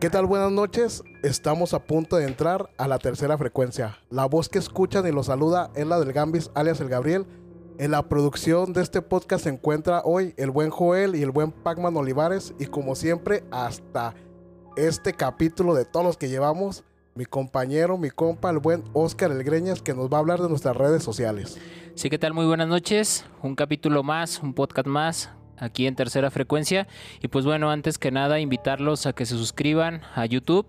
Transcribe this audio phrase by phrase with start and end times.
[0.00, 0.26] ¿Qué tal?
[0.26, 1.02] Buenas noches.
[1.22, 3.98] Estamos a punto de entrar a la tercera frecuencia.
[4.10, 7.24] La voz que escuchan y los saluda es la del Gambis, alias el Gabriel.
[7.78, 11.50] En la producción de este podcast se encuentra hoy el buen Joel y el buen
[11.50, 12.54] Pacman Olivares.
[12.58, 14.14] Y como siempre, hasta
[14.76, 19.42] este capítulo de todos los que llevamos, mi compañero, mi compa, el buen Oscar El
[19.42, 21.58] Greñas, que nos va a hablar de nuestras redes sociales.
[21.94, 22.34] Sí, ¿qué tal?
[22.34, 23.24] Muy buenas noches.
[23.42, 25.30] Un capítulo más, un podcast más
[25.62, 26.86] aquí en tercera frecuencia.
[27.22, 30.66] Y pues bueno, antes que nada, invitarlos a que se suscriban a YouTube,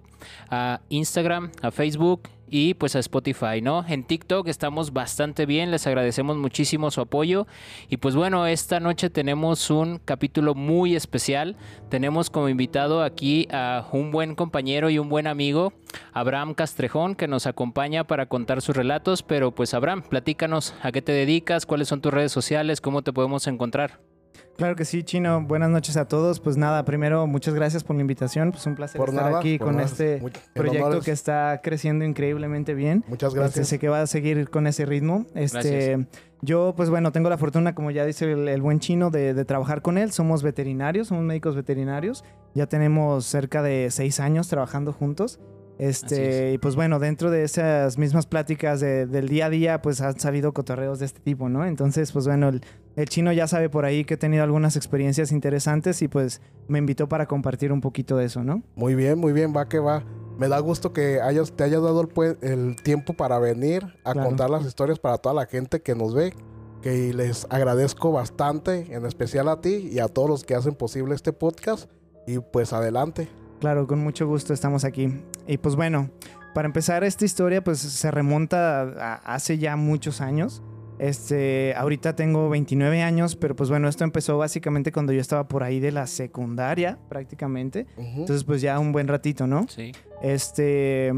[0.50, 3.84] a Instagram, a Facebook y pues a Spotify, ¿no?
[3.88, 7.48] En TikTok estamos bastante bien, les agradecemos muchísimo su apoyo.
[7.90, 11.56] Y pues bueno, esta noche tenemos un capítulo muy especial.
[11.89, 15.73] Tenemos como invitado aquí a un buen compañero y un buen amigo,
[16.12, 19.23] Abraham Castrejón, que nos acompaña para contar sus relatos.
[19.23, 23.14] Pero pues Abraham, platícanos a qué te dedicas, cuáles son tus redes sociales, cómo te
[23.14, 24.12] podemos encontrar.
[24.58, 25.42] Claro que sí, Chino.
[25.42, 26.40] Buenas noches a todos.
[26.40, 28.52] Pues nada, primero, muchas gracias por la invitación.
[28.52, 29.86] Pues un placer Por estar nada, aquí con nada.
[29.88, 33.04] este Muy- proyecto es- que está creciendo increíblemente bien.
[33.08, 33.68] Muchas Este, gracias.
[33.68, 35.26] sé que va a seguir con ese ritmo.
[35.34, 36.06] Este,
[36.42, 39.44] yo, pues bueno, tengo la fortuna, como ya dice el, el buen chino, de, de
[39.44, 40.12] trabajar con él.
[40.12, 42.23] Somos veterinarios, somos médicos veterinarios.
[42.54, 45.40] Ya tenemos cerca de seis años trabajando juntos.
[45.80, 50.00] Este, y pues bueno, dentro de esas mismas pláticas de- del día a día, pues
[50.02, 51.66] han salido cotorreos de este tipo, ¿no?
[51.66, 52.62] Entonces, pues bueno, el,
[52.95, 56.80] el chino ya sabe por ahí que he tenido algunas experiencias interesantes y pues me
[56.80, 58.61] invitó para compartir un poquito de eso, ¿no?
[58.75, 60.03] Muy bien, muy bien, va que va.
[60.38, 62.08] Me da gusto que hayas, te hayas dado
[62.41, 64.30] el, tiempo para venir a Claro.
[64.30, 66.33] contar las historias para toda la gente que nos ve.
[66.81, 71.16] Que les agradezco bastante, en especial a ti y a todos los que hacen posible
[71.16, 71.89] este podcast.
[72.27, 73.30] Y pues adelante.
[73.59, 75.21] Claro, con mucho gusto estamos aquí.
[75.48, 76.09] Y pues bueno,
[76.53, 80.61] para empezar esta historia pues se remonta a hace ya muchos años.
[80.99, 85.64] Este, ahorita tengo 29 años, pero pues bueno, esto empezó básicamente cuando yo estaba por
[85.64, 87.87] ahí de la secundaria prácticamente.
[87.98, 89.67] Entonces pues ya un buen ratito, ¿no?
[89.67, 89.92] Sí.
[90.21, 91.11] Este,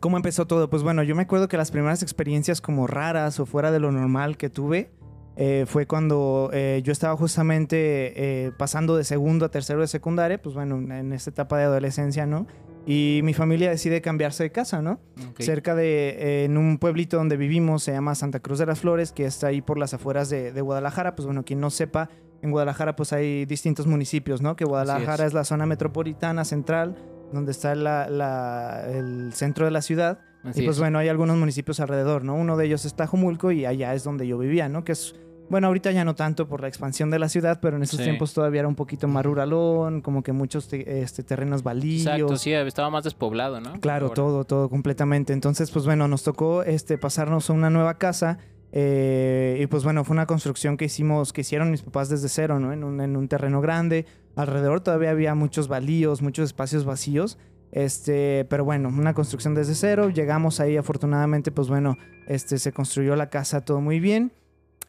[0.00, 0.70] ¿cómo empezó todo?
[0.70, 3.90] Pues bueno, yo me acuerdo que las primeras experiencias como raras o fuera de lo
[3.92, 4.90] normal que tuve
[5.36, 10.40] eh, fue cuando eh, yo estaba justamente eh, pasando de segundo a tercero de secundaria,
[10.40, 12.46] pues bueno, en esta etapa de adolescencia, ¿no?
[12.86, 15.00] Y mi familia decide cambiarse de casa, ¿no?
[15.38, 19.12] Cerca de, eh, en un pueblito donde vivimos, se llama Santa Cruz de las Flores,
[19.12, 21.14] que está ahí por las afueras de, de Guadalajara.
[21.16, 22.10] Pues bueno, quien no sepa,
[22.42, 24.54] en Guadalajara pues hay distintos municipios, ¿no?
[24.54, 25.28] Que Guadalajara es.
[25.28, 25.34] es.
[25.34, 26.94] la zona metropolitana central,
[27.32, 30.18] donde está la- la- el centro de la ciudad.
[30.42, 30.80] Así y pues es.
[30.80, 32.34] bueno, hay algunos municipios alrededor, ¿no?
[32.34, 34.84] Uno de ellos es Tajumulco y allá es donde yo vivía, ¿no?
[34.84, 35.14] Que es,
[35.48, 38.04] bueno, ahorita ya no tanto por la expansión de la ciudad, pero en esos Sí.
[38.04, 42.06] tiempos todavía era un poquito más ruralón, como que muchos te- este, terrenos baldíos.
[42.06, 43.78] Exacto, sí, estaba más despoblado, ¿no?
[43.80, 44.14] Claro, Ahora.
[44.14, 45.32] todo, todo completamente.
[45.32, 48.38] Entonces, pues bueno, nos tocó este, pasarnos a una nueva casa.
[48.76, 52.58] eh, y pues bueno, fue una construcción que hicimos, que hicieron mis papás desde cero,
[52.58, 52.72] ¿no?
[52.72, 54.04] En un, en un terreno grande.
[54.34, 57.38] Alrededor todavía había muchos baldíos, muchos espacios vacíos.
[57.70, 60.08] Este, pero bueno, una construcción desde cero.
[60.10, 61.96] Llegamos ahí, afortunadamente, pues bueno,
[62.26, 64.32] este, se construyó la casa todo muy bien.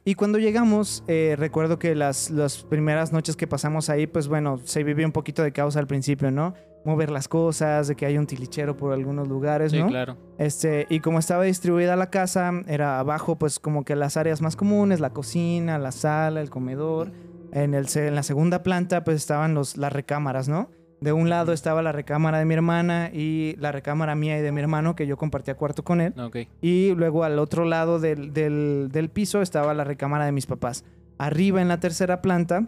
[0.07, 4.59] Y cuando llegamos, eh, recuerdo que las, las primeras noches que pasamos ahí, pues bueno,
[4.63, 6.53] se vivía un poquito de caos al principio, ¿no?
[6.85, 9.87] Mover las cosas, de que hay un tilichero por algunos lugares, Sí, ¿no?
[9.87, 10.15] claro.
[10.37, 14.55] Este, y como estaba distribuida la casa, era abajo, pues como que las áreas más
[14.55, 17.11] comunes, la cocina, la sala, el comedor.
[17.51, 20.69] En, el, en la segunda planta, pues estaban los, las recámaras, ¿no?
[21.01, 24.51] De un lado estaba la recámara de mi hermana y la recámara mía y de
[24.51, 26.13] mi hermano, que yo compartía cuarto con él.
[26.61, 30.83] Y luego al otro lado del, del- del piso estaba la recámara de mis papás.
[31.17, 32.67] Arriba en la tercera planta,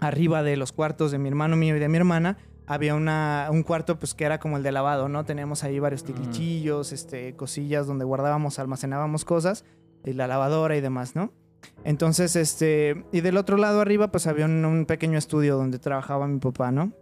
[0.00, 3.62] arriba de los cuartos de mi hermano mío y de mi hermana, había una, un
[3.62, 5.24] cuarto pues que era como el de lavado, ¿no?
[5.24, 6.12] Teníamos ahí varios Ujú.
[6.14, 9.64] tilichillos, este, cosillas donde guardábamos, almacenábamos cosas,
[10.04, 11.32] y la lavadora y demás, ¿no?
[11.84, 16.26] Entonces, este, y del otro lado arriba pues había un, un pequeño estudio donde trabajaba
[16.26, 16.92] mi papá, ¿no?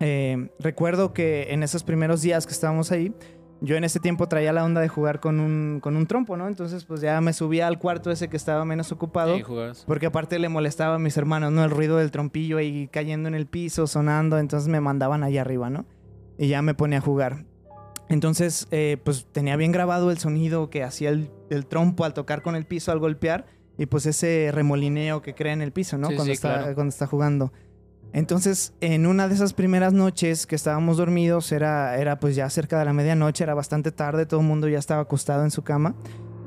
[0.00, 3.14] Eh, recuerdo que en esos primeros días que estábamos ahí,
[3.60, 6.46] yo en ese tiempo traía la onda de jugar con un, con un trompo, ¿no?
[6.46, 9.36] Entonces, pues ya me subía al cuarto ese que estaba menos ocupado.
[9.36, 9.44] Sí.
[9.86, 11.64] Porque aparte le molestaba a mis hermanos, ¿no?
[11.64, 14.38] El ruido del trompillo ahí cayendo en el piso, sonando.
[14.38, 15.86] Entonces me mandaban allá arriba, ¿no?
[16.38, 17.46] Y ya me ponía a jugar.
[18.08, 22.42] Entonces, eh, pues tenía bien grabado el sonido que hacía el, el trompo al tocar
[22.42, 23.46] con el piso, al golpear.
[23.78, 26.08] Y pues ese remolineo que crea en el piso, ¿no?
[26.08, 26.74] Sí, cuando, sí, está, claro.
[26.74, 27.52] cuando está jugando.
[28.16, 32.78] Entonces, en una de esas primeras noches que estábamos dormidos, era, era pues ya cerca
[32.78, 35.94] de la medianoche, era bastante tarde, todo el mundo ya estaba acostado en su cama.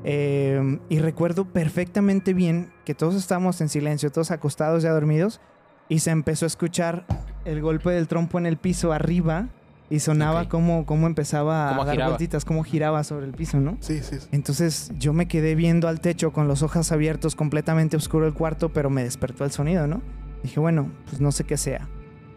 [0.04, 5.42] Eh, y recuerdo perfectamente bien que todos estábamos en silencio, todos acostados ya dormidos,
[5.90, 7.06] y se empezó a escuchar
[7.46, 9.50] el golpe del trompo en el piso arriba
[9.92, 10.48] y sonaba Ok.
[10.50, 12.10] como, como empezaba Cómo a dar giraba.
[12.14, 13.78] vueltitas, como giraba sobre el piso, ¿no?
[13.80, 14.18] Sí, sí.
[14.20, 14.28] sí.
[14.32, 18.70] Entonces yo me quedé viendo al techo con los ojos abiertos, completamente oscuro el cuarto,
[18.74, 20.02] pero me despertó el sonido, ¿no?
[20.44, 21.88] Dije, bueno, pues no sé qué sea.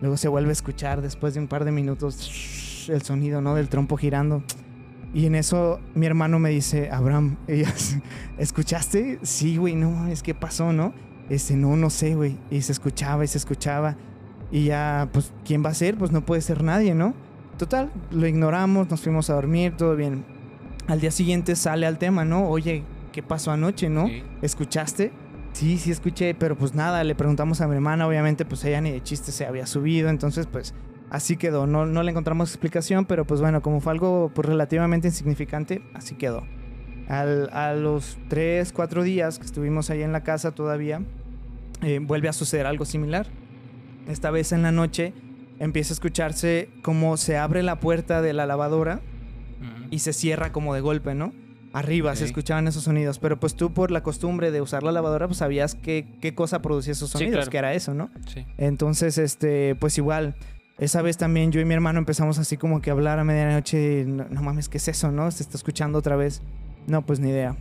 [0.00, 3.54] Luego se vuelve a escuchar después de un par de minutos el sonido, ¿no?
[3.54, 4.42] Del trompo girando.
[5.14, 7.36] Y en eso mi hermano me dice, Abraham,
[8.38, 9.18] ¿escuchaste?
[9.22, 10.92] Sí, güey, no mames, ¿qué pasó, no?
[11.28, 12.36] Este, no, no sé, güey.
[12.50, 13.96] Y se escuchaba y se escuchaba.
[14.50, 15.96] Y ya, pues, ¿quién va a ser?
[15.96, 17.14] Pues no puede ser nadie, ¿no?
[17.58, 20.24] Total, lo ignoramos, nos fuimos a dormir, todo bien.
[20.88, 22.48] Al día siguiente sale al tema, ¿no?
[22.48, 22.82] Oye,
[23.12, 24.08] ¿qué pasó anoche, no?
[24.08, 24.22] Sí.
[24.40, 25.12] ¿Escuchaste?
[25.52, 28.90] Sí, sí escuché, pero pues nada, le preguntamos a mi hermana, obviamente pues ella ni
[28.90, 30.74] de chiste se había subido, entonces pues
[31.10, 35.08] así quedó, no, no le encontramos explicación, pero pues bueno, como fue algo pues relativamente
[35.08, 36.42] insignificante, así quedó.
[37.08, 41.02] Al- a los 3, 4 días que estuvimos ahí en la casa todavía,
[41.82, 43.26] eh, vuelve a suceder algo similar.
[44.08, 45.12] Esta vez en la noche
[45.58, 49.00] empieza a escucharse como se abre la puerta de la lavadora
[49.90, 51.32] y se cierra como de golpe, ¿no?
[51.72, 55.26] Arriba se escuchaban esos sonidos, pero pues tú por la costumbre de usar la lavadora,
[55.26, 57.50] pues sabías qué, qué cosa producía esos Sí, sonidos, claro.
[57.50, 58.10] que era eso, ¿no?
[58.32, 58.44] Sí.
[58.58, 60.34] Entonces, este, pues igual,
[60.78, 64.04] esa vez también yo y mi hermano empezamos así como que a hablar a medianoche,
[64.06, 65.30] no, no mames, ¿qué es eso, no?
[65.30, 66.42] Se está escuchando otra vez.
[66.86, 67.56] No, pues ni idea.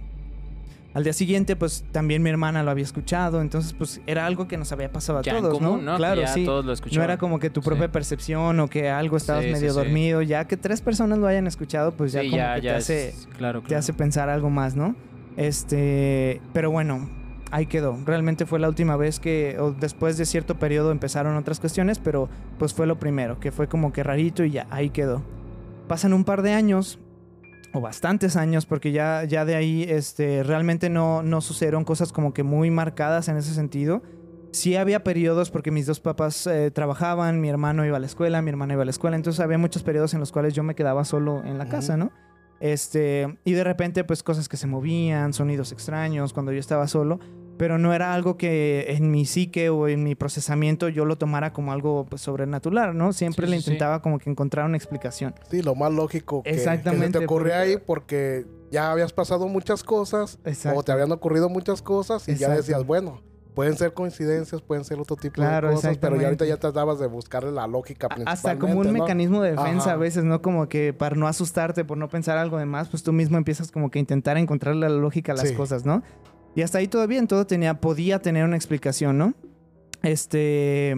[0.94, 4.58] Al día siguiente, pues también mi hermana lo había escuchado, entonces pues era algo que
[4.58, 5.96] nos había pasado a Ya en todos, común, ¿no?
[5.96, 6.44] Claro, ya sí.
[6.44, 7.92] todos lo No era como que tu propia Sí.
[7.94, 11.94] percepción o que algo estabas Sí, medio dormido, ya que tres personas lo hayan escuchado,
[11.94, 14.96] pues ya como ya, que te es- hace claro, te hace pensar algo más, ¿no?
[15.38, 17.10] Este, pero bueno,
[17.52, 17.98] ahí quedó.
[18.06, 22.30] Realmente fue la última vez que, o después de cierto periodo empezaron otras cuestiones, pero
[22.60, 25.22] pues fue lo primero, que fue como que rarito y ya, ahí quedó.
[25.88, 27.00] Pasan un par de años,
[27.74, 32.34] o bastantes años, porque ya, ya de ahí este, realmente no, no sucedieron cosas como
[32.34, 34.02] que muy marcadas en ese sentido.
[34.52, 38.42] Sí había periodos porque mis dos papás eh, trabajaban, mi hermano iba a la escuela,
[38.42, 40.76] mi hermana iba a la escuela, entonces había muchos periodos en los cuales yo me
[40.76, 42.12] quedaba solo en la casa, ¿no?
[42.60, 47.20] Este, y de repente, pues cosas que se movían, sonidos extraños cuando yo estaba solo,
[47.58, 51.54] pero no era algo que en mi psique o en mi procesamiento yo lo tomara
[51.54, 53.14] como algo pues, sobrenatural, ¿no?
[53.14, 53.64] Siempre Sí, le sí.
[53.72, 55.36] intentaba como que encontrar una explicación.
[55.50, 59.14] Sí, lo más lógico que, que se Exactamente, te ocurrió porque- ahí porque ya habías
[59.14, 60.80] pasado muchas cosas Exacto.
[60.80, 63.22] o te habían ocurrido muchas cosas y ya decías, bueno,
[63.54, 66.48] pueden ser coincidencias, pueden ser otro tipo Claro, de cosas, pero ya ahorita exactamente.
[66.48, 68.94] ya tratabas de buscarle la lógica principalmente, Hasta como un ¿no?
[68.94, 69.92] mecanismo de defensa Ajá.
[69.92, 70.42] a veces, ¿no?
[70.42, 73.70] Como que para no asustarte, por no pensar algo de más, pues tú mismo empiezas
[73.70, 75.54] como que a intentar encontrarle la lógica a las Sí.
[75.56, 76.02] cosas, ¿no?
[76.56, 79.34] Y hasta ahí todo bien, todo tenía, podía tener una explicación, ¿no?
[80.04, 80.96] Este,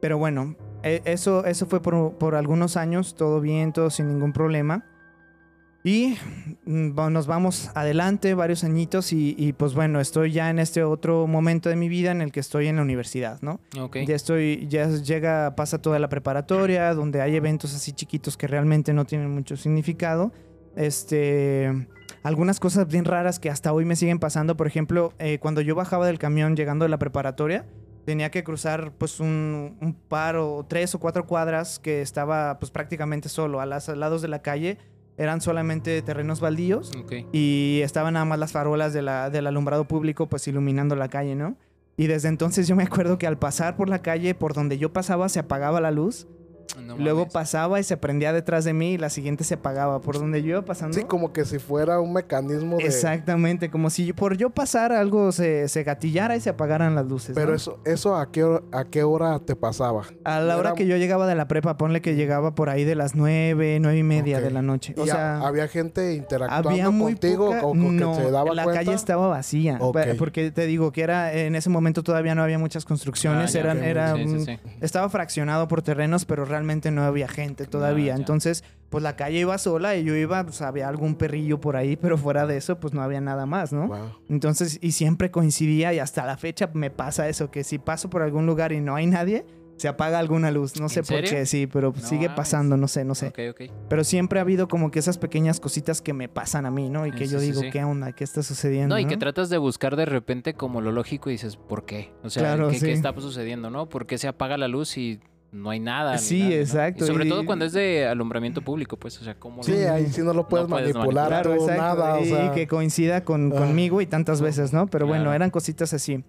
[0.00, 4.32] pero bueno, e- eso, eso fue por, por algunos años, todo bien, todo sin ningún
[4.32, 4.84] problema.
[5.84, 6.16] Y
[6.66, 10.82] mm, bueno, nos vamos adelante varios añitos y, y, pues bueno, estoy ya en este
[10.82, 13.60] otro momento de mi vida en el que estoy en la universidad, ¿no?
[13.80, 13.98] Ok.
[14.06, 18.92] Ya estoy, ya llega, pasa toda la preparatoria, donde hay eventos así chiquitos que realmente
[18.92, 20.32] no tienen mucho significado.
[20.76, 21.88] Este,
[22.22, 24.56] algunas cosas bien raras que hasta hoy me siguen pasando.
[24.56, 27.66] Por ejemplo, eh, cuando yo bajaba del camión llegando de la preparatoria,
[28.04, 32.70] tenía que cruzar pues un, un par o tres o cuatro cuadras que estaba pues
[32.70, 33.60] prácticamente solo.
[33.60, 34.78] A los lados de la calle
[35.18, 36.92] eran solamente terrenos baldíos
[37.32, 41.34] y estaban nada más las farolas de la, del alumbrado público pues iluminando la calle,
[41.34, 41.56] ¿no?
[41.96, 44.92] Y desde entonces yo me acuerdo que al pasar por la calle por donde yo
[44.92, 46.28] pasaba se apagaba la luz,
[46.84, 47.32] No luego mames.
[47.32, 50.00] pasaba y se prendía detrás de mí y la siguiente se apagaba.
[50.00, 50.96] Por donde yo iba pasando...
[50.96, 52.84] Sí, como que si fuera un mecanismo de...
[52.84, 57.34] Exactamente, como si por yo pasar algo se, se gatillara y se apagaran las luces.
[57.34, 57.54] Pero ¿no?
[57.56, 60.02] eso, eso a qué hora, a qué hora te pasaba.
[60.24, 62.84] A la hora era- que yo llegaba de la prepa, ponle que llegaba por ahí
[62.84, 64.44] de las nueve, nueve y media Ok.
[64.44, 64.94] de la noche.
[64.98, 68.30] O Y a- sea, había gente interactuando había muy contigo poca- o, que no, se
[68.30, 68.84] daba la cuenta.
[68.84, 69.78] calle estaba vacía.
[69.80, 69.94] Ok.
[69.94, 73.50] Pa- Porque te digo que era en ese momento todavía no había muchas construcciones.
[73.50, 73.82] Ah, ya, eran, ok.
[73.84, 74.58] era, Sí, sí, sí.
[74.80, 78.14] Estaba fraccionado por terrenos, pero realmente no había gente todavía.
[78.14, 81.96] Entonces, pues la calle iba sola y yo iba, pues había algún perrillo por ahí,
[81.96, 83.88] pero fuera de eso, pues no había nada más, ¿no?
[83.88, 84.12] Wow.
[84.28, 88.22] Entonces, y siempre coincidía y hasta la fecha me pasa eso, que si paso por
[88.22, 89.44] algún lugar y no hay nadie,
[89.78, 90.80] se apaga alguna luz.
[90.80, 93.28] No sé ¿En por qué, sí, pero No sigue pasando, no sé, no sé.
[93.28, 93.70] Ok, ok.
[93.88, 97.06] Pero siempre ha habido como que esas pequeñas cositas que me pasan a mí, ¿no?
[97.06, 97.70] Y que Sí, yo digo, sí.
[97.70, 98.12] ¿qué onda?
[98.12, 98.94] ¿Qué está sucediendo?
[98.94, 102.12] No, y que tratas de buscar de repente como lo lógico y dices, ¿por qué?
[102.24, 103.88] O sea, Claro, ¿qué, está sucediendo, no?
[103.88, 105.20] ¿Por qué se apaga la luz y
[105.52, 106.18] no hay nada?
[106.18, 106.56] Sí, nada, no?
[106.56, 109.72] exacto, Y sobre y- todo cuando es de alumbramiento público, pues, o sea, ¿cómo Sí,
[109.72, 111.76] lo- ahí sí no lo puedes, manipular, manipular.
[111.78, 112.14] Nada.
[112.16, 113.58] o y sea, que coincida con, Ah.
[113.58, 114.86] conmigo y tantas veces, ¿no?
[114.86, 115.36] Pero bueno, Claro.
[115.36, 116.24] eran cositas así.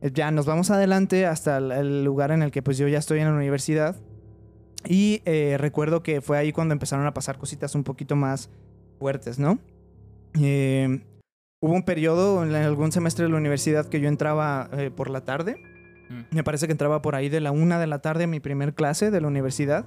[0.00, 2.98] Eh, Ya nos vamos adelante hasta el, el lugar en el que pues yo ya
[2.98, 3.96] estoy en la universidad.
[4.86, 8.50] Y eh, recuerdo que fue ahí cuando empezaron a pasar cositas un poquito más
[8.98, 9.58] fuertes, ¿no?
[10.40, 11.00] Eh,
[11.60, 15.22] hubo un periodo en algún semestre de la universidad que yo entraba eh, por la
[15.24, 15.56] tarde.
[16.30, 18.74] Me parece que entraba por ahí de la una de la tarde a mi primer
[18.74, 19.86] clase de la universidad.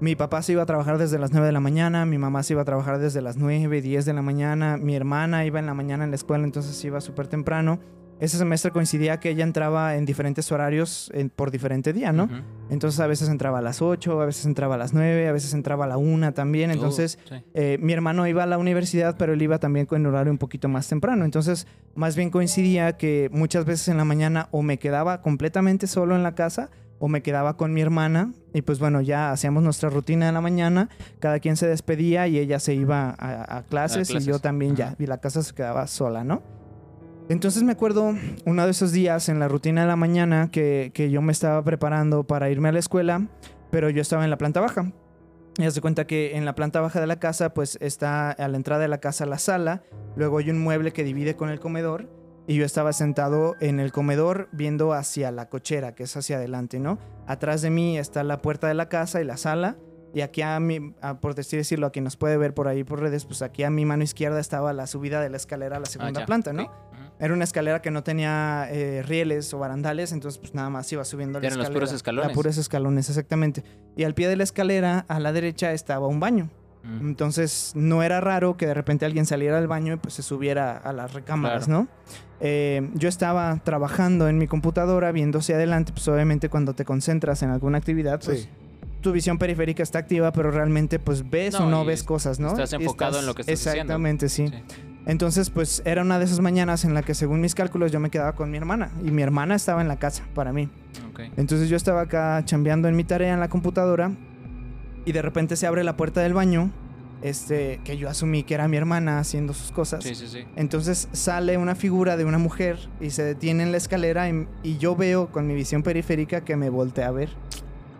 [0.00, 2.54] Mi papá se iba a trabajar desde las 9 de la mañana, mi mamá se
[2.54, 5.74] iba a trabajar desde las 9, 10 de la mañana, mi hermana iba en la
[5.74, 7.78] mañana en la escuela, entonces iba súper temprano.
[8.22, 12.28] Ese semestre coincidía que ella entraba en diferentes horarios en- por diferente día, ¿no?
[12.70, 15.52] Entonces a veces entraba a las 8, a veces entraba a las 9, a veces
[15.54, 16.70] entraba a la 1 también.
[16.70, 17.34] Uh, Entonces sí.
[17.54, 20.68] eh, mi hermano iba a la universidad, pero él iba también con horario un poquito
[20.68, 21.24] más temprano.
[21.24, 26.14] Entonces, más bien coincidía que muchas veces en la mañana o me quedaba completamente solo
[26.14, 28.32] en la casa o me quedaba con mi hermana.
[28.54, 30.88] Y pues bueno, ya hacíamos nuestra rutina de la mañana,
[31.18, 34.94] cada quien se despedía y ella se iba a, a clases, y yo también ya.
[35.00, 36.61] Y la casa se quedaba sola, ¿no?
[37.28, 38.14] Entonces me acuerdo
[38.44, 41.62] uno de esos días en la rutina de la mañana que, que yo me estaba
[41.64, 43.26] preparando para irme a la escuela,
[43.70, 44.92] pero yo estaba en la planta baja.
[45.58, 48.56] Y de cuenta que en la planta baja de la casa, pues está a la
[48.56, 49.82] entrada de la casa la sala,
[50.16, 52.08] luego hay un mueble que divide con el comedor,
[52.46, 56.80] y yo estaba sentado en el comedor viendo hacia la cochera, que es hacia adelante,
[56.80, 56.98] ¿no?
[57.26, 59.76] Atrás de mí está la puerta de la casa y la sala,
[60.14, 62.82] y aquí a mi, a- por decir decirlo, a quien nos puede ver por ahí
[62.82, 65.80] por redes, pues aquí a mi mano izquierda estaba la subida de la escalera a
[65.80, 66.52] la Ah, segunda ya, planta.
[66.52, 66.70] ¿no?
[67.22, 71.04] Era una escalera que no tenía eh, rieles o barandales, entonces pues nada más iba
[71.04, 72.26] subiendo la Eran los puros escalones.
[72.30, 73.62] Los puros escalones, exactamente.
[73.96, 76.50] Y al pie de la escalera, a la derecha, estaba un baño.
[76.82, 77.10] Mm.
[77.10, 80.76] Entonces no era raro que de repente alguien saliera del baño y pues se subiera
[80.76, 81.86] a las recámaras, ¿no?
[82.40, 87.44] Eh, yo estaba trabajando en mi computadora, viendo hacia adelante, pues obviamente cuando te concentras
[87.44, 88.48] en alguna actividad, pues Sí.
[89.00, 92.48] tu visión periférica está activa, pero realmente pues ves No, o no ves cosas, ¿no?
[92.48, 93.82] estás enfocado en lo que estás haciendo.
[93.82, 94.48] Exactamente, sí.
[94.48, 94.91] Sí.
[95.04, 98.10] Entonces, pues era una de esas mañanas en la que según mis cálculos yo me
[98.10, 100.68] quedaba con mi hermana y mi hermana estaba en la casa para mí.
[101.36, 104.12] Entonces yo estaba acá chambeando en mi tarea en la computadora
[105.04, 106.70] y de repente se abre la puerta del baño,
[107.22, 110.02] este, que yo asumí que era mi hermana haciendo sus cosas.
[110.04, 110.44] Sí, sí, sí.
[110.56, 114.78] Entonces sale una figura de una mujer y se detiene en la escalera y, y
[114.78, 117.30] yo veo con mi visión periférica que me voltea a ver.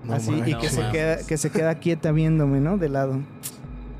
[0.04, 2.76] No así y que No se, queda, que se queda quieta viéndome, ¿no?
[2.76, 3.20] De lado.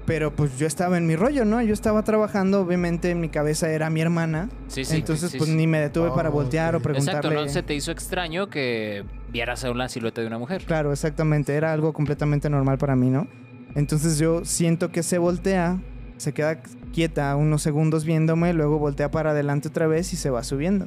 [0.05, 1.63] Pero pues yo estaba en mi rollo, ¿no?
[1.63, 4.49] Yo estaba trabajando, obviamente en mi cabeza era mi hermana.
[4.67, 4.97] Sí, sí.
[4.97, 5.57] entonces sí, pues sí.
[5.57, 7.19] ni me detuve para Oh, voltear o preguntarle.
[7.21, 10.65] Exacto, no se te hizo extraño que vieras a una silueta de una mujer.
[10.65, 11.55] Claro, exactamente.
[11.55, 13.29] Era algo completamente normal para mí, ¿no?
[13.75, 15.81] Entonces yo siento que se voltea,
[16.17, 16.61] se queda
[16.93, 20.87] quieta unos segundos viéndome, luego voltea para adelante otra vez y se va subiendo.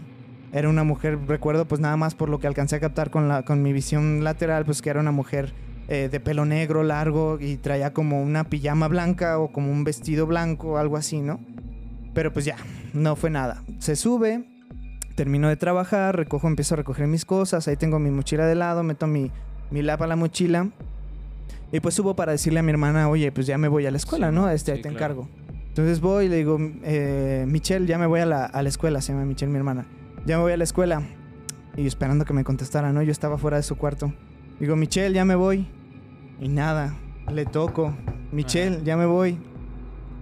[0.54, 3.44] Era una mujer, recuerdo pues nada más por lo que alcancé a captar con, la,
[3.44, 5.54] con mi visión lateral, pues que era una mujer
[5.88, 10.26] eh, de pelo negro, largo y traía como una pijama blanca o como un vestido
[10.26, 11.40] blanco, algo así, ¿no?
[12.14, 12.56] Pero pues ya,
[12.94, 13.64] no fue nada.
[13.80, 14.46] Se sube,
[15.16, 18.84] termino de trabajar, recojo, empiezo a recoger mis cosas, ahí tengo mi mochila de lado,
[18.84, 19.32] meto mi,
[19.72, 20.70] mi lap a la mochila
[21.72, 23.98] y pues subo para decirle a mi hermana, oye, pues ya me voy a la
[23.98, 24.50] escuela, Sí, ¿no?
[24.50, 24.96] Este, ahí sí, te claro.
[25.16, 25.30] encargo.
[25.68, 29.02] Entonces voy y le digo, eh, Michelle, ya me voy a la, a la escuela,
[29.02, 29.86] se llama Michelle, mi hermana.
[30.26, 31.02] Ya me voy a la escuela.
[31.76, 33.02] Y esperando que me contestara, ¿no?
[33.02, 34.14] Yo estaba fuera de su cuarto.
[34.60, 35.68] Digo, Michelle, ya me voy.
[36.40, 36.94] Y nada,
[37.32, 37.94] le toco.
[38.32, 39.38] Michelle, ya me voy.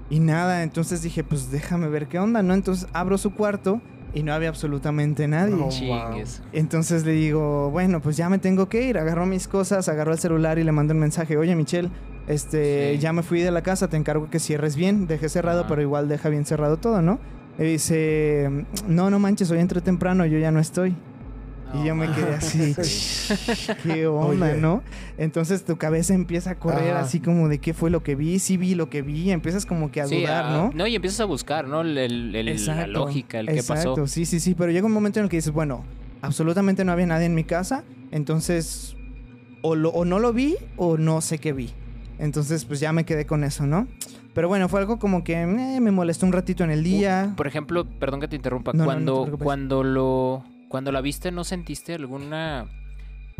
[0.09, 2.53] Y nada, entonces dije, pues déjame ver qué onda, ¿no?
[2.53, 3.81] Entonces abro su cuarto
[4.13, 5.55] y no había absolutamente nadie.
[5.69, 6.43] Chingues.
[6.51, 8.97] Entonces le digo, bueno, pues ya me tengo que ir.
[8.99, 11.35] Agarró mis cosas, agarró el celular y le mandó un mensaje.
[11.37, 11.89] Oye, Michelle,
[12.27, 12.99] este, Sí.
[12.99, 15.07] ya me fui de la casa, te encargo que cierres bien.
[15.07, 17.17] Dejé cerrado, pero igual deja bien cerrado todo, ¿no?
[17.57, 20.95] Y dice, no, no manches, hoy entré temprano, yo ya no estoy.
[21.73, 22.75] Y yo me quedé así,
[23.83, 24.55] qué onda, Oye.
[24.59, 24.83] ¿no?
[25.17, 28.57] Entonces tu cabeza empieza a correr así como de qué fue lo que vi, sí
[28.57, 30.87] vi lo que vi, empiezas como que a Sí, dudar, ah, ¿no?
[30.87, 31.81] y empiezas a buscar, ¿no?
[31.81, 34.07] El- el- el- la Exacto, lógica, el qué Exacto, pasó.
[34.07, 35.83] sí, sí, sí, pero llega un momento en el que dices, bueno,
[36.21, 38.95] absolutamente no había nadie en mi casa, entonces
[39.61, 41.71] o, lo- o no lo vi o no sé qué vi.
[42.19, 43.87] Entonces, pues ya me quedé con eso, ¿no?
[44.33, 45.45] Pero bueno, fue algo como que eh,
[45.79, 47.33] me molestó un ratito en el día.
[47.37, 51.01] Por ejemplo, perdón que te interrumpa, No, no, no te cuando, cuando lo cuando la
[51.01, 52.65] viste no sentiste alguna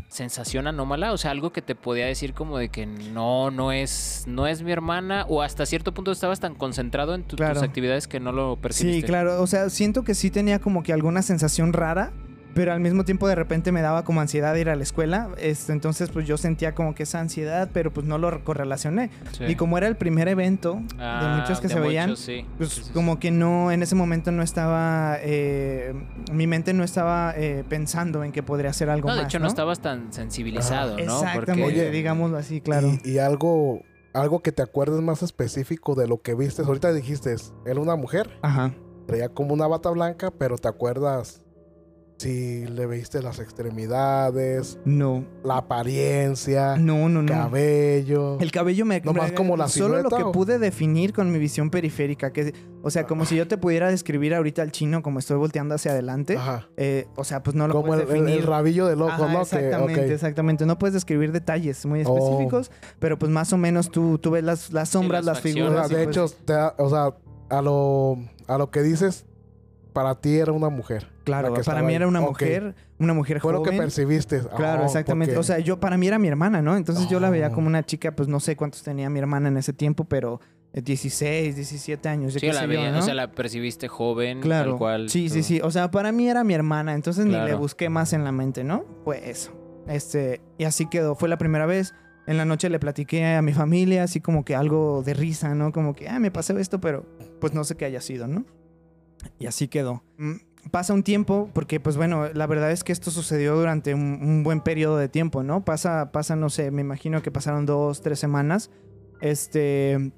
[0.08, 4.26] sensación anómala, o sea, algo que te podía decir como de que no no es
[4.28, 7.56] no es mi hermana o hasta cierto punto estabas tan concentrado en tu- Claro.
[7.56, 9.02] tus actividades que no lo percibiste.
[9.02, 12.12] Sí, claro, o sea, siento que sí tenía como que alguna sensación rara,
[12.54, 15.72] pero al mismo tiempo de repente me daba como ansiedad ir a la escuela, este,
[15.74, 19.10] entonces pues yo sentía como que esa ansiedad, pero pues no lo correlacioné.
[19.32, 19.46] Sí.
[19.48, 22.46] Y como era el primer evento Ah, de muchos que de se veían, sí.
[22.58, 22.94] pues Sí, sí, sí.
[22.94, 25.94] como que no, en ese momento no estaba, eh,
[26.32, 29.24] mi mente no estaba eh, pensando en que podría hacer algo No, más.
[29.24, 31.02] de hecho no, estabas tan sensibilizado, ¿no?
[31.04, 32.90] Exactamente, Oye, digámoslo así, claro.
[33.04, 33.82] Y, y algo,
[34.14, 36.62] algo que te acuerdes más específico de lo que viste.
[36.64, 38.74] Ahorita dijiste, era una mujer, Ajá.
[39.08, 41.43] traía como una bata blanca, pero te acuerdas
[42.24, 47.32] si le veiste las extremidades, No, la apariencia, no, no, no.
[47.32, 48.38] cabello.
[48.40, 49.02] El cabello me...
[49.02, 50.32] Nomás me- como la Solo lo que ¿o?
[50.32, 52.32] pude definir con mi visión periférica.
[52.34, 55.76] Que, o sea, como si yo te pudiera describir ahorita al chino como estoy volteando
[55.76, 56.38] hacia adelante.
[56.38, 56.68] Ajá.
[56.78, 58.50] eh, o sea, pues no lo Como el, puedes el- el definir.
[58.50, 59.42] rabillo del ojo, Ajá, ¿no?
[59.42, 60.66] Exactamente, exactamente.
[60.66, 62.18] No puedes describir detalles muy Oh.
[62.18, 65.42] específicos, pero pues más o menos tú, tú ves las, las sombras, las las O
[65.42, 65.92] sea, figuras.
[65.92, 67.14] y de pues- hecho, te o sea,
[67.50, 69.26] a lo, a lo que dices,
[69.94, 71.08] para ti era una mujer.
[71.24, 73.80] claro, para mí era una mujer, una mujer Fue lo que joven.
[73.80, 74.42] percibiste.
[74.56, 75.34] Claro, Oh, exactamente.
[75.34, 76.76] porque- O sea, yo para mí era mi hermana, ¿no?
[76.76, 79.58] Entonces yo la veía como una chica, pues no sé cuántos tenía mi hermana en
[79.58, 80.42] ese tiempo, pero
[80.74, 83.00] eh, 16, 17 años, yo Sí, la veía, ¿no?
[83.00, 84.72] o sea, la percibiste joven, Claro.
[84.72, 85.10] tal cual.
[85.10, 85.62] sí, sí, sí.
[85.64, 88.64] O sea, para mí era mi hermana, entonces ni le busqué más en la mente,
[88.64, 88.84] ¿no?
[89.04, 89.52] Fue eso.
[89.88, 91.16] Este, y así quedó.
[91.16, 91.94] Fue la primera vez.
[92.26, 95.74] En la noche le platiqué a mi familia, así como que algo de risa, ¿no?
[95.74, 97.06] Como que, ah, me pasó esto, pero
[97.42, 98.46] pues no sé qué haya sido, ¿no?
[99.40, 100.04] Y así quedó.
[100.18, 100.36] Mm,
[100.72, 104.44] Pasa un tiempo, porque pues bueno, la verdad es que esto sucedió durante un, un
[104.44, 105.66] buen periodo de tiempo, ¿no?
[105.66, 108.72] Pasa, pasa, no sé, me imagino que pasaron dos, tres semanas.
[109.20, 110.14] Este.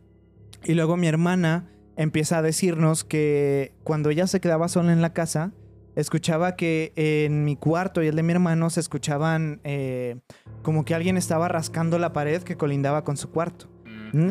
[0.63, 5.13] Y luego mi hermana empieza a decirnos que cuando ella se quedaba sola en la
[5.13, 5.51] casa,
[5.95, 10.19] escuchaba que en mi cuarto y el de mi hermano se escuchaban eh,
[10.61, 13.67] como que alguien estaba rascando la pared que colindaba con su cuarto.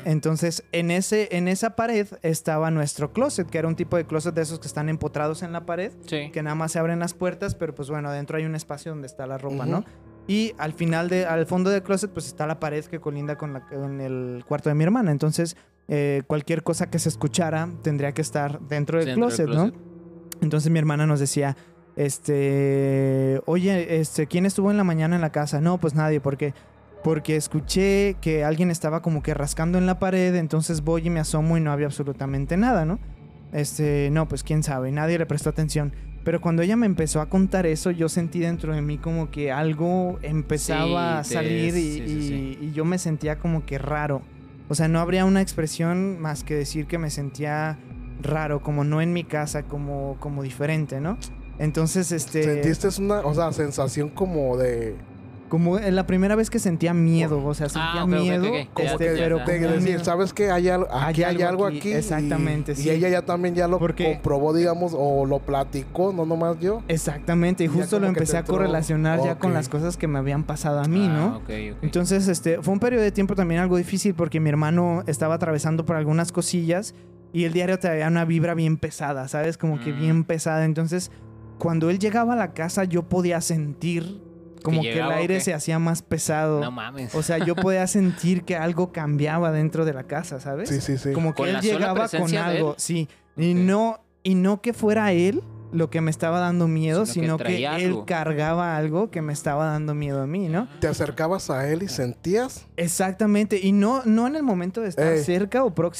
[0.05, 4.35] Entonces, en, ese, en esa pared estaba nuestro closet, que era un tipo de closet
[4.35, 6.31] de esos que están empotrados en la pared, Sí.
[6.33, 9.07] que nada más se abren las puertas, pero pues bueno, adentro hay un espacio donde
[9.07, 9.67] está la ropa.
[9.67, 9.85] ¿no?
[10.27, 13.53] Y al final, de, al fondo del closet, pues está la pared que colinda con,
[13.53, 15.11] la, con el cuarto de mi hermana.
[15.11, 15.57] Entonces,
[15.89, 19.75] eh, cualquier cosa que se escuchara tendría que estar dentro del Dentro del closet, closet.
[19.75, 20.41] ¿no?
[20.41, 21.57] Entonces mi hermana nos decía,
[21.97, 25.61] este, oye, este, ¿quién estuvo en la mañana en la casa?
[25.61, 26.55] No, pues nadie, ¿por qué?
[27.05, 31.21] Porque escuché que alguien estaba como que rascando en la pared, entonces voy y me
[31.21, 32.99] asomo y no había absolutamente nada, ¿no?
[33.53, 35.93] Este, no, pues quién sabe, nadie le prestó atención.
[36.25, 39.53] Pero cuando ella me empezó a contar eso, yo sentí dentro de mí como que
[39.53, 42.59] algo empezaba Sí, a salir y, sí, sí, sí.
[42.63, 44.23] y- y yo me sentía como que raro.
[44.71, 47.79] O sea, no habría una expresión más que decir que me sentía
[48.23, 51.19] raro, como no en mi casa, como, como diferente, ¿no?
[51.59, 52.43] Entonces, este...
[52.63, 54.97] Sentiste una, o sea, sensación como de,
[55.49, 59.05] Como en la primera vez que sentía miedo, o sea, sentía Ah, miedo, como este,
[59.07, 60.01] que pero de decir.
[60.05, 60.51] ¿sabes qué?
[60.51, 61.91] Hay, al- aquí hay, algo aquí.
[61.91, 62.91] y- exactamente, y, sí.
[62.91, 66.83] ella ya también ya lo Porque- comprobó, digamos, o lo platicó, no nomás yo.
[66.89, 70.45] Exactamente, y justo lo que empecé a correlacionar ya con las cosas que me habían
[70.45, 71.27] pasado a mí, Ah, ¿no?
[71.37, 71.43] ok,
[71.77, 71.79] ok.
[71.83, 75.85] Entonces, este, fue un periodo de tiempo también algo difícil porque mi hermano estaba atravesando
[75.85, 76.95] por algunas cosillas
[77.33, 79.59] y el diario traía una vibra bien pesada, ¿sabes?
[79.59, 80.01] Como que Mm.
[80.01, 80.65] bien pesada.
[80.65, 81.11] Entonces,
[81.59, 84.21] cuando él llegaba a la casa, yo podía sentir
[84.65, 86.61] como que, llegaba el aire se hacía más pesado.
[86.61, 87.15] No mames.
[87.15, 90.71] O sea, yo podía sentir que algo cambiaba dentro de la casa, ¿sabes?
[90.71, 91.13] Sí, sí, sí.
[91.13, 93.09] Como que ¿Con él llegaba con algo, sí.
[93.37, 95.43] Y no y no que fuera él
[95.75, 98.07] lo que me estaba dando miedo, Sino que sino que, traía él algo.
[98.07, 100.69] cargaba algo que me estaba dando miedo a mí, ¿no?
[100.81, 105.17] Te acercabas a él y sentías, Exactamente, y no, no en el momento de estar
[105.19, 105.91] cerca o pero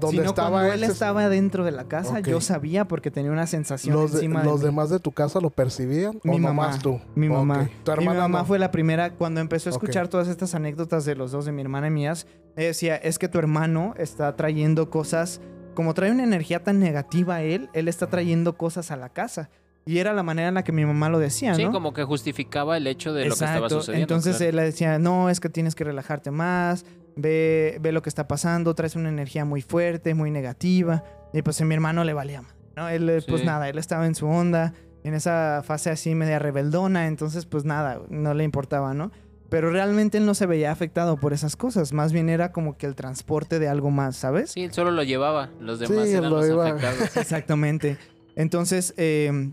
[0.00, 3.46] donde sino estaba cuando él estaba dentro de la casa, yo sabía porque tenía una
[3.46, 4.66] sensación los, de- encima de los mí.
[4.66, 7.00] demás de tu casa lo percibían Mi o mamá, nomás tú.
[7.14, 7.62] Mi mamá.
[7.62, 7.84] Ok.
[7.84, 8.44] Tu mi mamá no.
[8.44, 11.62] fue la primera, cuando empezó a escuchar todas estas anécdotas de los dos, de mi
[11.62, 15.40] hermana y mías, ella decía, es que tu hermano está trayendo cosas,
[15.74, 19.50] como trae una energía tan negativa él, él está trayendo cosas a la casa.
[19.86, 21.70] Y era la manera en la que mi mamá lo decía, Sí, ¿no?
[21.72, 24.02] como que justificaba el hecho de lo que estaba sucediendo.
[24.04, 24.48] Entonces claro.
[24.50, 28.26] él le decía, no, es que tienes que relajarte más, ve, ve lo que está
[28.26, 31.04] pasando, traes una energía muy fuerte, muy negativa.
[31.34, 32.88] Y pues a mi hermano le valía, madre, ¿no?
[32.88, 33.46] Él, eh, pues Sí.
[33.46, 38.00] nada, él estaba en su onda, en esa fase así media rebeldona, entonces pues nada,
[38.08, 39.12] no le importaba, ¿no?
[39.50, 42.86] Pero realmente él no se veía afectado por esas cosas, más bien era como que
[42.86, 44.52] el transporte de algo más, ¿sabes?
[44.52, 45.50] Sí, él solo lo llevaba.
[45.60, 47.16] Los demás Sí, eran lo los iba- afectados.
[47.16, 47.98] Exactamente.
[48.36, 49.52] Entonces, eh,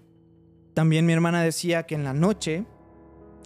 [0.73, 2.65] también mi hermana decía que en la noche,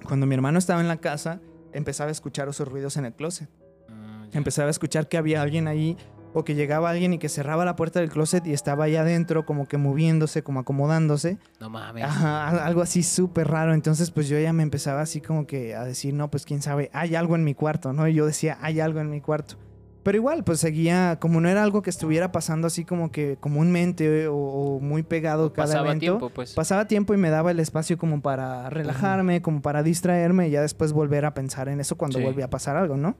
[0.07, 1.41] cuando mi hermano estaba en la casa,
[1.73, 3.49] empezaba a escuchar esos ruidos en el closet.
[3.89, 4.27] Ah.
[4.31, 5.97] Empezaba a escuchar que había alguien ahí
[6.37, 9.45] o que llegaba alguien y que cerraba la puerta del closet y estaba ahí adentro
[9.45, 11.37] como que moviéndose, como acomodándose.
[11.61, 12.03] No mames.
[12.03, 13.73] Ajá, algo así súper raro.
[13.73, 16.89] Entonces pues yo ya me empezaba así como que a decir, no, pues quién sabe,
[16.93, 18.07] hay algo en mi cuarto, ¿no?
[18.07, 19.55] Y yo decía, hay algo en mi cuarto.
[20.03, 24.27] Pero igual, pues seguía, como no era algo que estuviera pasando así como que comúnmente
[24.27, 25.99] o, o muy pegado cada Pasaba evento.
[26.01, 26.53] tiempo, pues.
[26.53, 30.61] Pasaba tiempo y me daba el espacio como para relajarme, como para distraerme y ya
[30.61, 32.23] después volver a pensar en eso cuando Sí.
[32.23, 33.17] volvía a pasar algo, ¿no?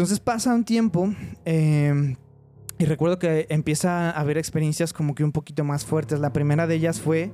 [0.00, 1.12] Entonces pasa un tiempo
[1.44, 2.16] eh,
[2.78, 6.20] y recuerdo que empieza a haber experiencias como que un poquito más fuertes.
[6.20, 7.30] La primera de ellas fue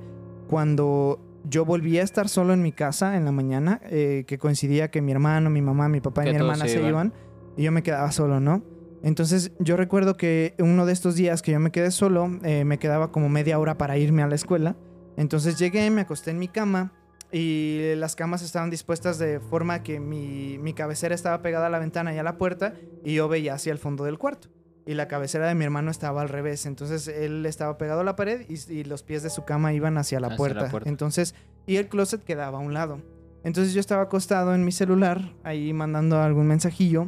[0.49, 4.91] cuando yo volví a estar solo en mi casa en la mañana, eh, que coincidía
[4.91, 6.89] que mi hermano, mi mamá, mi papá y Que mi hermana se se iban.
[6.89, 7.13] iban
[7.55, 8.61] y yo me quedaba solo, ¿no?
[9.01, 12.79] Entonces yo recuerdo que uno de estos días que yo me quedé solo, eh, me
[12.79, 14.75] quedaba como media hora para irme a la escuela
[15.15, 16.91] Entonces llegué, me acosté en mi cama
[17.31, 21.79] y las camas estaban dispuestas de forma que mi, mi cabecera estaba pegada a la
[21.79, 24.47] ventana y a la puerta y yo veía hacia el fondo del cuarto.
[24.85, 26.65] Y la cabecera de mi hermano estaba al revés.
[26.65, 29.97] Entonces él estaba pegado a la pared y, y los pies de su cama iban
[29.97, 30.69] hacia la, Hacia la puerta.
[30.71, 30.89] puerta.
[30.89, 31.35] Entonces,
[31.65, 33.01] y el closet quedaba a un lado.
[33.43, 37.07] Entonces yo estaba acostado en mi celular, ahí mandando algún mensajillo.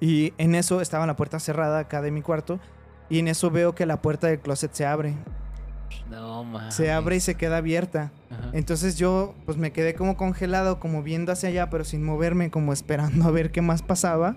[0.00, 2.60] Y en eso estaba la puerta cerrada acá de mi cuarto.
[3.10, 5.14] Y en eso veo que la puerta del closet se abre.
[6.10, 6.74] No, mames.
[6.74, 8.12] Se abre y se queda abierta.
[8.30, 8.50] Ajá.
[8.52, 12.72] Entonces yo pues me quedé como congelado, como viendo hacia allá, pero sin moverme, como
[12.72, 14.36] esperando a ver qué más pasaba.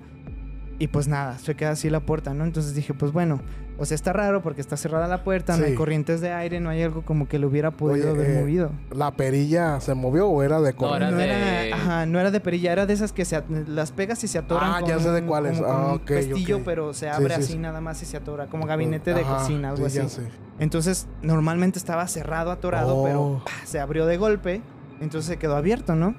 [0.80, 2.46] Y pues nada, se queda así la puerta, ¿no?
[2.46, 3.42] Entonces dije, pues bueno,
[3.78, 5.72] o sea, está raro porque está cerrada la puerta, no Sí.
[5.72, 8.40] hay corrientes de aire, no hay algo como que lo hubiera podido Oye, haber eh,
[8.40, 8.72] movido.
[8.92, 12.32] ¿La perilla se movió o era de No, era No de- era, ajá, no era
[12.32, 14.72] de perilla, era de esas que se las pegas y se atoran.
[14.74, 15.58] Ah, ya con sé de cuáles.
[15.58, 16.64] como con Ah, un ok, pestillo, ok.
[16.66, 17.58] pero se abre sí, así sí.
[17.60, 20.16] nada más y se atora, como gabinete de Ajá, cocina, algo sí, ya así.
[20.16, 20.28] sé.
[20.60, 23.04] Entonces, normalmente estaba cerrado, atorado, Oh.
[23.06, 23.52] pero ¡pah!
[23.66, 24.62] se abrió de golpe.
[25.02, 26.16] Entonces se quedó abierto, ¿no?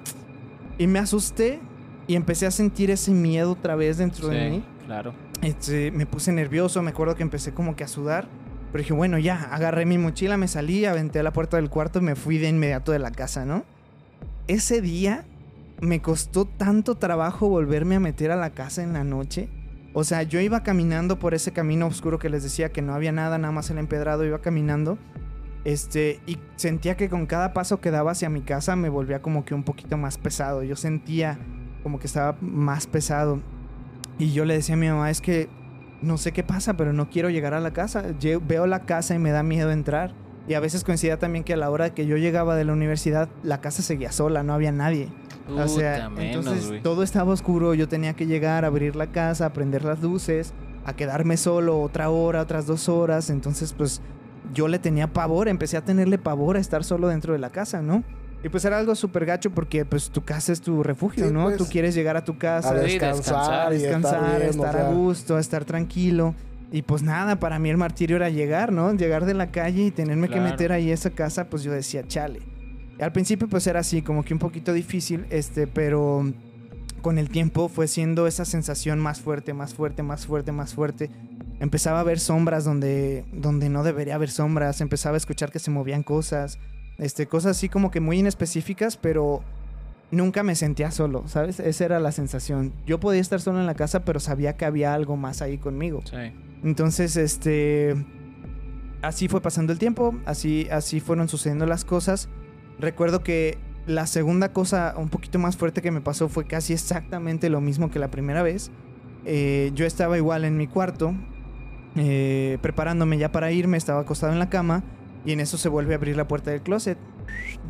[0.79, 1.59] Y me asusté
[2.11, 4.63] y empecé a sentir ese miedo otra vez dentro de mí.
[4.85, 5.13] claro.
[5.41, 8.27] Este, me puse nervioso, me acuerdo que empecé como que a sudar.
[8.73, 11.99] Pero dije, bueno, ya, agarré mi mochila, me salí, aventé a la puerta del cuarto
[11.99, 13.63] y me fui de inmediato de la casa, ¿no?
[14.47, 15.23] Ese día
[15.79, 19.47] me costó tanto trabajo volverme a meter a la casa en la noche.
[19.93, 23.13] O sea, yo iba caminando por ese camino oscuro que les decía que no había
[23.13, 24.97] nada, nada más el empedrado, iba caminando.
[25.63, 29.45] Este, y sentía que con cada paso que daba hacia mi casa me volvía como
[29.45, 30.61] que un poquito más pesado.
[30.61, 31.39] Yo sentía
[31.83, 33.39] como que estaba más pesado.
[34.19, 35.49] Y yo le decía a mi mamá, es que
[36.01, 38.09] no sé qué pasa, pero no quiero llegar a la casa.
[38.19, 40.13] Lle- veo la casa y me da miedo entrar.
[40.47, 43.29] Y a veces coincidía también que a la hora que yo llegaba de la universidad,
[43.43, 45.09] la casa seguía sola, no había nadie.
[45.63, 49.83] o sea, menos, entonces todo estaba oscuro, yo tenía que llegar, abrir la casa, prender
[49.83, 50.53] las luces,
[50.85, 53.29] a quedarme solo otra hora, otras dos horas.
[53.29, 54.01] Entonces, pues
[54.53, 57.81] yo le tenía pavor, empecé a tenerle pavor a estar solo dentro de la casa,
[57.81, 58.03] ¿no?
[58.43, 61.43] Y pues era algo súper gacho porque pues tu casa es tu refugio, Sí, ¿no?
[61.45, 64.51] pues, Tú quieres llegar a tu casa, A descansar, descansar, y descansar, estar, bien, o
[64.51, 66.33] estar sea, a gusto, estar tranquilo.
[66.71, 68.93] Y pues nada, para mí el martirio era llegar, ¿no?
[68.93, 72.07] Llegar de la calle y tenerme que meter ahí a esa casa, pues yo decía,
[72.07, 72.39] chale.
[72.99, 76.23] Al principio pues era así, como que un poquito difícil, este, pero
[77.01, 81.09] con el tiempo fue siendo esa sensación más fuerte, más fuerte, más fuerte, más fuerte.
[81.59, 85.71] Empezaba a ver sombras donde, donde no debería haber sombras, empezaba a escuchar que se
[85.71, 86.57] movían cosas,
[87.01, 89.41] este, cosas así como que muy inespecíficas, pero
[90.11, 91.59] nunca me sentía solo, ¿sabes?
[91.59, 92.73] Esa era la sensación.
[92.85, 96.01] Yo podía estar solo en la casa, pero sabía que había algo más ahí conmigo.
[96.05, 96.31] Sí.
[96.63, 97.95] Entonces, este.
[99.01, 102.29] Así fue pasando el tiempo, así, así fueron sucediendo las cosas.
[102.77, 107.49] Recuerdo que la segunda cosa un poquito más fuerte que me pasó fue casi exactamente
[107.49, 108.69] lo mismo que la primera vez.
[109.25, 111.15] Eh, yo estaba igual en mi cuarto,
[111.95, 114.83] eh, preparándome ya para irme, estaba acostado en la cama
[115.25, 116.97] y en eso se vuelve a abrir la puerta del closet.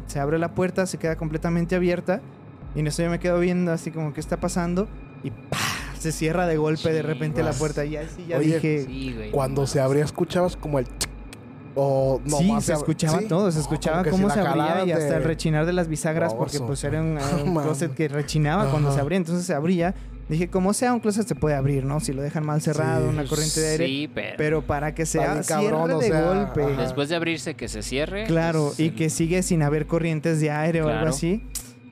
[0.08, 2.22] Se abre la puerta, se queda completamente abierta
[2.76, 4.88] y en eso yo me quedo viendo así como qué está pasando
[5.24, 5.58] y ¡pah!
[6.00, 8.86] se cierra de golpe de repente la puerta y así ya Oye, dije...
[8.86, 9.32] Sí, güey.
[9.32, 10.88] Cuando se abría, escuchabas como el.
[11.74, 13.28] O no sí, más se ab- escuchaba ¿sí?
[13.28, 16.34] todo, se escuchaba cómo si se abría y hasta de- el rechinar de las bisagras,
[16.34, 17.18] porque pues era un,
[17.62, 19.96] closet que rechinaba cuando se abría, entonces se abría.
[20.32, 22.00] Dije, como sea, un closet se puede abrir, ¿no?
[22.00, 23.13] Si lo dejan mal cerrado, Sí.
[23.13, 23.86] una corriente de aire.
[23.86, 24.34] Sí, pero...
[24.38, 26.63] Pero para que sea bien cierre cabrón, o de sea, golpe.
[26.63, 26.82] ajá.
[26.82, 28.24] Después de abrirse que se cierre.
[28.28, 31.10] Claro, pues, y el- que sigue sin haber corrientes de aire o algo Claro.
[31.10, 31.44] así.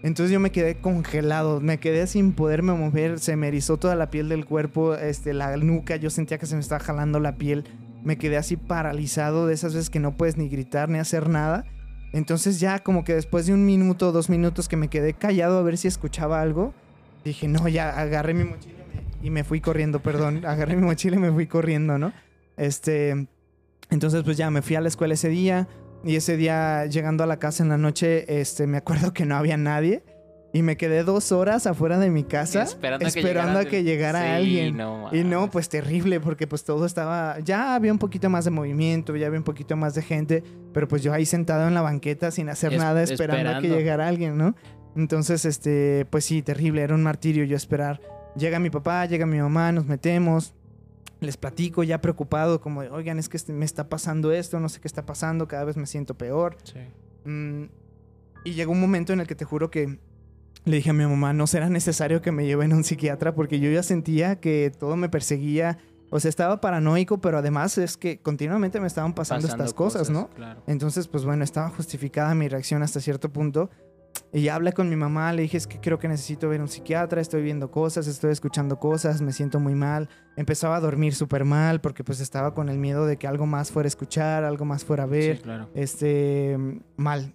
[0.02, 4.10] Entonces yo me quedé congelado, me quedé sin poderme mover, se me erizó toda la
[4.10, 7.66] piel del cuerpo, este, la nuca, yo sentía que se me estaba jalando la piel,
[8.06, 11.66] me quedé así paralizado de esas veces que no puedes ni gritar ni hacer nada.
[12.14, 15.62] Entonces ya como que después de un minuto, dos minutos que me quedé callado a
[15.64, 16.74] ver si escuchaba algo,
[17.24, 18.76] dije, no, ya agarré mi mochila
[19.22, 22.12] y me- fui corriendo, perdón, agarré mi mochila y me fui corriendo, ¿no?
[22.58, 23.28] Este,
[23.90, 25.68] entonces pues ya me fui a la escuela ese día
[26.04, 29.36] y ese día llegando a la casa en la noche, este, me acuerdo que no
[29.36, 30.04] había nadie
[30.52, 34.28] y me quedé dos horas afuera de mi casa Esperando, esperando a que llegara Sí,
[34.30, 34.78] alguien.
[34.78, 38.52] no Y no, pues terrible, porque pues todo estaba, ya había un poquito más de
[38.52, 41.82] movimiento, ya había un poquito más de gente, pero pues yo ahí sentado en la
[41.82, 43.78] banqueta sin hacer Es- nada, esperando, a que esperando.
[43.78, 44.56] llegara alguien, ¿no?
[44.96, 48.02] Entonces, este, pues sí, terrible, era un martirio yo esperar.
[48.36, 50.54] Llega mi papá, llega mi mamá, nos metemos,
[51.20, 54.70] les platico ya preocupado, como, de, oigan, es que este- me está pasando esto, no
[54.70, 56.58] sé qué está pasando, cada vez me siento peor.
[56.64, 56.80] Sí.
[57.30, 57.66] Mm,
[58.46, 60.00] y llegó un momento en el que te juro que
[60.66, 63.60] le dije a mi mamá, no será necesario que me lleven a un psiquiatra porque
[63.60, 65.78] yo ya sentía que todo me perseguía.
[66.12, 70.10] O sea, estaba paranoico, pero además es que continuamente me estaban pasando, Pasando estas cosas,
[70.10, 70.30] ¿no?
[70.30, 70.62] Claro.
[70.68, 73.70] Entonces, pues bueno, estaba justificada mi reacción hasta cierto punto.
[74.32, 76.68] Y ya hablé con mi mamá, le dije, es que creo que necesito ver un
[76.68, 80.08] psiquiatra, estoy viendo cosas, estoy escuchando cosas, me siento muy mal.
[80.36, 83.72] Empezaba a dormir súper mal porque pues estaba con el miedo de que algo más
[83.72, 85.70] fuera a escuchar, algo más fuera a ver Sí, claro.
[85.74, 86.58] este,
[86.96, 87.34] mal.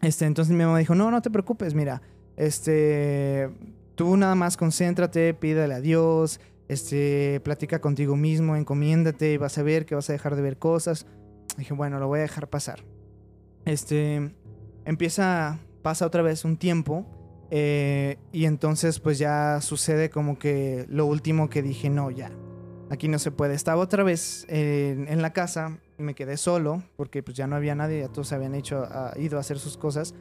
[0.00, 2.00] Este, entonces mi mamá dijo, no, no te preocupes, mira,
[2.36, 3.50] este,
[3.94, 9.62] tú nada más concéntrate, pídele a Dios, este, platica contigo mismo, encomiéndate y vas a
[9.62, 11.06] ver que vas a dejar de ver cosas.
[11.58, 12.80] Dije, bueno, lo voy a dejar pasar.
[13.66, 14.34] Este,
[14.84, 17.06] empieza, pasa otra vez un tiempo
[17.50, 22.32] eh, y entonces pues ya sucede como que lo último que dije, no, ya,
[22.90, 23.54] aquí no se puede.
[23.54, 27.74] Estaba otra vez en, en la casa, me quedé solo porque pues ya no había
[27.74, 30.14] nadie, ya todos habían hecho, ah, ido a hacer sus cosas.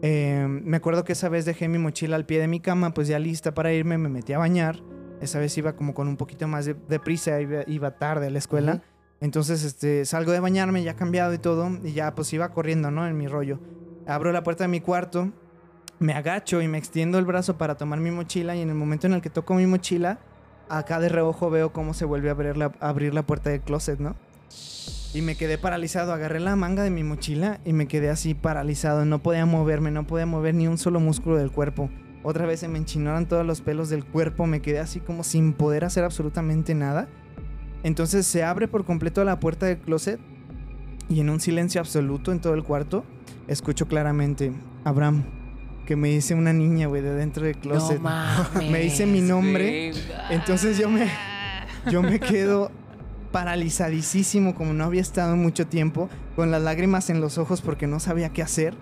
[0.00, 3.06] Eh, me acuerdo que esa vez dejé mi mochila al pie de mi cama, pues
[3.06, 4.82] ya lista para irme, me metí a bañar.
[5.20, 8.30] Esa vez iba como con un poquito más de, de prisa, iba, iba tarde a
[8.30, 8.82] la escuela.
[9.20, 13.06] Entonces, este, salgo de bañarme, ya cambiado y todo, y ya pues iba corriendo, ¿no?
[13.06, 13.60] En mi rollo.
[14.06, 15.30] Abro la puerta de mi cuarto,
[15.98, 19.06] me agacho y me extiendo el brazo para tomar mi mochila, y en el momento
[19.06, 20.18] en el que toco mi mochila,
[20.68, 24.00] acá de reojo veo cómo se vuelve a abrir la, abrir la puerta del closet,
[24.00, 24.16] ¿no?
[25.14, 29.04] Y me quedé paralizado, agarré la manga de mi mochila y me quedé así paralizado,
[29.04, 31.90] no podía moverme, no podía mover ni un solo músculo del cuerpo.
[32.24, 35.52] Otra vez se me enchinaron todos los pelos del cuerpo, me quedé así como sin
[35.52, 37.08] poder hacer absolutamente nada.
[37.82, 40.18] Entonces se abre por completo la puerta del closet
[41.08, 43.04] y en un silencio absoluto en todo el cuarto
[43.48, 44.52] escucho claramente,
[44.84, 45.24] Abraham,
[45.86, 47.96] que me dice una niña, güey, de dentro del closet.
[47.98, 49.92] No mames, Me dice mi nombre,
[50.30, 51.08] entonces yo me-
[51.90, 52.70] Yo me quedo
[53.32, 57.86] paralizadísimo como no había estado en mucho tiempo, con las lágrimas en los ojos porque
[57.86, 58.74] no sabía qué hacer.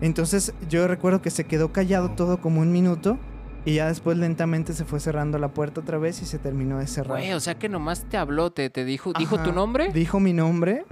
[0.00, 3.18] Entonces yo recuerdo que se quedó callado todo como un minuto
[3.64, 6.86] y ya después lentamente se fue cerrando la puerta otra vez y se terminó de
[6.86, 7.18] cerrar.
[7.18, 9.92] Güey, o sea que nomás te habló, te, te dijo, dijo tu nombre.
[9.92, 10.84] Dijo mi nombre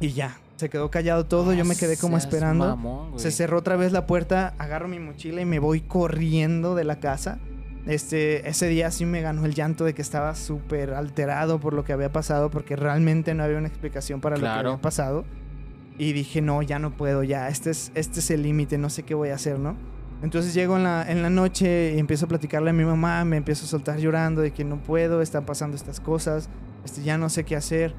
[0.00, 0.36] y ya.
[0.56, 2.66] Se quedó callado todo, yo me quedé como esperando.
[2.66, 3.18] mamón.
[3.18, 7.00] Se cerró otra vez la puerta, agarro mi mochila y me voy corriendo de la
[7.00, 7.38] casa.
[7.86, 11.84] Este, ese día sí me ganó el llanto de que estaba súper alterado por lo
[11.84, 15.24] que había pasado, porque realmente no había una explicación para lo que había pasado.
[15.98, 19.02] Y dije, no, ya no puedo, ya, este es, este es el límite, no sé
[19.02, 19.76] qué voy a hacer, ¿no?
[20.22, 23.36] Entonces llego en la, en la noche y empiezo a platicarle a mi mamá, me
[23.36, 26.48] empiezo a soltar llorando de que no puedo, están pasando estas cosas,
[26.84, 27.94] este, ya no sé qué hacer.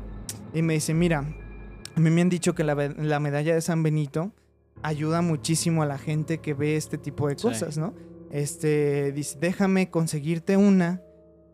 [0.53, 1.23] Y me dice, mira,
[1.95, 2.75] a mí me han dicho que la,
[3.19, 4.31] medalla de San Benito
[4.83, 7.43] ayuda muchísimo a la gente que ve este tipo de Sí.
[7.47, 7.93] cosas, ¿no?
[8.31, 11.01] Este, dice, déjame conseguirte una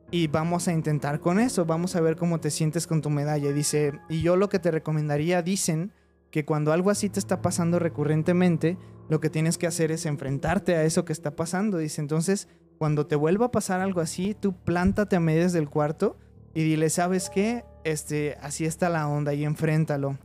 [0.10, 3.52] y vamos a intentar con eso, vamos a ver cómo te sientes con tu medalla.
[3.54, 5.92] Dice, y yo lo que te recomendaría, dicen
[6.32, 8.78] que cuando algo así te está pasando recurrentemente,
[9.10, 11.78] lo que tienes que hacer es enfrentarte a eso que está pasando.
[11.78, 16.18] Dice, entonces, cuando te vuelva a pasar algo así, tú plántate a medias del cuarto
[16.54, 17.64] y dile, ¿sabes qué?
[17.84, 20.18] Este, así está la onda y enfréntalo.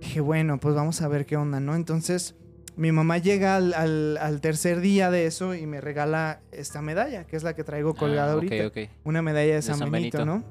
[0.00, 1.74] Dije, bueno, pues vamos a ver qué onda, ¿no?
[1.74, 2.34] Entonces,
[2.76, 7.24] mi mamá llega al, al- al tercer día de eso y me regala esta medalla,
[7.26, 8.92] que es la que traigo colgada Ah, ok, ahorita.
[9.04, 10.38] Una medalla de, San, San Benito, Benito.
[10.38, 10.44] ¿no?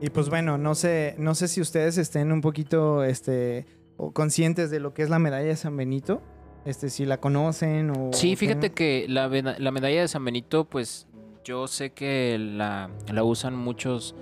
[0.00, 3.66] Y pues bueno, no sé, no sé si ustedes estén un poquito este,
[4.12, 6.20] conscientes de lo que es la medalla de San Benito.
[6.64, 8.10] Este, si la conocen o...
[8.12, 11.06] Sí, fíjate que la, la medalla de San Benito, pues
[11.44, 14.14] yo sé que la, la usan muchos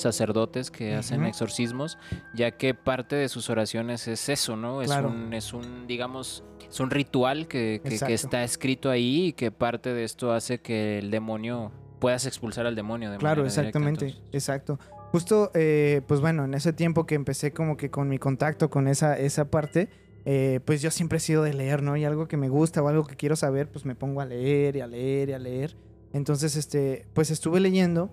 [0.00, 1.98] sacerdotes que hacen exorcismos,
[2.34, 4.82] ya que parte de sus oraciones es eso, ¿no?
[4.82, 8.14] Es, un, es un, digamos, es un ritual que, que- que Exacto.
[8.14, 12.74] está escrito ahí y que parte de esto hace que el demonio puedas expulsar al
[12.74, 13.10] demonio.
[13.10, 14.78] De Claro, directa, exactamente, exacto.
[15.12, 18.86] Justo, eh, pues bueno, en ese tiempo que empecé como que con mi contacto con
[18.88, 19.88] esa, esa parte,
[20.24, 21.96] eh, pues yo siempre he sido de leer, ¿no?
[21.96, 24.76] Y algo que me gusta o algo que quiero saber, pues me pongo a leer
[24.76, 25.76] y a leer y a leer.
[26.12, 28.10] Entonces, este, pues estuve leyendo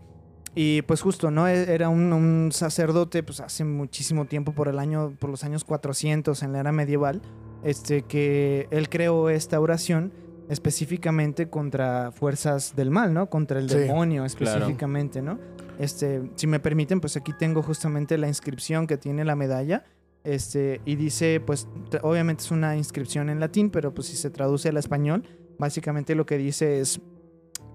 [0.57, 1.47] y pues justo, ¿no?
[1.47, 5.63] E- Era un, un sacerdote, pues hace muchísimo tiempo, por el año, por los años
[5.63, 7.21] 400 en la era medieval,
[7.63, 10.11] este, que él creó esta oración
[10.49, 13.29] específicamente contra fuerzas del mal, ¿no?
[13.29, 14.57] Contra el Sí, demonio claro.
[14.57, 15.37] específicamente, ¿no?
[15.79, 19.83] Este, si me permiten, pues aquí tengo justamente la inscripción que tiene la medalla.
[20.23, 21.67] Este, y dice, pues,
[22.01, 25.23] obviamente es una inscripción en latín, pero pues si se traduce al español,
[25.59, 26.99] básicamente lo que dice es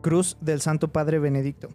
[0.03, 1.69] Cruz del Santo Padre Benedicto.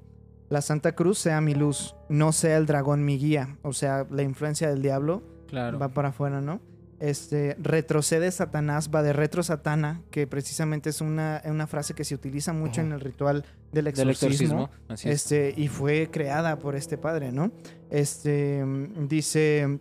[0.49, 3.57] La Santa Cruz sea mi luz, no sea el dragón mi guía.
[3.63, 5.79] O sea, la influencia del diablo Claro.
[5.79, 6.61] va para afuera, ¿no?
[6.99, 12.15] Este, retrocede Satanás, va de retro Satana, que precisamente es una, una frase que se
[12.15, 14.69] utiliza mucho en el ritual del Del exorcismo.
[14.87, 15.31] Así es.
[15.31, 17.51] Este, y fue creada por este padre, ¿no?
[17.91, 18.63] Este,
[19.07, 19.79] dice,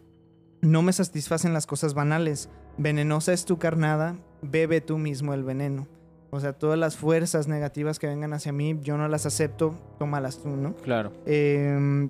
[0.61, 5.89] no me satisfacen las cosas banales, venenosa es tu carnada, bebe tú mismo el veneno.
[6.31, 10.43] O sea, todas las fuerzas negativas que vengan hacia mí, yo no las acepto, tómalas
[10.43, 10.75] tú, ¿no?
[10.77, 11.13] Claro.
[11.25, 12.09] Eh,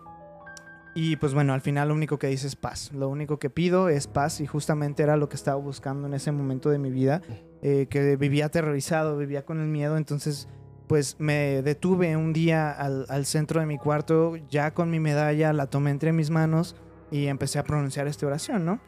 [0.98, 2.90] Y pues bueno, al final lo único que dice es paz.
[2.92, 6.32] Lo único que pido es paz y justamente era lo que estaba buscando en ese
[6.32, 7.20] momento de mi vida,
[7.60, 10.48] eh, que vivía aterrorizado, vivía con el miedo, entonces
[10.86, 15.52] pues me detuve un día al, al centro de mi cuarto, ya con mi medalla,
[15.52, 16.76] la tomé entre mis manos
[17.10, 18.80] y empecé a pronunciar esta oración, ¿no?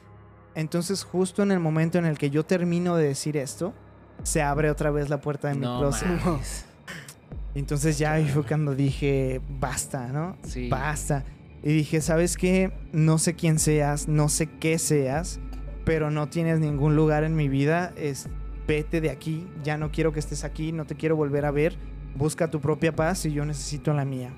[0.55, 3.75] Entonces justo en el momento en el que yo termino de decir esto,
[4.23, 6.09] se abre otra vez la puerta de mi No closet.
[6.25, 6.65] mames.
[7.55, 10.37] Entonces ya fue cuando dije, basta, ¿no?
[10.43, 10.69] Sí.
[10.69, 11.25] Basta.
[11.63, 12.73] Y dije, ¿sabes qué?
[12.93, 15.41] No sé quién seas, no sé qué seas,
[15.85, 17.93] pero no tienes ningún lugar en mi vida.
[17.97, 18.29] Es,
[18.67, 21.77] vete de aquí, ya no quiero que estés aquí, no te quiero volver a ver.
[22.17, 24.31] Busca tu propia paz y yo necesito la mía.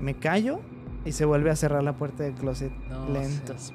[0.00, 0.60] Me callo
[1.04, 3.54] y se vuelve a cerrar la puerta del closet No lento.
[3.58, 3.72] seas.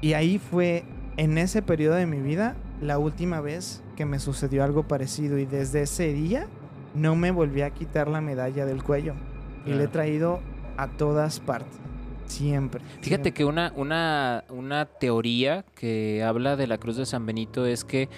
[0.00, 0.84] Y ahí fue,
[1.16, 5.38] en ese periodo de mi vida, la última vez que me sucedió algo parecido.
[5.38, 6.46] Y desde ese día
[6.94, 9.14] no me volví a quitar la medalla del cuello.
[9.64, 9.90] Y le he Claro.
[9.90, 10.40] traído
[10.76, 11.72] a todas partes.
[12.26, 12.80] Siempre.
[13.00, 13.32] Fíjate siempre.
[13.32, 18.08] que una, una, una teoría que habla de la cruz de San Benito es que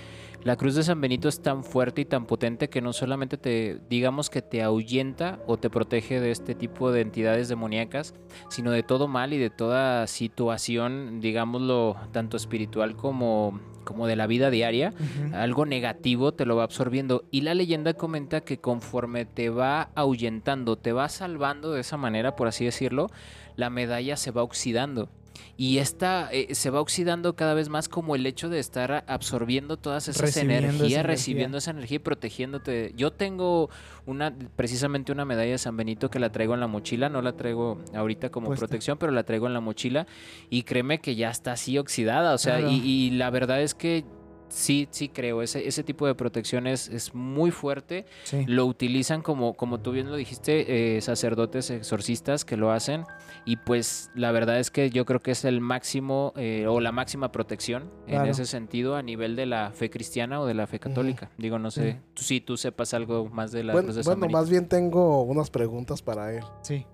[0.47, 3.81] la cruz de San Benito es tan fuerte y tan potente que no solamente te,
[3.91, 8.15] digamos que te ahuyenta o te protege de este tipo de entidades demoníacas,
[8.49, 14.29] sino de todo mal y de toda situación, digámoslo, tanto espiritual como, como de la
[14.29, 14.95] vida diaria.
[15.33, 17.25] Algo negativo te lo va absorbiendo.
[17.33, 22.37] Y la leyenda comenta que conforme te va ahuyentando, te va salvando de esa manera,
[22.37, 23.09] por así decirlo,
[23.57, 25.09] la medalla se va oxidando.
[25.57, 29.77] Y esta eh, se va oxidando cada vez más como el hecho de estar absorbiendo
[29.77, 31.03] todas esas Recibiendo esa energías, energía.
[31.03, 32.93] recibiendo esa energía y protegiéndote.
[32.97, 33.71] Yo tengo
[34.07, 37.33] una, precisamente una medalla de San Benito que la traigo en la mochila, no la
[37.37, 38.67] traigo ahorita como Puesta.
[38.67, 40.07] protección, pero la traigo en la mochila
[40.51, 42.35] y créeme que ya está así oxidada.
[42.35, 42.73] O sea, Claro.
[42.73, 44.05] y, y la verdad es que
[44.49, 48.07] sí, sí creo, ese, ese tipo de protección es, es muy fuerte.
[48.25, 48.45] Sí.
[48.47, 53.05] Lo utilizan como, como tú bien lo dijiste, eh, sacerdotes exorcistas que lo hacen.
[53.45, 56.91] Y pues la verdad es que yo creo que es el máximo eh, o la
[56.93, 58.31] máxima protección en Claro.
[58.31, 61.31] ese sentido a nivel de la fe cristiana o de la fe católica.
[61.39, 61.99] Digo, no sé, Sí.
[62.15, 66.03] tú, si tú sepas algo más de la Bueno, bueno, más bien tengo unas preguntas
[66.03, 66.43] para él.
[66.63, 66.87] Sí.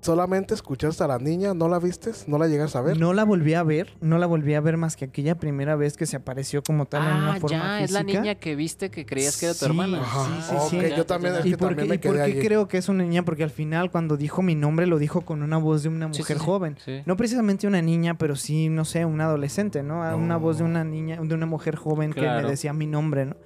[0.00, 1.52] ¿Solamente escuchaste a la niña?
[1.52, 2.28] ¿No la vistes?
[2.28, 2.96] ¿No la llegas a ver?
[2.96, 5.96] No la volví a ver, no la volví a ver más que aquella primera vez
[5.96, 8.88] que se apareció como tal en una Ah, forma ya, es la niña que viste
[8.90, 10.00] que creías que era tu Sí, hermana.
[10.00, 10.26] Ajá.
[10.42, 10.90] sí, sí, Ok, sí.
[10.96, 12.46] yo también, es ¿Y que por, también qué, me y por qué allí.
[12.46, 13.24] creo que es una niña?
[13.24, 16.24] Porque al final cuando dijo mi nombre lo dijo con una voz de una mujer
[16.24, 16.38] sí, sí.
[16.38, 16.76] joven.
[16.84, 17.00] Sí.
[17.04, 20.04] No precisamente una niña, pero sí, no sé, una adolescente, ¿no?
[20.04, 23.26] A Una voz de una niña, de una mujer joven que me decía mi nombre,
[23.26, 23.36] ¿no?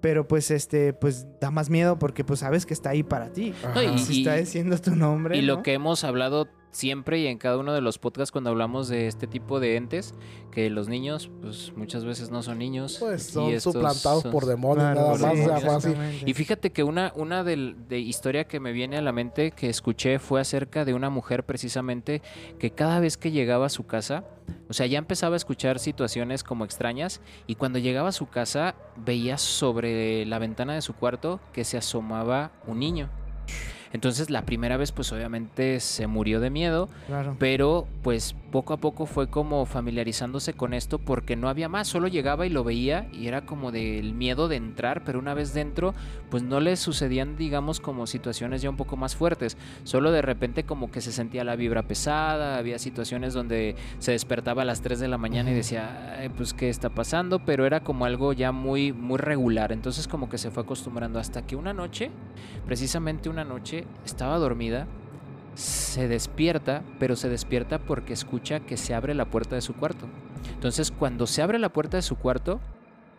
[0.00, 3.52] Pero pues este, pues da más miedo porque pues sabes que está ahí para ti.
[3.74, 5.36] No, y- está diciendo tu nombre.
[5.36, 5.56] Y ¿no?
[5.56, 9.06] lo que hemos hablado siempre y en cada uno de los podcasts cuando hablamos de
[9.08, 10.14] este tipo de entes,
[10.50, 12.96] que los niños, pues muchas veces no son niños.
[13.00, 15.96] Pues y son estos suplantados son- por demonios, Claro, nada sí, más, fácil.
[16.26, 19.68] Y fíjate que una, una del- de, historia que me viene a la mente que
[19.68, 22.22] escuché fue acerca de una mujer precisamente
[22.58, 24.24] que cada vez que llegaba a su casa,
[24.68, 28.74] o sea, ya empezaba a escuchar situaciones como extrañas y cuando llegaba a su casa
[28.96, 33.08] veía sobre la ventana de su cuarto que se asomaba un niño.
[33.92, 37.36] Entonces la primera vez pues obviamente se murió de miedo, Claro.
[37.38, 42.08] pero pues poco a poco fue como familiarizándose con esto porque no había más, solo
[42.08, 45.94] llegaba y lo veía y era como del miedo de entrar, pero una vez dentro
[46.30, 50.64] pues no le sucedían digamos como situaciones ya un poco más fuertes, solo de repente
[50.64, 54.98] como que se sentía la vibra pesada, había situaciones donde se despertaba a las 3
[55.00, 58.52] de la mañana y decía, "Ay, pues qué está pasando, pero era como algo ya
[58.52, 62.10] muy muy regular, entonces como que se fue acostumbrando hasta que una noche,
[62.66, 64.86] precisamente una noche estaba dormida
[65.58, 70.06] se despierta, pero se despierta porque escucha que se abre la puerta de su cuarto.
[70.54, 72.60] Entonces, cuando se abre la puerta de su cuarto,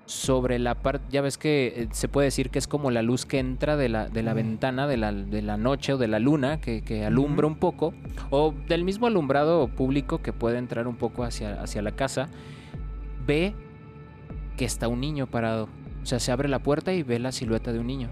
[0.06, 3.26] sobre la parte, ya ves que eh, se puede decir que es como la luz
[3.26, 6.18] que entra de la, de la ventana de la, de la noche o de la
[6.20, 7.94] luna, que, que alumbra un poco,
[8.30, 12.30] o del mismo alumbrado público que puede entrar un poco hacia, hacia la casa,
[13.28, 13.54] ve
[14.56, 15.68] que está un niño parado.
[16.02, 18.10] O sea, se abre la puerta y ve la silueta de un niño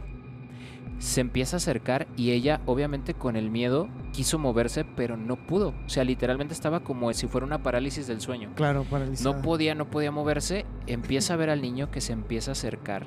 [1.00, 5.74] se empieza a acercar y ella, obviamente con el miedo, quiso moverse, pero no pudo.
[5.86, 8.52] O sea, literalmente estaba como si fuera una parálisis del sueño.
[8.56, 9.36] Claro, paralizada.
[9.36, 10.66] No podía, no podía moverse.
[10.88, 13.06] Empieza a ver al niño que se empieza a acercar.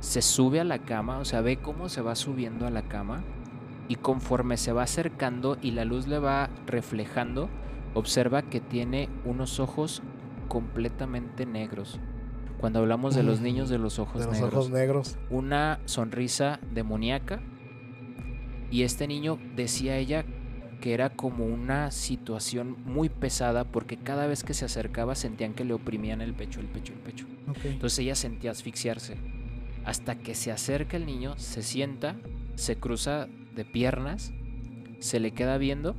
[0.00, 3.22] Se sube a la cama, o sea, ve cómo se va subiendo a la cama.
[3.86, 7.50] Y conforme se va acercando y la luz le va reflejando,
[7.92, 10.02] observa que tiene unos ojos
[10.48, 12.00] completamente negros.
[12.58, 15.18] Cuando hablamos de los niños de los ojos de los negros ojos negros.
[15.30, 17.40] una sonrisa demoníaca
[18.70, 20.24] y este niño decía ella
[20.80, 25.64] que era como una situación muy pesada porque cada vez que se acercaba sentían que
[25.64, 27.26] le oprimían el pecho, el pecho, el pecho.
[27.64, 29.16] Entonces ella sentía asfixiarse.
[29.84, 32.16] Hasta que se acerca el niño, se sienta,
[32.56, 34.32] se cruza de piernas,
[34.98, 35.94] se le queda viendo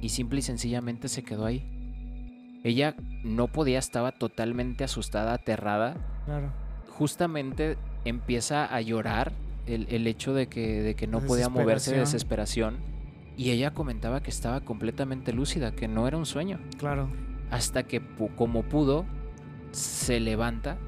[0.00, 1.75] y simple y sencillamente se quedó ahí.
[2.66, 5.94] Ella no podía, estaba totalmente asustada, aterrada.
[6.24, 6.52] Claro.
[6.88, 9.32] Justamente empieza a llorar
[9.66, 12.76] el, el hecho de que, de que no podía moverse de desesperación.
[13.36, 16.58] Y ella comentaba que estaba completamente lúcida, que no era un sueño.
[16.78, 17.08] Claro.
[17.50, 18.00] Hasta que
[18.36, 19.04] como pudo,
[19.72, 20.78] se levanta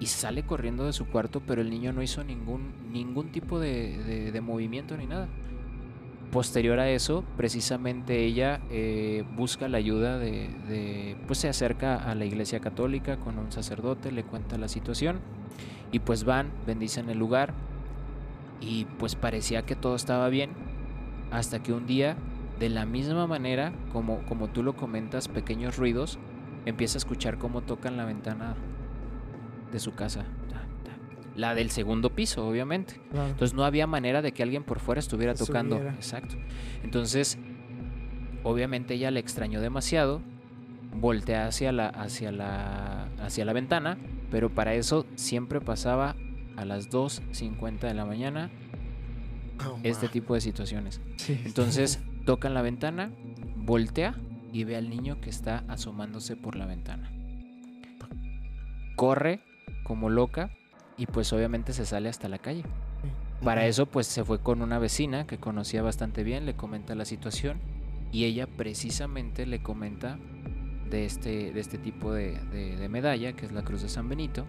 [0.00, 3.98] y sale corriendo de su cuarto, pero el niño no hizo ningún, ningún tipo de,
[4.04, 5.28] de- de movimiento ni nada.
[6.30, 12.26] Posterior a eso, precisamente ella eh, busca la ayuda de, pues se acerca a la
[12.26, 15.20] iglesia católica con un sacerdote, le cuenta la situación
[15.90, 17.54] y pues van, bendicen el lugar
[18.60, 20.50] y pues parecía que todo estaba bien
[21.30, 22.16] hasta que un día,
[22.58, 26.18] de la misma manera como, como tú lo comentas, pequeños ruidos,
[26.66, 28.54] empieza a escuchar cómo tocan la ventana
[29.72, 30.24] de su casa.
[31.38, 33.00] La del segundo piso, obviamente.
[33.10, 33.28] claro.
[33.30, 35.76] Entonces no había manera de que alguien por fuera estuviera Que tocando.
[35.76, 35.94] subiera.
[35.94, 36.34] Exacto.
[36.82, 37.38] Entonces,
[38.42, 40.20] obviamente ella le extrañó demasiado,
[40.94, 43.98] voltea hacia la, hacia la, hacia la ventana,
[44.30, 46.16] pero para eso siempre pasaba
[46.56, 48.50] a las 2.50 de la mañana
[49.66, 51.00] Oh, este tipo de situaciones.
[51.16, 51.40] Sí.
[51.44, 53.10] Entonces toca en la ventana,
[53.56, 54.14] voltea
[54.52, 57.10] y ve al niño que está asomándose por la ventana.
[58.96, 59.40] Corre
[59.82, 60.50] como loca
[60.98, 62.64] y pues obviamente se sale hasta la calle.
[63.42, 67.04] Para eso pues se fue con una vecina que conocía bastante bien, le comenta la
[67.04, 67.58] situación
[68.10, 70.18] y ella precisamente le comenta
[70.90, 74.08] de este, de este tipo de, de- de medalla, que es la Cruz de San
[74.08, 74.44] Benito.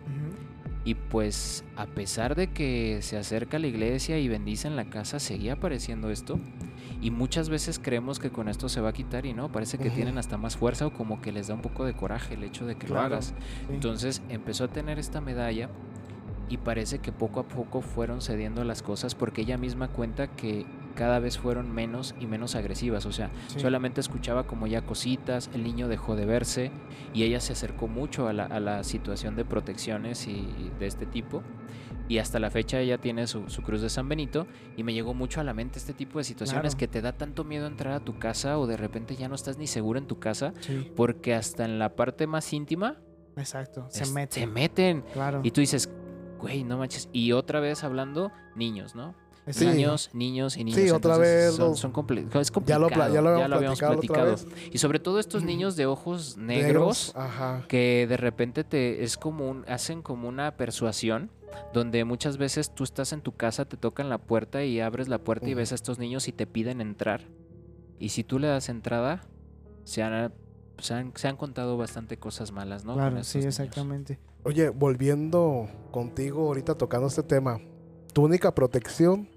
[0.86, 4.86] Y pues a pesar de que se acerca a la iglesia y bendice en la
[4.90, 6.40] casa, seguía apareciendo esto.
[7.02, 9.90] Y muchas veces creemos que con esto se va a quitar y no, parece que
[9.90, 12.66] tienen hasta más fuerza o como que les da un poco de coraje el hecho
[12.66, 13.26] de que lo hagas.
[13.28, 13.74] sí.
[13.74, 15.70] Entonces empezó a tener esta medalla
[16.50, 20.66] y parece que poco a poco fueron cediendo las cosas porque ella misma cuenta que
[20.96, 23.06] cada vez fueron menos y menos agresivas.
[23.06, 23.60] O sea, Sí.
[23.60, 26.72] solamente escuchaba como ya cositas, el niño dejó de verse
[27.14, 30.88] y ella se acercó mucho a la, a la situación de protecciones y, y de
[30.88, 31.42] este tipo.
[32.10, 35.14] Y hasta la fecha ella tiene su, su cruz de San Benito y me llegó
[35.14, 36.80] mucho a la mente este tipo de situaciones Claro.
[36.80, 39.60] que te da tanto miedo entrar a tu casa o de repente ya no estás
[39.60, 42.98] ni seguro en tu casa Sí, porque hasta en la parte más íntima
[43.38, 43.86] exacto.
[43.90, 44.40] Se es- mete.
[44.40, 45.04] se meten.
[45.14, 45.42] Claro.
[45.44, 45.88] Y tú dices,
[46.40, 47.10] güey, no manches.
[47.14, 49.14] Y otra vez hablando, niños, ¿no?
[49.48, 49.66] Sí.
[49.66, 50.80] Niños, niños y niños.
[50.80, 51.92] Sí, otra Entonces, vez Son, son
[52.40, 53.14] es Ya lo, pla- complicado.
[53.40, 54.36] ya lo habíamos platicado.
[54.72, 57.64] Y sobre todo estos niños de ojos negros, Ajá.
[57.68, 61.32] que de repente te es como un, hacen como una persuasión
[61.74, 65.18] donde muchas veces tú estás en tu casa, te tocan la puerta y abres la
[65.18, 67.22] puerta y ves a estos niños y te piden entrar.
[67.98, 69.22] Y si tú le das entrada,
[69.84, 70.32] se han,
[70.78, 72.94] se han, se han contado bastante cosas malas, ¿no?
[72.94, 73.60] Claro, sí, niños.
[73.60, 74.20] exactamente.
[74.44, 77.60] Oye, volviendo contigo ahorita tocando este tema,
[78.14, 79.28] tu única protección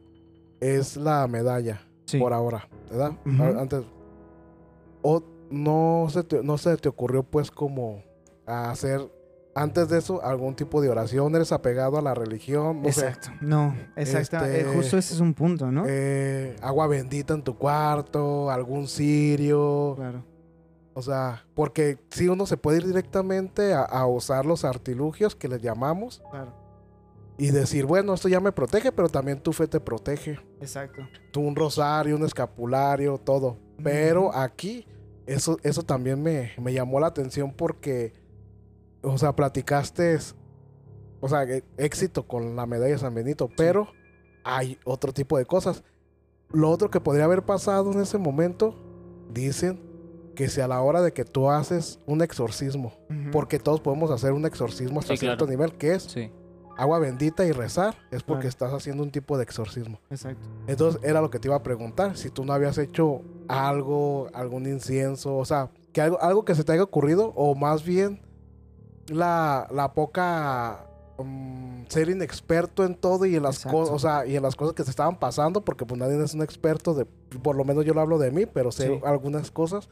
[0.61, 2.19] es la medalla Sí.
[2.19, 3.13] por ahora, ¿verdad?
[3.59, 3.83] Antes,
[5.03, 8.03] o no se te, no se te ocurrió pues como
[8.47, 9.01] hacer
[9.55, 13.29] antes de eso algún tipo de oración, eres apegado a la religión, no sé, Exacto.
[13.43, 14.39] No, exacto.
[14.45, 15.85] Este- eh, justo ese es un punto, ¿no?
[15.87, 20.25] eh, agua bendita en tu cuarto, algún cirio, claro.
[20.95, 25.49] O sea, porque si uno se puede ir directamente a, a usar los artilugios que
[25.49, 26.53] les llamamos Claro.
[27.39, 30.39] y decir, bueno, esto ya me protege, pero también tu fe te protege.
[30.61, 31.03] Exacto.
[31.33, 33.57] Tú un rosario, un escapulario, todo.
[33.83, 34.87] Pero aquí,
[35.27, 38.13] eso, eso también me, me llamó la atención porque,
[39.03, 40.19] o sea, platicaste,
[41.21, 43.89] o sea, e- éxito con la medalla de San Benito, pero
[44.45, 45.83] hay otro tipo de cosas.
[46.51, 48.77] Lo otro que podría haber pasado en ese momento,
[49.33, 49.81] dicen
[50.35, 52.93] que si a la hora de que tú haces un exorcismo,
[53.33, 55.37] porque todos podemos hacer un exorcismo hasta Sí, claro.
[55.37, 56.31] cierto nivel, que es Sí.
[56.77, 58.49] agua bendita y rezar, es porque Claro.
[58.49, 59.99] estás haciendo un tipo de exorcismo.
[60.11, 60.49] Exacto.
[60.67, 64.67] Entonces era lo que te iba a preguntar, si tú no habías hecho algo, algún
[64.67, 68.23] incienso, o sea, que algo, algo que se te haya ocurrido, o más bien
[69.09, 70.87] la, la poca
[71.19, 74.75] mm, ser inexperto en todo y en las cosas, o sea, y en las cosas
[74.75, 77.93] que se estaban pasando, porque pues nadie es un experto de, por lo menos yo
[77.95, 79.01] lo hablo de mí, pero sé Sí.
[79.05, 79.89] algunas cosas.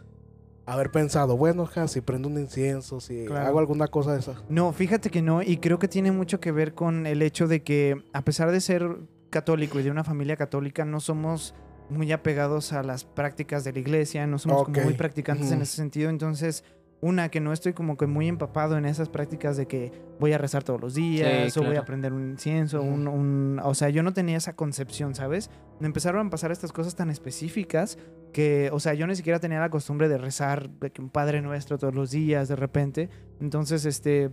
[0.70, 3.46] Haber pensado, bueno, ja, si prendo un incienso, si Claro.
[3.48, 4.34] hago alguna cosa de esa.
[4.48, 7.62] No, fíjate que no, y creo que tiene mucho que ver con el hecho de
[7.62, 8.98] que, a pesar de ser
[9.30, 11.54] católico y de una familia católica, no somos
[11.88, 15.74] muy apegados a las prácticas de la iglesia, no somos como muy practicantes en ese
[15.74, 16.08] sentido.
[16.08, 16.62] Entonces,
[17.02, 20.38] una, que no estoy como que muy empapado en esas prácticas de que voy a
[20.38, 21.86] rezar todos los días Sí, o voy a claro.
[21.86, 25.50] prender un incienso, un, un- o sea, yo no tenía esa concepción, ¿sabes?
[25.78, 27.96] Me empezaron a pasar estas cosas tan específicas
[28.34, 31.40] que, o sea, yo ni siquiera tenía la costumbre de rezar de que un Padre
[31.40, 33.08] Nuestro todos los días, de repente.
[33.40, 34.30] Entonces, este,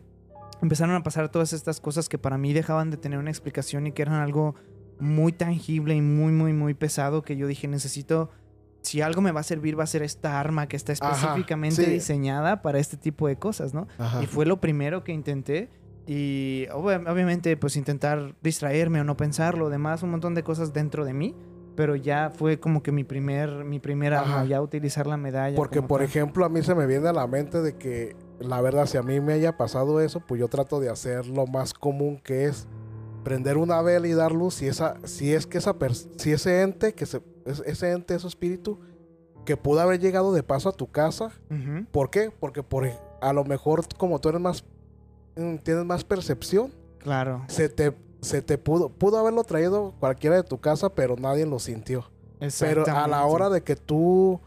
[0.61, 3.93] empezaron a pasar todas estas cosas que para mí dejaban de tener una explicación y
[3.93, 4.55] que eran algo
[4.99, 8.29] muy tangible y muy, muy, muy pesado que yo dije, necesito
[8.87, 11.83] si algo me va a servir va a ser esta arma que está Ajá, específicamente
[11.85, 11.91] sí.
[11.91, 13.87] diseñada para este tipo de cosas, ¿no?
[13.97, 14.23] Ajá.
[14.23, 15.69] Y fue lo primero que intenté.
[16.05, 21.03] Y ob- obviamente, pues intentar distraerme o no pensarlo, demás, un montón de cosas dentro
[21.05, 21.35] de mí.
[21.75, 24.45] Pero ya fue como que mi primer, mi primer arma, Ajá.
[24.45, 25.55] ya utilizar la medalla.
[25.55, 26.07] Porque, por tal.
[26.07, 29.03] ejemplo, a mí se me viene a la mente de que, la verdad, si a
[29.03, 32.67] mí me haya pasado eso, pues yo trato de hacer lo más común que es
[33.23, 34.55] prender una vela y dar luz.
[34.55, 35.75] Si, esa, si es que esa
[36.17, 38.79] si ese ente, que se, es- ese ente, ese espíritu,
[39.45, 41.31] que pudo haber llegado de paso a tu casa.
[41.91, 42.31] ¿por qué?
[42.37, 42.87] Porque por,
[43.21, 44.63] a lo mejor como tú eres más,
[45.35, 47.43] mm, tienes más percepción, Claro.
[47.47, 51.59] se te, se te pudo, pudo haberlo traído cualquiera de tu casa, pero nadie lo
[51.59, 52.09] sintió.
[52.59, 54.39] Pero a la hora de que tú,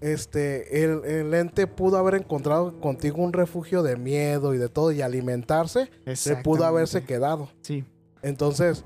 [0.00, 4.92] este, el, el ente pudo haber encontrado contigo un refugio de miedo y de todo
[4.92, 7.48] y alimentarse, se pudo haberse quedado.
[7.62, 7.84] Sí.
[8.22, 8.84] Entonces,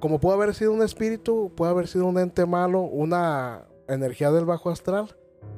[0.00, 4.44] como pudo haber sido un espíritu, puede haber sido un ente malo, una energía del
[4.44, 5.14] bajo astral,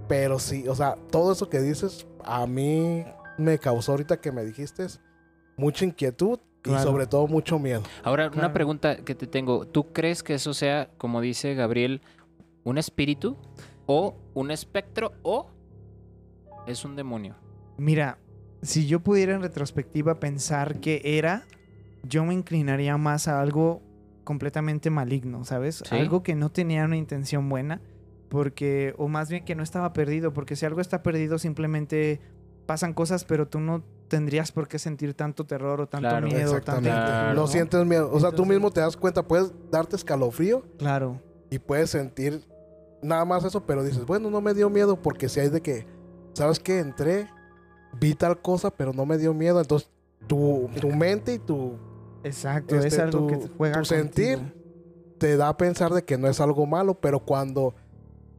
[0.08, 3.04] pero sí, o sea, todo eso que dices a mí
[3.38, 4.86] me causó ahorita que me dijiste
[5.56, 6.80] mucha inquietud Claro.
[6.80, 7.82] y sobre todo mucho miedo.
[8.02, 8.46] Ahora, Claro.
[8.46, 9.64] una pregunta que te tengo.
[9.66, 12.02] ¿Tú crees que eso sea, como dice Gabriel,
[12.64, 13.36] un espíritu
[13.86, 15.46] o un espectro o
[16.66, 17.36] es un demonio?
[17.78, 18.18] Mira,
[18.60, 21.44] si yo pudiera en retrospectiva pensar que era,
[22.02, 23.80] yo me inclinaría más a algo
[24.28, 25.82] completamente maligno, ¿sabes?
[25.88, 25.96] Sí.
[25.96, 27.80] Algo que no tenía una intención buena,
[28.28, 32.20] porque, o más bien que no estaba perdido, porque si algo está perdido simplemente
[32.66, 36.26] pasan cosas, pero tú no tendrías por qué sentir tanto terror o tanto Claro.
[36.26, 36.90] miedo, tanto Exactamente.
[36.90, 37.40] Claro.
[37.40, 38.10] No sientes miedo.
[38.12, 42.44] O sea, tú mismo te das cuenta, puedes darte escalofrío Claro, y puedes sentir
[43.02, 45.86] nada más eso, pero dices, bueno, no me dio miedo porque si hay de que,
[46.34, 46.80] ¿sabes qué?
[46.80, 47.30] Entré,
[47.98, 49.58] vi tal cosa, pero no me dio miedo.
[49.58, 49.88] Entonces,
[50.26, 51.78] tu, tu mente y tu
[52.28, 54.38] exacto, Este, es algo tu- que te juega tu sentir
[55.18, 57.74] te da a pensar de que no es algo malo, pero cuando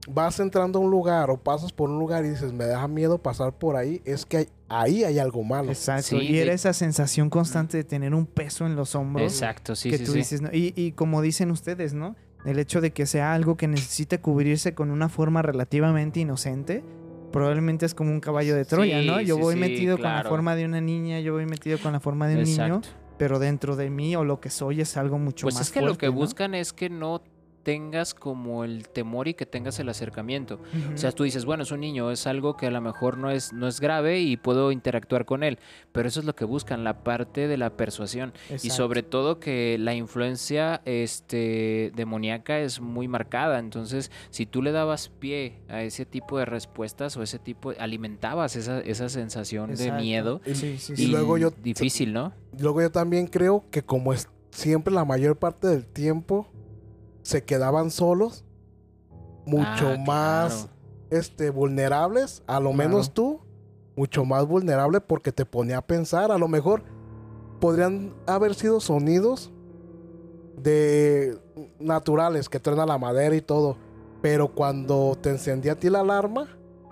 [0.08, 3.18] vas entrando a un lugar o pasas por un lugar y dices, me da miedo
[3.18, 5.70] pasar por ahí, es que hay- ahí hay algo malo.
[5.72, 9.34] Exacto, Sí, y de- era esa sensación constante de tener un peso en los hombros.
[9.34, 10.18] Exacto, sí, que sí, tú sí.
[10.20, 10.50] dices, ¿no?
[10.54, 12.16] y, y como dicen ustedes, ¿no?
[12.46, 16.82] El hecho de que sea algo que necesite cubrirse con una forma relativamente inocente,
[17.32, 19.20] probablemente es como un caballo de Troya, Sí, ¿no?
[19.22, 21.92] Yo sí, voy sí, metido con la forma de una niña, yo voy metido con
[21.92, 22.90] la forma de un niño, Exacto.
[23.20, 25.82] Pero dentro de mí o lo que soy es algo mucho Pues más es que
[25.82, 26.14] lo que ¿no?
[26.14, 27.22] buscan es que no
[27.64, 30.60] tengas como el temor y que tengas el acercamiento.
[30.94, 33.30] O sea, tú dices, bueno, es un niño, es algo que a lo mejor no
[33.32, 35.60] es, no es grave y puedo interactuar con él.
[35.92, 38.34] Pero eso es lo que buscan, la parte de la persuasión.
[38.50, 43.60] Y sobre todo que la influencia este, demoníaca es muy marcada.
[43.60, 48.56] Entonces, si tú le dabas pie a ese tipo de respuestas o ese tipo, alimentabas
[48.56, 50.42] esa, esa sensación de miedo.
[50.46, 52.34] Y- Sí, sí, y luego yo- Difícil, ¿no?
[52.60, 56.48] Luego yo también creo que como es siempre la mayor parte del tiempo
[57.22, 58.44] se quedaban solos,
[59.46, 60.74] mucho Ah, más claro.
[61.10, 62.78] este vulnerables, a lo Claro.
[62.90, 63.42] menos tú,
[63.96, 66.84] mucho más vulnerable porque te ponía a pensar, a lo mejor
[67.60, 69.52] podrían haber sido sonidos
[70.58, 71.38] de
[71.80, 73.78] naturales que truena la madera y todo,
[74.22, 76.48] pero cuando te encendía a ti la alarma,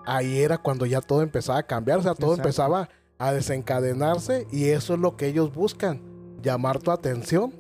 [0.05, 2.41] ahí era cuando ya todo empezaba a cambiar, o sea, todo Exacto.
[2.47, 6.01] empezaba a desencadenarse y eso es lo que ellos buscan,
[6.41, 7.53] llamar tu atención.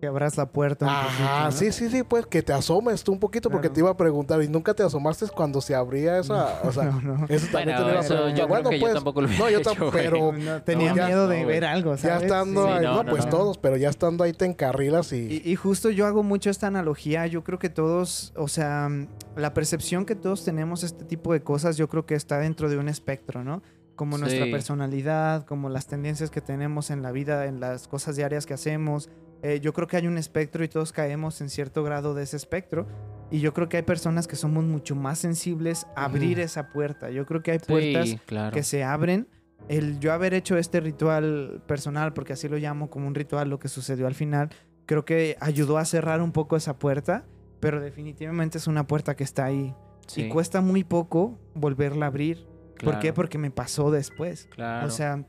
[0.00, 0.86] Que abras la puerta.
[0.86, 1.52] un Ajá, poquito, ¿no?
[1.52, 4.42] sí, sí, sí, pues que te asomes tú un poquito porque te iba a preguntar
[4.42, 7.26] y nunca te asomaste cuando se abría esa, o sea, no, no.
[7.28, 10.62] eso también Bueno, te eso yo creo pues, tampoco lo no, yo tampoco, pero No,
[10.62, 12.22] tenía ya- miedo de no, ver algo, ya ¿sabes?
[12.24, 13.30] estando Sí, ahí, no, no, no, pues no.
[13.30, 16.66] todos, pero ya estando ahí te encarrilas y, Y, y justo yo hago mucho esta
[16.68, 17.26] analogía.
[17.26, 18.88] Yo creo que todos, o sea,
[19.36, 22.78] la percepción que todos tenemos este tipo de cosas, yo creo que está dentro de
[22.78, 23.62] un espectro, ¿no?
[24.00, 28.46] Como nuestra personalidad, como las tendencias que tenemos en la vida, en las cosas diarias
[28.46, 29.10] que hacemos.
[29.42, 32.38] Eh, yo creo que hay un espectro y todos caemos en cierto grado de ese
[32.38, 32.86] espectro.
[33.30, 37.10] Y yo creo que hay personas que somos mucho más sensibles a abrir esa puerta.
[37.10, 38.54] Yo creo que hay puertas Sí, claro.
[38.54, 39.28] que se abren.
[39.68, 43.58] El yo haber hecho este ritual personal, porque así lo llamo como un ritual, lo
[43.58, 44.48] que sucedió al final,
[44.86, 47.26] creo que ayudó a cerrar un poco esa puerta,
[47.60, 49.74] pero definitivamente es una puerta que está ahí.
[50.06, 52.48] Sí, Y cuesta muy poco volverla a abrir.
[52.84, 53.12] ¿Por qué?
[53.12, 54.48] Porque me pasó después.
[54.54, 54.86] Claro.
[54.86, 55.24] O sea,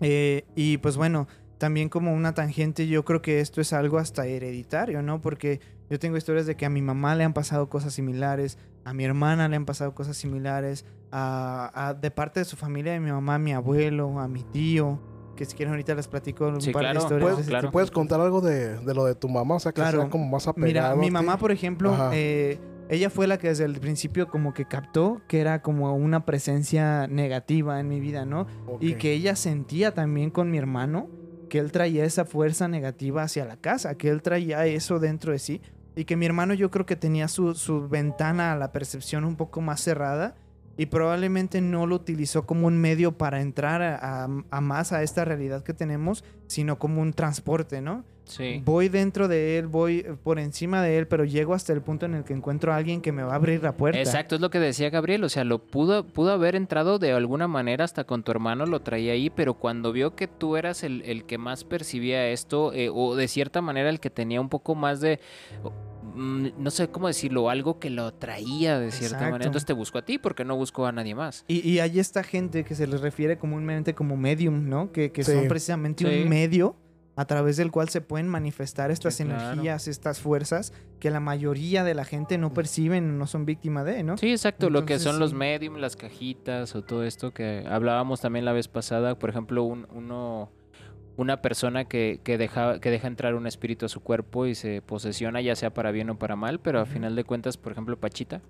[0.00, 1.26] eh, y pues bueno,
[1.58, 5.20] también como una tangente, yo creo que esto es algo hasta hereditario, ¿no?
[5.20, 8.92] Porque yo tengo historias de que a mi mamá le han pasado cosas similares, a
[8.94, 13.00] mi hermana le han pasado cosas similares, a, a- de parte de su familia, de
[13.00, 15.00] mi mamá, a mi abuelo, a mi tío,
[15.36, 16.98] que si quieren ahorita les platico un Sí, par claro.
[17.00, 17.20] de historias.
[17.20, 17.62] de ¿Puedes, ese claro.
[17.62, 17.72] tipo.
[17.72, 20.00] puedes contar algo de, de lo de tu mamá, o sea, que Claro.
[20.02, 20.66] sea como más apegado.
[20.68, 22.58] Mira, a mi mamá, por ejemplo, eh,
[22.88, 27.06] ella fue la que desde el principio como que captó que era como una presencia
[27.06, 28.46] negativa en mi vida, ¿no?
[28.80, 31.10] Y que ella sentía también con mi hermano
[31.48, 35.38] que él traía esa fuerza negativa hacia la casa, que él traía eso dentro de
[35.38, 35.62] sí.
[35.96, 39.36] y que mi hermano yo creo que tenía su, su ventana a la percepción un
[39.36, 40.36] poco más cerrada
[40.76, 45.02] y probablemente no lo utilizó como un medio para entrar a, a- a más a
[45.02, 48.04] esta realidad que tenemos, sino como un transporte, ¿no?
[48.28, 48.62] Sí.
[48.64, 52.14] Voy dentro de él, voy por encima de él, pero llego hasta el punto en
[52.14, 53.98] el que encuentro a alguien que me va a abrir la puerta.
[54.00, 57.48] Exacto, es lo que decía Gabriel, o sea, lo pudo, pudo haber entrado de alguna
[57.48, 61.02] manera hasta con tu hermano, lo traía ahí, pero cuando vio que tú eras el,
[61.06, 64.74] el que más percibía esto, eh, o de cierta manera el que tenía un poco
[64.74, 65.20] más de,
[66.14, 69.32] mm, no sé cómo decirlo, algo que lo traía de cierta Exacto.
[69.32, 71.44] manera, entonces te buscó a ti porque no buscó a nadie más.
[71.48, 74.92] Y, y hay esta gente que se les refiere comúnmente como medium, ¿no?
[74.92, 75.32] Que, que Sí.
[75.32, 76.22] son precisamente Sí.
[76.22, 76.76] un medio
[77.18, 79.40] a través del cual se pueden manifestar estas Sí, claro.
[79.54, 84.04] energías, estas fuerzas que la mayoría de la gente no perciben, no son víctima de,
[84.04, 84.16] ¿no?
[84.16, 88.44] Sí, exacto, lo que son los medium, las cajitas o todo esto que hablábamos también
[88.44, 90.52] la vez pasada, por ejemplo, un, uno,
[91.16, 94.80] una persona que, que, deja, que deja entrar un espíritu a su cuerpo y se
[94.80, 97.98] posesiona, ya sea para bien o para mal, pero a final de cuentas, por ejemplo,
[97.98, 98.42] Pachita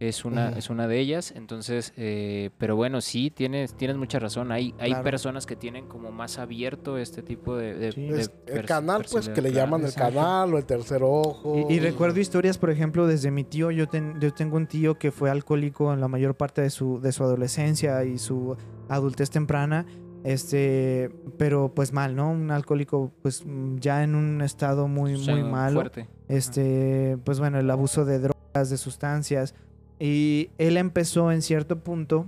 [0.00, 4.50] es una, es una de ellas, entonces, eh, pero bueno, sí, tienes, tienes mucha razón,
[4.50, 5.04] hay, hay Claro.
[5.04, 7.74] personas que tienen como más abierto este tipo de...
[7.74, 8.06] de- Sí.
[8.08, 11.66] de el canal, pues, que le llaman el canal o el tercer ojo.
[11.68, 13.70] Y, y recuerdo historias, por ejemplo, desde mi tío.
[13.70, 16.98] Yo, ten- yo tengo un tío que fue alcohólico en la mayor parte de su,
[17.00, 18.56] de su adolescencia y su
[18.88, 19.84] adultez temprana.
[20.24, 22.30] Este, pero pues mal, ¿no?
[22.30, 25.80] Un alcohólico, pues mm, ya en un estado muy, o sea, muy malo.
[25.80, 26.08] fuerte.
[26.28, 29.54] Este, pues bueno, el abuso de drogas, de sustancias.
[30.00, 32.26] Y él empezó en cierto punto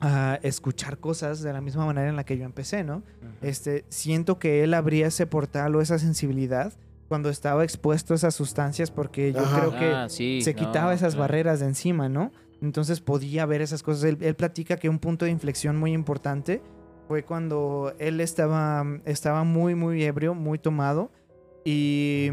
[0.00, 3.02] a escuchar cosas de la misma manera en la que yo empecé, ¿no?
[3.42, 6.72] Este, siento que él abría ese portal o esa sensibilidad
[7.08, 9.60] cuando estaba expuesto a esas sustancias porque yo Ajá.
[9.60, 11.20] creo que Ah, sí, se no, quitaba esas claro.
[11.28, 12.32] barreras de encima, ¿no?
[12.62, 14.04] Entonces podía ver esas cosas.
[14.04, 16.62] Él, él platica que un punto de inflexión muy importante
[17.06, 21.12] fue cuando él estaba, estaba muy, muy ebrio, muy tomado
[21.64, 22.30] y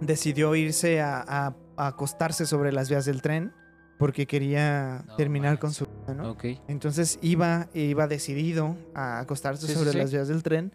[0.00, 3.52] decidió irse a, a- a acostarse sobre las vías del tren
[3.98, 6.30] porque quería No terminar con su vida, ¿no?
[6.32, 6.44] Ok.
[6.68, 9.98] Entonces iba, iba decidido a acostarse Sí, sobre sí.
[9.98, 10.72] las vías del tren.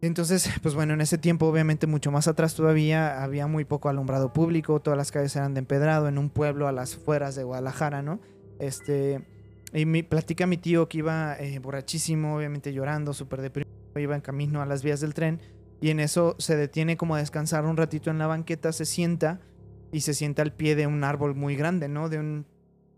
[0.00, 4.32] Entonces, pues bueno, en ese tiempo, obviamente mucho más atrás todavía, había muy poco alumbrado
[4.32, 8.02] público, todas las calles eran de empedrado, en un pueblo a las fueras de Guadalajara,
[8.02, 8.20] ¿no?
[8.58, 9.24] Este,
[9.72, 14.20] y mi, platica mi tío que iba eh, borrachísimo, obviamente llorando, súper deprimido, iba en
[14.20, 15.40] camino a las vías del tren,
[15.80, 19.40] y en eso se detiene como a descansar un ratito en la banqueta, se sienta,
[19.92, 22.08] y se sienta al pie de un árbol muy grande, ¿no?
[22.08, 22.46] De un,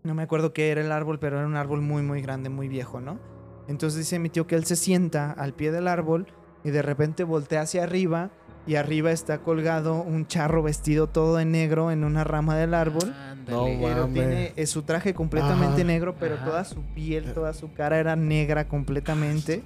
[0.03, 2.67] no me acuerdo qué era el árbol, pero era un árbol muy, muy grande, muy
[2.67, 3.19] viejo, ¿no?
[3.67, 6.27] Entonces dice mi tío que él se sienta al pie del árbol
[6.63, 8.31] y de repente voltea hacia arriba
[8.67, 13.13] y arriba está colgado un charro vestido todo de negro en una rama del árbol.
[13.13, 13.95] Ándale.
[13.95, 15.83] No, tiene eh, su traje completamente Ajá.
[15.83, 16.45] negro, pero Ajá.
[16.45, 19.63] toda su piel, toda su cara era negra completamente.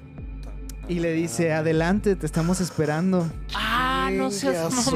[0.90, 3.30] Y le dice, adelante, te estamos esperando.
[3.56, 4.92] Ah, no seas.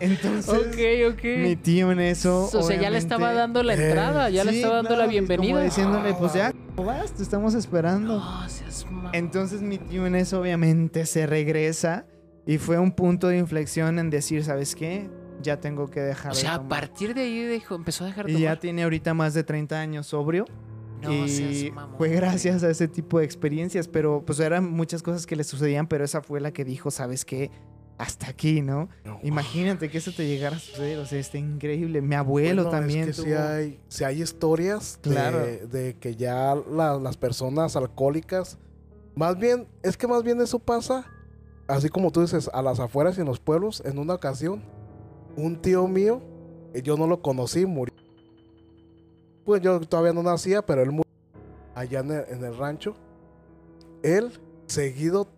[0.00, 0.76] Entonces,
[1.22, 2.48] mi tío en eso.
[2.52, 5.10] o sea, ya le estaba dando la entrada, ya le estaba dando la y Como
[5.10, 5.62] bienvenida.
[5.62, 7.12] diciéndole, pues ya, ¿cómo vas?
[7.12, 8.18] Te estamos esperando.
[8.18, 8.86] No, seas.
[9.12, 12.06] Entonces mi tío en eso obviamente se regresa
[12.46, 15.08] y fue un punto de inflexión en decir, ¿sabes qué?
[15.42, 16.68] Ya tengo que dejar O de sea, a tomar".
[16.80, 19.80] partir de ahí dijo, empezó a dejar de Y ya tiene ahorita más de 30
[19.80, 20.44] años sobrio.
[21.02, 25.02] No y seas mamón, fue gracias a ese tipo de experiencias, pero pues eran muchas
[25.02, 27.50] cosas que le sucedían, pero esa fue la que dijo, ¿sabes qué?
[28.00, 28.88] Hasta aquí, ¿no?
[29.22, 32.00] Imagínate que eso te llegara a suceder, o sea, está increíble.
[32.00, 35.38] Mi abuelo Bueno, también Es que tuvo- hay, sí hay historias Claro.
[35.40, 38.56] de, que ya la- las personas alcohólicas,
[39.14, 41.04] más bien, es que más bien eso pasa,
[41.68, 43.82] así como tú dices, a las afueras y en los pueblos.
[43.84, 44.62] En una ocasión,
[45.36, 46.22] un tío mío,
[46.72, 47.94] eh, yo no lo conocí, murió.
[49.44, 51.04] Pues yo todavía no nacía, pero él murió
[51.74, 52.94] allá en el, en el rancho.
[54.02, 54.32] Él,
[54.68, 55.28] seguido,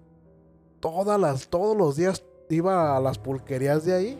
[0.78, 2.22] todas las, todos los días
[2.55, 4.18] iba a las pulquerías de ahí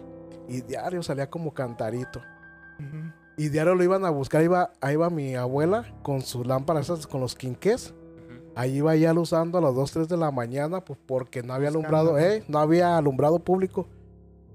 [0.49, 2.21] y diario salía como cantarito.
[3.37, 7.07] Y diario lo iban a buscar, iba, ahí iba mi abuela con sus lámparas esas,
[7.07, 7.95] con los quinqués.
[8.55, 11.69] Ahí iba ya usando a las 2, 3 de la mañana, pues porque no había
[11.69, 13.87] alumbrado, eh, no había alumbrado público.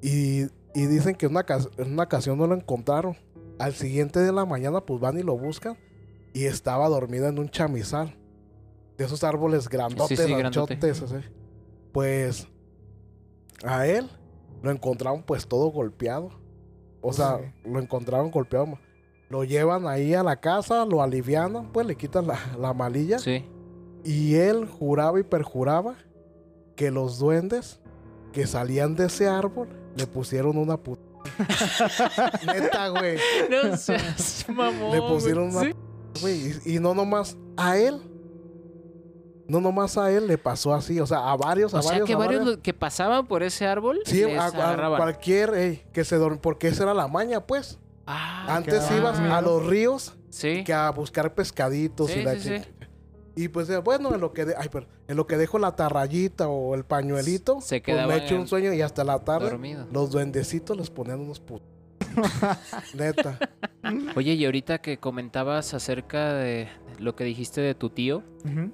[0.01, 0.43] Y,
[0.75, 1.45] y dicen que en una,
[1.78, 3.15] en una ocasión no lo encontraron.
[3.57, 5.78] Al siguiente de la mañana, pues van y lo buscan.
[6.34, 8.15] Y estaba dormido en un chamizal.
[8.97, 10.78] De esos árboles grandotes, sí, grandote.
[10.89, 11.15] así.
[11.91, 12.47] Pues
[13.64, 14.10] a él
[14.62, 16.32] lo encontraron pues todo golpeado.
[17.01, 17.70] O sea, Sí.
[17.70, 18.78] lo encontraron golpeado.
[19.30, 23.20] Lo llevan ahí a la casa, lo alivianan, pues le quitan la, la malilla.
[23.20, 23.45] Sí.
[24.03, 25.95] Y él juraba y perjuraba
[26.76, 27.80] que los duendes
[28.32, 31.01] que salían de ese árbol le pusieron una puta.
[32.45, 33.18] Neta, güey.
[33.49, 34.91] No seas mamón.
[34.91, 36.53] Le pusieron una puta, güey.
[36.66, 37.99] Y, y no nomás a él,
[39.48, 42.08] No nomás a él le pasó así, o sea, a varios, a O sea varios,
[42.08, 46.04] que a varios que pasaban por ese árbol Sí, les a, a cualquier, ey, que
[46.04, 47.80] se dormía, porque esa era la maña, pues.
[48.06, 50.64] Ah, Antes ibas a los ríos sí.
[50.64, 52.62] que a buscar pescaditos Sí, y la sí.
[53.36, 55.76] Y pues eh, bueno, en lo que de- ay, pero en lo que dejo la
[55.76, 59.86] tarrayita o el pañuelito, Se pues, me echo un sueño y hasta la tarde dormido.
[59.91, 61.68] los duendecitos les ponían unos putos.
[62.93, 63.39] Neta.
[64.15, 66.68] Oye, y ahorita que comentabas acerca de
[66.99, 68.24] lo que dijiste de tu tío,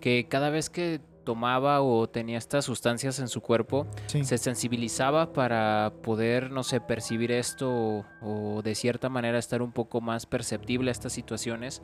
[0.02, 4.24] que cada vez que tomaba o tenía estas sustancias en su cuerpo, Sí.
[4.24, 9.72] se sensibilizaba para poder, no sé, percibir esto o, o de cierta manera estar un
[9.72, 11.82] poco más perceptible a estas situaciones.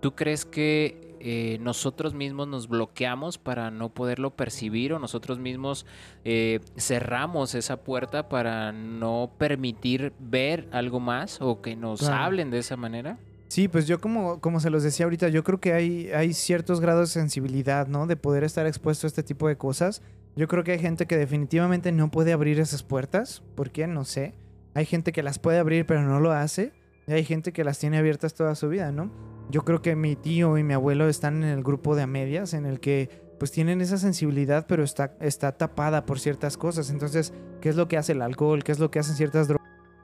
[0.00, 5.84] ¿Tú crees que eh, nosotros mismos nos bloqueamos para no poderlo percibir o nosotros mismos
[6.24, 12.24] eh, cerramos esa puerta para no permitir ver algo más o que nos Claro.
[12.24, 13.18] hablen de esa manera?
[13.50, 16.80] Sí, pues yo como, como se los decía ahorita, yo creo que hay, hay ciertos
[16.80, 18.06] grados de sensibilidad, ¿no?
[18.06, 20.02] De poder estar expuesto a este tipo de cosas.
[20.36, 23.42] Yo creo que hay gente que definitivamente no puede abrir esas puertas.
[23.56, 23.88] ¿Por qué?
[23.88, 24.34] No sé.
[24.74, 26.72] Hay gente que las puede abrir pero no lo hace.
[27.08, 29.10] Y hay gente que las tiene abiertas toda su vida, ¿no?
[29.50, 32.54] Yo creo que mi tío y mi abuelo están en el grupo de a medias,
[32.54, 36.88] en el que pues tienen esa sensibilidad, pero está, está tapada por ciertas cosas.
[36.88, 38.62] Entonces, ¿qué es lo que hace el alcohol?
[38.62, 39.59] ¿Qué es lo que hacen ciertas drogas?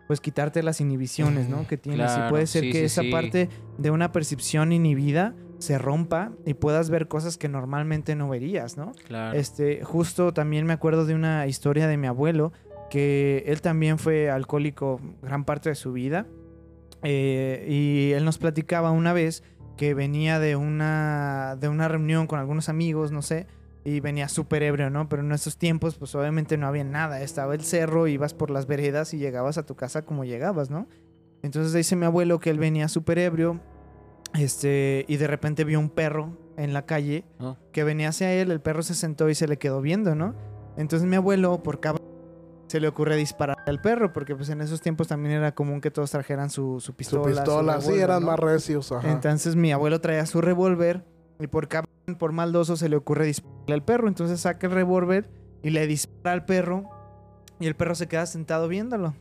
[0.07, 1.67] Pues quitarte las inhibiciones, ¿no?
[1.67, 2.13] Que tienes.
[2.13, 3.11] Claro, y puede ser sí, que sí, esa sí.
[3.11, 3.49] parte
[3.79, 8.93] de una percepción inhibida se rompa y puedas ver cosas que normalmente no verías, ¿no?
[9.07, 9.37] Claro.
[9.37, 12.53] Este, justo también me acuerdo de una historia de mi abuelo,
[12.91, 16.27] que él también fue alcohólico gran parte de su vida.
[17.03, 19.43] eh, y él nos platicaba una vez
[19.77, 23.47] que venía de una, de una reunión con algunos amigos, no sé,
[23.87, 25.09] y venía súper ebrio, ¿no?
[25.09, 27.21] Pero en esos tiempos, pues obviamente no había nada.
[27.23, 30.89] Estaba el cerro, ibas por las veredas y llegabas a tu casa como llegabas, ¿no?
[31.43, 33.61] Entonces dice mi abuelo que él venía súper ebrio,
[34.35, 37.57] este, y de repente vio un perro en la calle Oh.
[37.73, 40.35] que venía hacia él, el perro se sentó y se le quedó viendo, ¿no?
[40.77, 42.05] Entonces mi abuelo, por cabrón,
[42.67, 45.91] se le ocurre disparar al perro, porque pues en esos tiempos también era común que
[45.93, 47.27] todos trajeran su, su Su pistola.
[47.27, 48.27] pistola, sí, eran ¿no?
[48.33, 48.91] más recios.
[48.91, 49.11] Ajá.
[49.13, 51.05] Entonces mi abuelo traía su revólver
[51.41, 54.09] y por cabrón, por maldoso se le ocurre dispararle al perro.
[54.09, 55.29] Entonces saca el revólver
[55.63, 56.85] y le dispara al perro
[57.61, 59.15] y el perro se queda sentado viéndolo.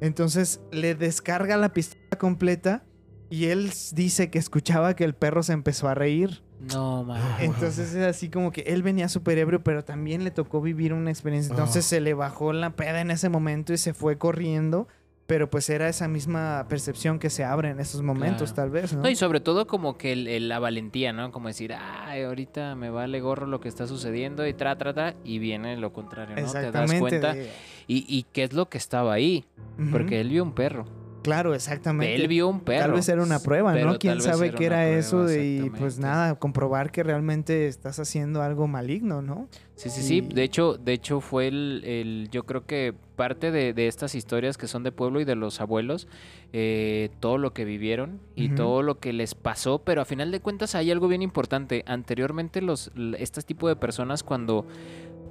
[0.00, 2.84] Entonces le descarga la pistola completa
[3.30, 6.42] y él dice que escuchaba que el perro se empezó a reír.
[6.72, 7.20] No, man.
[7.40, 11.10] Entonces es así como que él venía súper ebrio, pero también le tocó vivir una
[11.10, 11.50] experiencia.
[11.52, 11.88] Entonces Ah.
[11.88, 14.88] se le bajó la peda en ese momento y se fue corriendo.
[15.26, 18.70] Pero pues era esa misma percepción que se abre en esos momentos, Claro.
[18.70, 19.02] tal vez, ¿no?
[19.02, 21.32] No, y sobre todo como que el- el- la valentía, ¿no?
[21.32, 25.14] Como decir, ay, ahorita me vale gorro lo que está sucediendo y tra, tra, tra,
[25.24, 26.52] y viene lo contrario, ¿no?
[26.52, 27.34] Te das cuenta.
[27.34, 27.50] de-
[27.88, 29.44] Y, y qué es lo que estaba ahí,
[29.92, 30.86] porque él vio un perro.
[31.22, 32.14] Claro, exactamente.
[32.14, 32.82] Él vio un perro.
[32.82, 33.98] Tal vez era una prueba, pero ¿no?
[33.98, 35.32] ¿Quién sabe qué era prueba, eso?
[35.32, 39.48] Y pues nada, comprobar que realmente estás haciendo algo maligno, ¿no?
[39.74, 40.20] Sí, sí, sí.
[40.20, 44.56] De hecho, de hecho fue el, el- yo creo que parte de, de estas historias
[44.56, 46.06] que son de pueblo y de los abuelos,
[46.52, 50.40] eh, todo lo que vivieron y todo lo que les pasó, pero a final de
[50.40, 51.82] cuentas hay algo bien importante.
[51.86, 54.64] Anteriormente los, este tipo de personas cuando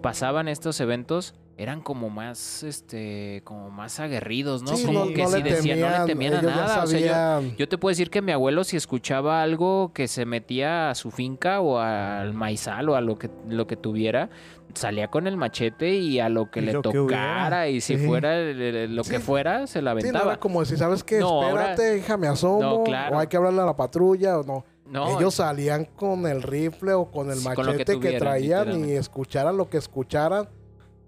[0.01, 4.75] pasaban estos eventos eran como más, este, como más aguerridos, ¿no?
[4.75, 6.83] Sí, como no, que no sí decían, no le temían a nada.
[6.83, 10.25] O sea, yo- yo te puedo decir que mi abuelo si escuchaba algo que se
[10.25, 14.29] metía a su finca o al maizal o a lo que, lo que tuviera,
[14.73, 17.97] salía con el machete y a lo que Y le lo que tocara y si
[17.97, 18.05] Sí.
[18.05, 20.25] fuera el- el- lo que fuera, se la Sí, no aventaba.
[20.33, 21.19] era como decir, ¿sabes qué?
[21.19, 22.59] No, ahora- Espérate, hija, me asomo.
[22.61, 23.15] No, claro.
[23.15, 24.65] O hay que hablarle a la patrulla o no.
[24.87, 28.17] No, Ellos salían con el rifle o con el Sí, con lo que machete que,
[28.19, 30.47] traían y escucharan lo que escucharan.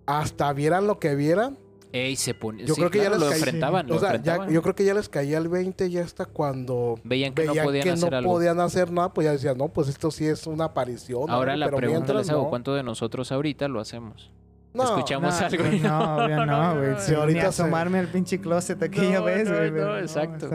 [0.05, 1.57] Hasta vieran lo que vieran.
[1.93, 4.15] ey, se pon- Yo sí, creo que ya les lo enfrentaban, lo O sea, ya-
[4.17, 4.49] enfrentaban.
[4.53, 7.63] yo creo que ya les caía el 20 ya hasta cuando Veían que veían no
[7.63, 8.31] podían que hacer no algo.
[8.31, 11.29] podían hacer nada, pues ya decían, no, pues esto sí es una aparición.
[11.29, 12.49] Ahora algo", la pero pregunta mientras les hago.
[12.49, 14.31] ¿cuánto de nosotros ahorita lo hacemos?
[14.77, 16.89] No, Escuchamos no, algo y no, obvio no, güey.
[16.91, 19.71] no, Sí, no, ahorita ni asomarme al pinche closet aquella No, vez, güey.
[19.71, 20.49] no, exacto.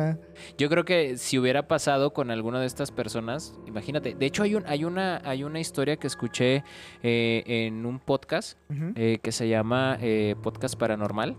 [0.58, 4.14] Yo creo que si hubiera pasado con alguna de estas personas, imagínate.
[4.14, 6.64] De hecho, hay, un, hay, una, hay una historia que escuché
[7.02, 8.58] eh, en un podcast
[8.96, 11.36] eh, que se llama eh, Podcast Paranormal.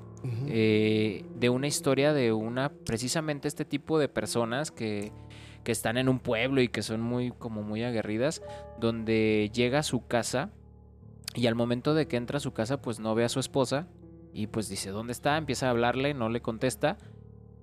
[0.47, 5.11] Eh, de una historia de una, precisamente este tipo de personas que,
[5.65, 8.41] que están en un pueblo y que son muy, como muy aguerridas,
[8.79, 10.49] donde llega a su casa
[11.35, 13.87] y al momento de que entra a su casa, pues no ve a su esposa
[14.33, 15.37] y pues dice, ¿dónde está?
[15.37, 16.97] Empieza a hablarle, no le contesta.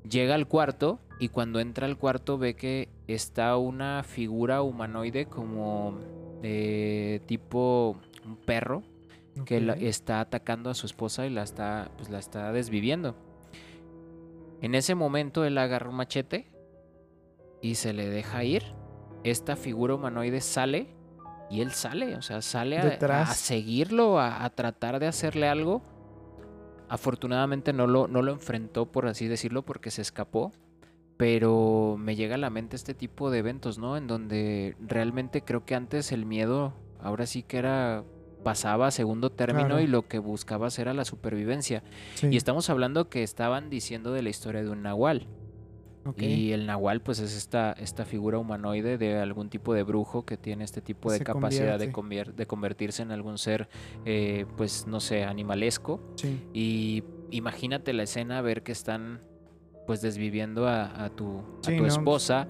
[0.08, 5.98] Llega al cuarto y cuando entra al cuarto ve que está una figura humanoide como
[6.42, 8.82] eh, tipo un perro
[9.44, 13.14] que la- está atacando a su esposa y la está, pues, la está desviviendo.
[14.62, 16.50] En ese momento él agarra un machete
[17.62, 18.62] y se le deja ir.
[19.22, 20.94] Esta figura humanoide sale
[21.50, 25.82] y él sale, o sea, sale a, a seguirlo, a, a tratar de hacerle algo.
[26.88, 30.52] Afortunadamente no lo, no lo enfrentó, por así decirlo, porque se escapó.
[31.16, 33.96] Pero me llega a la mente este tipo de eventos, ¿no?
[33.96, 38.04] En donde realmente creo que antes el miedo, ahora sí que era
[38.42, 39.82] pasaba a segundo término Claro.
[39.82, 41.82] y lo que buscabas era la supervivencia.
[42.14, 42.28] Sí.
[42.30, 45.26] Y estamos hablando que estaban diciendo de la historia de un nahual.
[46.04, 46.22] Ok.
[46.22, 50.36] Y el nahual, pues es esta, esta figura humanoide de algún tipo de brujo que
[50.38, 52.32] tiene este tipo de Se capacidad de, convierte.
[52.32, 53.68] de convertirse en algún ser,
[54.06, 56.00] eh, pues no sé, animalesco.
[56.16, 56.42] Sí.
[56.54, 59.20] Y imagínate la escena, ver que están
[59.86, 62.48] pues desviviendo a, a tu, a Sí, tu no, esposa,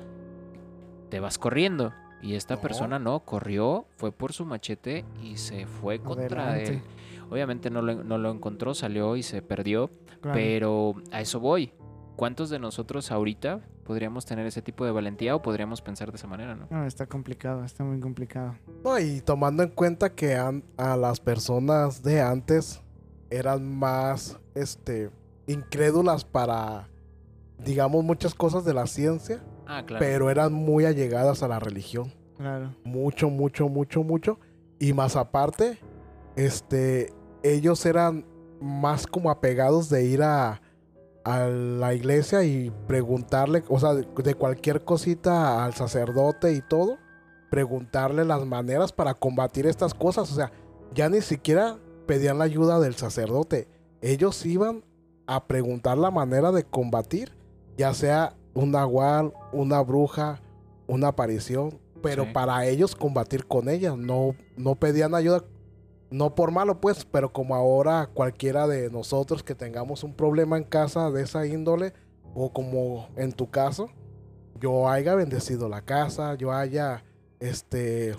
[1.08, 1.92] te vas corriendo.
[2.22, 2.60] Y esta No.
[2.60, 6.72] persona no, corrió, fue por su machete y se fue contra Adelante.
[6.74, 6.82] él.
[7.30, 9.90] Obviamente no lo, no lo encontró, salió y se perdió.
[10.20, 10.34] Claro.
[10.38, 11.72] Pero a eso voy.
[12.20, 16.26] ¿Cuántos de nosotros ahorita podríamos tener ese tipo de valentía o podríamos pensar de esa
[16.26, 16.66] manera, no?
[16.68, 18.56] No, está complicado, está muy complicado.
[18.84, 22.82] No, y tomando en cuenta que a las personas de antes
[23.30, 25.08] eran más este
[25.46, 26.90] incrédulas para
[27.64, 30.04] digamos muchas cosas de la ciencia, Ah, claro.
[30.04, 32.12] pero eran muy allegadas a la religión.
[32.36, 32.76] Claro.
[32.84, 34.38] mucho, mucho, mucho, mucho.
[34.78, 35.78] Y más aparte,
[36.36, 38.26] este, ellos eran
[38.60, 40.59] más como apegados de ir a,
[41.24, 46.98] a la iglesia y preguntarle, o sea, de, cualquier cosita al sacerdote y todo,
[47.50, 50.30] preguntarle las maneras para combatir estas cosas.
[50.32, 50.52] O sea,
[50.94, 53.68] ya ni siquiera pedían la ayuda del sacerdote.
[54.00, 54.84] Ellos iban
[55.26, 57.36] a preguntar la manera de combatir,
[57.76, 60.40] ya sea un nahual, una bruja,
[60.86, 62.30] una aparición, pero Sí.
[62.32, 65.44] para ellos combatir con ellas, no, no pedían ayuda,
[66.10, 70.64] no por malo pues, pero como ahora cualquiera de nosotros que tengamos un problema en
[70.64, 71.92] casa de esa índole,
[72.34, 73.90] o como en tu caso,
[74.60, 77.04] yo haya bendecido la casa, yo haya
[77.40, 78.14] este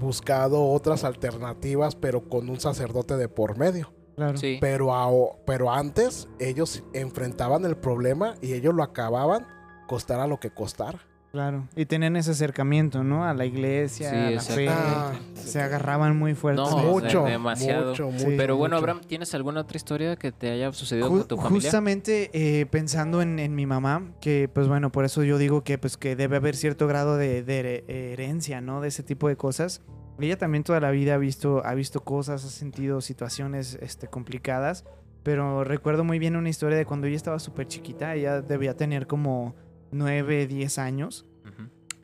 [0.00, 3.92] buscado otras alternativas, pero con un sacerdote de por medio.
[4.16, 4.36] Claro.
[4.38, 4.58] Sí.
[4.60, 9.46] Pero, pero antes ellos enfrentaban el problema y ellos lo acababan,
[9.86, 11.00] costara lo que costara.
[11.32, 11.68] Claro.
[11.76, 13.24] Y tenían ese acercamiento, ¿no?
[13.24, 14.68] A la iglesia, Sí, a la fe.
[14.70, 16.62] Ah, Se agarraban muy fuerte.
[16.62, 17.90] No, mucho, de- demasiado.
[17.90, 18.84] mucho, mucho, Pero bueno, mucho.
[18.90, 21.60] Abraham, ¿tienes alguna otra historia que te haya sucedido Ju- con tu familia?
[21.60, 25.76] Justamente eh, pensando en, en mi mamá, que pues bueno, por eso yo digo que
[25.76, 28.80] pues que debe haber cierto grado de, de here- herencia, ¿no?
[28.80, 29.82] De ese tipo de cosas.
[30.18, 34.86] Ella también toda la vida ha visto, ha visto cosas, ha sentido situaciones este, complicadas,
[35.22, 39.06] pero recuerdo muy bien una historia de cuando ella estaba súper chiquita, ella debía tener
[39.06, 39.54] como
[39.96, 41.26] 9, 10 años.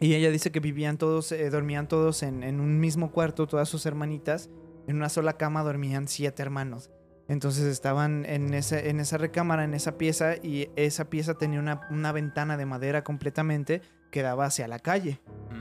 [0.01, 3.69] Y ella dice que vivían todos, eh, dormían todos en, en un mismo cuarto, todas
[3.69, 4.51] sus hermanitas.
[4.89, 6.91] En una sola cama dormían siete hermanos.
[7.29, 11.87] Entonces estaban en, ese, en esa recámara, en esa pieza, y esa pieza tenía una,
[11.91, 13.81] una ventana de madera completamente
[14.11, 15.21] que daba hacia la calle.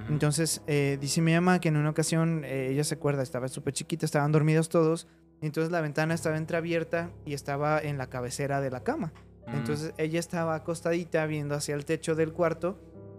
[0.09, 3.73] Entonces, eh, dice mi mamá que en una ocasión, eh, ella se acuerda, estaba súper
[3.73, 5.07] chiquita, estaban dormidos todos,
[5.41, 9.13] y entonces la ventana estaba entreabierta y estaba en la cabecera de la cama.
[9.51, 9.57] Mm.
[9.57, 12.77] Entonces ella estaba acostadita viendo hacia el techo del cuarto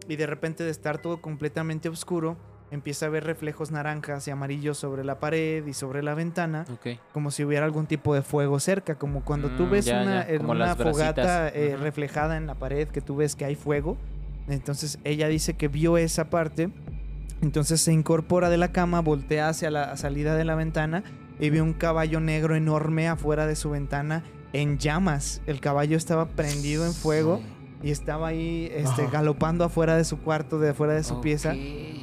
[0.09, 2.37] y de repente de estar todo completamente oscuro
[2.73, 6.65] empieza a ver reflejos naranjas y amarillos sobre la pared y sobre la ventana
[7.13, 10.27] como si hubiera algún tipo de fuego cerca, como cuando tú Mm, ves ya, una,
[10.27, 13.99] ya, fogata eh, reflejada en la pared que tú ves que hay fuego.
[14.49, 16.71] Entonces ella dice que vio esa parte,
[17.43, 21.05] entonces se incorpora de la cama, voltea hacia la salida de la ventana
[21.39, 25.41] y ve un caballo negro enorme afuera de su ventana en llamas.
[25.47, 27.41] El caballo estaba prendido en fuego
[27.83, 31.55] y estaba ahí este, galopando afuera de su cuarto, de afuera de su pieza.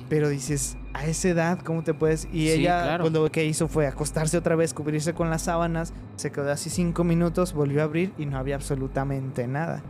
[0.09, 2.25] Pero dices, a esa edad, ¿cómo te puedes?
[2.33, 3.03] Y Sí, ella, claro.
[3.03, 6.69] pues lo que hizo fue acostarse otra vez, cubrirse con las sábanas, se quedó así
[6.69, 9.81] cinco minutos, volvió a abrir y no había absolutamente nada.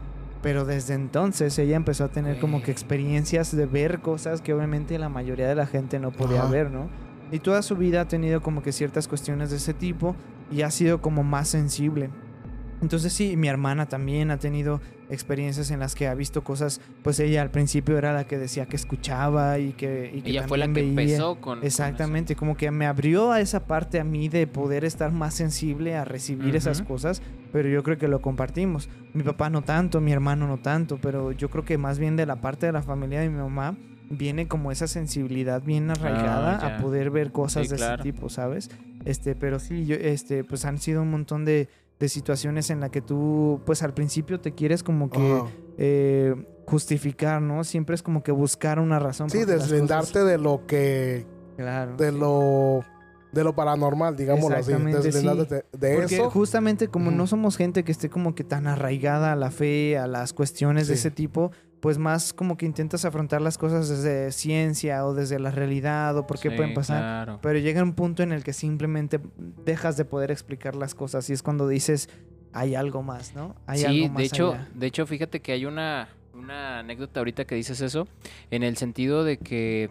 [0.42, 4.98] Pero desde entonces ella empezó a tener como que experiencias de ver cosas que obviamente
[5.00, 6.50] la mayoría de la gente no podía Ajá.
[6.52, 6.88] ver, ¿no?
[7.32, 10.16] Y toda su vida ha tenido como que ciertas cuestiones de ese tipo
[10.52, 12.10] y ha sido como más sensible.
[12.82, 17.20] Entonces sí, mi hermana también ha tenido experiencias en las que ha visto cosas, pues
[17.20, 20.12] ella al principio era la que decía que escuchaba y que...
[20.14, 20.90] y que Ella fue la que veía.
[20.90, 21.58] empezó con.
[21.60, 21.66] con.
[21.66, 25.96] Exactamente, como que me abrió a esa parte a mí de poder estar más sensible
[25.96, 26.90] a recibir esas Ujú.
[26.90, 27.22] cosas,
[27.52, 28.88] pero yo creo que lo compartimos.
[29.14, 32.26] Mi papá no tanto, mi hermano no tanto, pero yo creo que más bien de
[32.28, 33.76] la parte de la familia de mi mamá
[34.12, 36.78] viene como esa sensibilidad bien arraigada Ah, ya.
[36.78, 38.02] a poder ver cosas Sí, de claro.
[38.04, 38.70] ese tipo, ¿sabes?
[39.06, 41.68] Este, pero sí, yo, este, pues han sido un montón de,
[42.00, 45.44] de situaciones en la que tú, pues al principio te quieres como que
[45.78, 46.34] eh,
[46.66, 47.64] justificar, ¿no?
[47.64, 49.30] Siempre es como que buscar una razón.
[49.30, 51.26] Sí, deslindarte cosas- de lo que
[51.58, 51.96] Claro.
[51.98, 52.84] de lo
[53.32, 56.32] de lo paranormal, digámoslo así, deslindarte de, de Porque eso.
[56.32, 60.08] justamente como no somos gente que esté como que tan arraigada a la fe, a
[60.08, 65.06] las cuestiones de ese tipo, pues más como que intentas afrontar las cosas desde ciencia
[65.06, 67.00] o desde la realidad o por qué Sí, pueden pasar.
[67.02, 67.40] claro.
[67.42, 69.20] Pero llega un punto en el que simplemente
[69.64, 72.10] dejas de poder explicar las cosas y es cuando dices,
[72.52, 73.56] hay algo más, ¿no?
[73.66, 74.68] Hay sí, algo más de hecho, allá".
[74.74, 78.08] de hecho, fíjate que hay una, una anécdota ahorita que dices eso,
[78.52, 79.90] en el sentido de que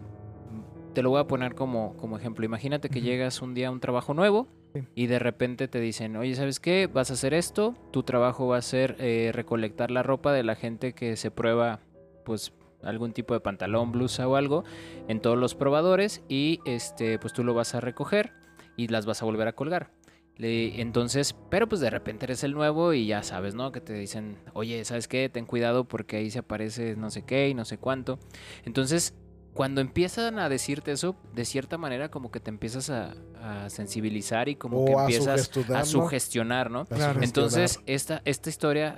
[0.98, 2.44] te lo voy a poner como, como ejemplo.
[2.44, 4.80] Imagínate que llegas un día a un trabajo nuevo Sí.
[4.96, 6.88] y de repente te dicen, oye, ¿sabes qué?
[6.92, 10.56] Vas a hacer esto, tu trabajo va a ser eh, recolectar la ropa de la
[10.56, 11.78] gente que se prueba,
[12.24, 14.64] pues algún tipo de pantalón, blusa o algo
[15.06, 18.32] en todos los probadores y este pues tú lo vas a recoger
[18.76, 19.92] y las vas a volver a colgar.
[20.40, 23.70] Entonces, pero pues de repente eres el nuevo y ya sabes, ¿no?
[23.70, 25.28] Que te dicen, oye, ¿sabes qué?
[25.28, 28.18] Ten cuidado porque ahí se aparece no sé qué y no sé cuánto.
[28.64, 29.14] Entonces,
[29.58, 34.48] cuando empiezan a decirte eso, de cierta manera como que te empiezas a, a sensibilizar
[34.48, 36.82] y como que O empiezas a sugestionar, ¿no?
[36.82, 37.14] A Claro.
[37.14, 37.24] sugestionar.
[37.24, 38.90] Entonces, esta, esta historia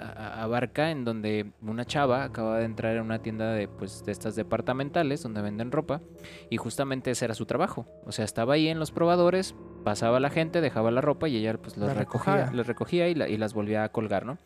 [0.43, 4.37] abarca en donde una chava acaba de entrar en una tienda de, pues, de estas
[4.37, 6.03] departamentales donde venden ropa
[6.51, 7.87] y justamente ese era su trabajo.
[8.05, 11.55] O sea, estaba ahí en los probadores, pasaba la gente, dejaba la ropa y ella
[11.57, 12.63] pues La recogía, recogía.
[12.65, 14.37] recogía y, la- y las volvía a colgar, ¿no?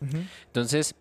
[0.46, 0.94] Entonces,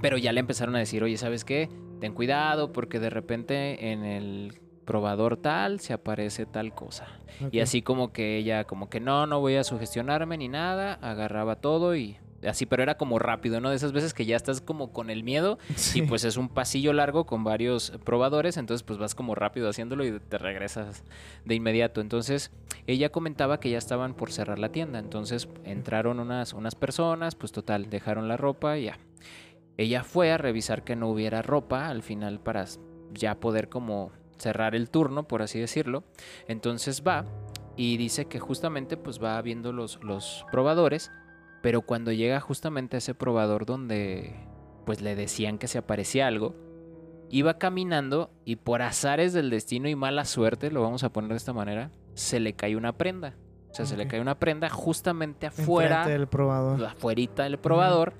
[0.00, 1.68] pero ya le empezaron a decir, oye, ¿sabes qué?
[2.00, 7.06] Ten cuidado porque de repente en el probador tal se aparece tal cosa.
[7.52, 11.56] Y así como que ella, como que no, no voy a sugestionarme ni nada, agarraba
[11.56, 13.70] todo y así, pero era como rápido, ¿no?
[13.70, 15.98] De esas veces que ya estás como con el miedo Sí.
[15.98, 20.06] y pues es un pasillo largo con varios probadores, entonces pues vas como rápido haciéndolo
[20.06, 21.04] y te regresas
[21.44, 22.00] de inmediato.
[22.00, 22.50] Entonces
[22.86, 27.52] ella comentaba que ya estaban por cerrar la tienda, entonces entraron unas, unas personas, pues
[27.52, 28.98] total, dejaron la ropa y ya.
[29.78, 32.66] Ella fue a revisar que no hubiera ropa al final para
[33.12, 36.04] ya poder como cerrar el turno, por así decirlo.
[36.48, 37.24] Entonces va
[37.76, 41.12] y dice que justamente pues va viendo los, los probadores,
[41.62, 44.34] pero cuando llega justamente a ese probador donde
[44.84, 46.56] pues le decían que se aparecía algo,
[47.30, 51.36] iba caminando y por azares del destino y mala suerte, lo vamos a poner de
[51.36, 53.36] esta manera, se le cae una prenda.
[53.70, 56.84] O sea, se le cae una prenda justamente afuera, Enfrente del probador.
[56.84, 58.14] afuerita del probador.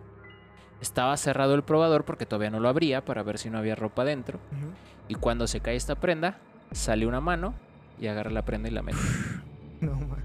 [0.80, 4.04] Estaba cerrado el probador porque todavía no lo abría para ver si no había ropa
[4.04, 4.38] dentro.
[4.52, 4.70] Ujú.
[5.08, 6.38] Y cuando se cae esta prenda,
[6.72, 7.54] sale una mano
[8.00, 8.98] y agarra la prenda y la mete.
[9.80, 10.24] No, man.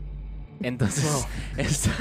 [0.62, 1.28] Entonces,
[1.58, 1.92] esta,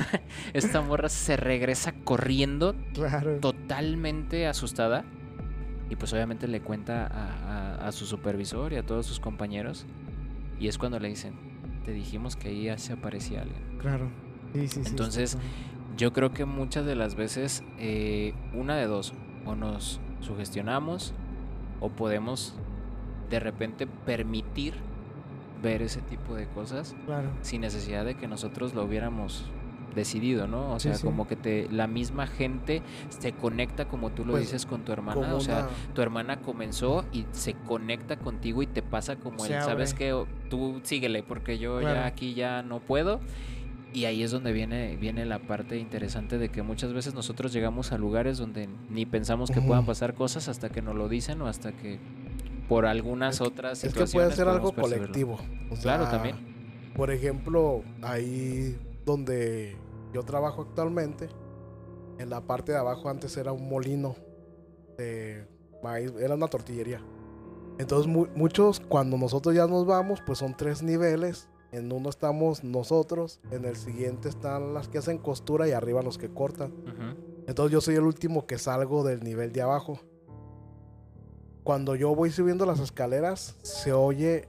[0.53, 3.39] esta morra se regresa corriendo Claro.
[3.41, 5.05] totalmente asustada.
[5.91, 9.85] Y pues obviamente le cuenta a, a- a su supervisor y a todos sus compañeros.
[10.59, 11.35] Y es cuando le dicen,
[11.85, 13.79] te dijimos que ahí ya se aparecía alguien.
[13.79, 14.09] Claro.
[14.55, 14.91] Sí, sí, sí.
[14.91, 15.43] Entonces, está
[15.97, 19.13] Yo creo que muchas de las veces, eh, una de dos,
[19.45, 21.13] o nos sugestionamos
[21.81, 22.55] o podemos
[23.31, 24.75] de repente permitir
[25.63, 26.95] ver ese tipo de cosas.
[27.07, 27.31] Claro.
[27.43, 29.45] sin necesidad de que nosotros lo hubiéramos
[29.95, 30.73] decidido, ¿no?
[30.73, 31.05] O sea, sí.
[31.05, 34.93] como que te, la misma gente se conecta, como tú lo Pues, dices, con tu
[34.93, 35.35] hermana.
[35.35, 39.53] O sea, una- tu hermana comenzó y se conecta contigo y te pasa como el,
[39.53, 40.17] ¿sabes qué?
[40.49, 41.95] Tú síguele porque yo Claro.
[41.97, 43.21] ya aquí ya no puedo.
[43.95, 47.93] Y ahí es donde viene, viene la parte interesante de que muchas veces nosotros llegamos
[47.93, 51.47] a lugares donde ni pensamos que puedan pasar cosas hasta que nos lo dicen o
[51.47, 51.99] hasta que
[52.69, 55.07] por algunas Es que- otras Es que situaciones puede ser algo percibirlo.
[55.09, 55.39] colectivo.
[55.71, 56.37] O Claro, también.
[56.97, 59.77] Por ejemplo, ahí donde
[60.15, 61.29] yo trabajo actualmente,
[62.19, 64.15] en la parte de abajo antes era un molino
[64.97, 65.47] de
[65.83, 67.01] maíz, era una tortillería.
[67.79, 71.49] Entonces mu- muchos cuando nosotros ya nos vamos, pues son tres niveles.
[71.73, 76.19] En uno estamos nosotros, en el siguiente están las que hacen costura y arriba los
[76.19, 76.75] que cortan.
[77.47, 79.99] Entonces yo soy el último que salgo del nivel de abajo.
[81.65, 84.49] Cuando yo voy subiendo las escaleras, se oye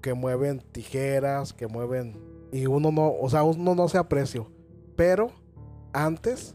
[0.00, 2.16] que mueven tijeras, que mueven...
[2.52, 4.44] Y uno no, o sea, uno no se aprecia.
[4.94, 5.32] Pero
[5.92, 6.54] antes,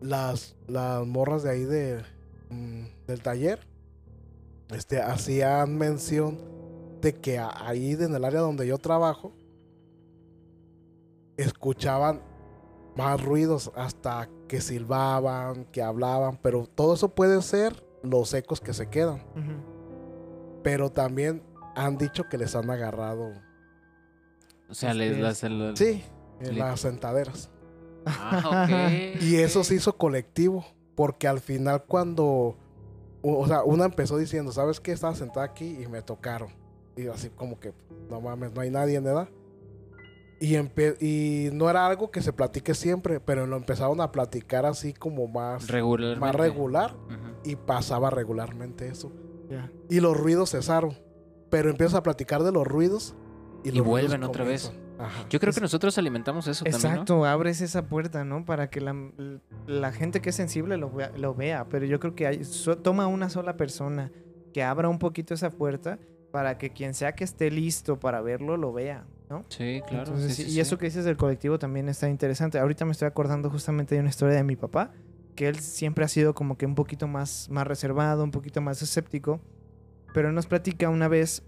[0.00, 2.02] las, las morras de ahí de,
[2.50, 3.66] mm, del taller,
[4.70, 6.57] este, hacían mención
[7.00, 9.32] de que ahí en el área donde yo trabajo,
[11.36, 12.20] escuchaban
[12.96, 18.72] más ruidos hasta que silbaban, que hablaban, pero todo eso puede ser los ecos que
[18.74, 19.22] se quedan.
[20.62, 21.42] Pero también
[21.76, 23.32] han dicho que les han agarrado,
[24.70, 25.44] O sea, Este les es- las...
[25.44, 26.02] el- sí,
[26.40, 27.50] en las sentaderas.
[28.04, 29.20] Ah, ok.
[29.22, 32.24] Y eso se hizo colectivo, porque al final cuando,
[33.22, 34.92] o o sea, una empezó diciendo, ¿sabes qué?
[34.92, 36.50] Estaba sentada aquí y me tocaron.
[36.98, 37.72] Y así como que,
[38.10, 39.28] no mames, no hay nadie en edad.
[40.40, 44.66] Y, empe- y no era algo que se platique siempre, pero lo empezaron a platicar
[44.66, 45.66] así como más,
[46.18, 47.16] más regular Ujú.
[47.50, 49.12] y pasaba regularmente eso.
[49.48, 49.70] Ya.
[49.90, 50.96] Y los ruidos cesaron,
[51.50, 53.14] pero empiezas a platicar de los ruidos
[53.64, 54.66] y, Y los ruidos vuelven otra vez.
[54.66, 54.88] comienzan.
[55.00, 55.26] Ajá.
[55.30, 56.88] Yo creo Es- que nosotros alimentamos eso también, ¿no?
[56.90, 58.44] Exacto, abres esa puerta, ¿no?
[58.44, 58.94] Para que la,
[59.66, 61.68] la gente que es sensible lo vea, lo vea.
[61.68, 64.12] Pero yo creo que hay, so- toma una sola persona
[64.52, 65.98] que abra un poquito esa puerta
[66.30, 69.44] para que quien sea que esté listo para verlo lo vea, ¿no?
[69.48, 70.04] Sí, claro.
[70.04, 70.60] Entonces, sí, sí, y sí.
[70.60, 72.58] eso que dices del colectivo también está interesante.
[72.58, 74.92] Ahorita me estoy acordando justamente de una historia de mi papá,
[75.34, 78.82] que él siempre ha sido como que un poquito más, más reservado, un poquito más
[78.82, 79.40] escéptico,
[80.12, 81.42] pero nos platica una vez,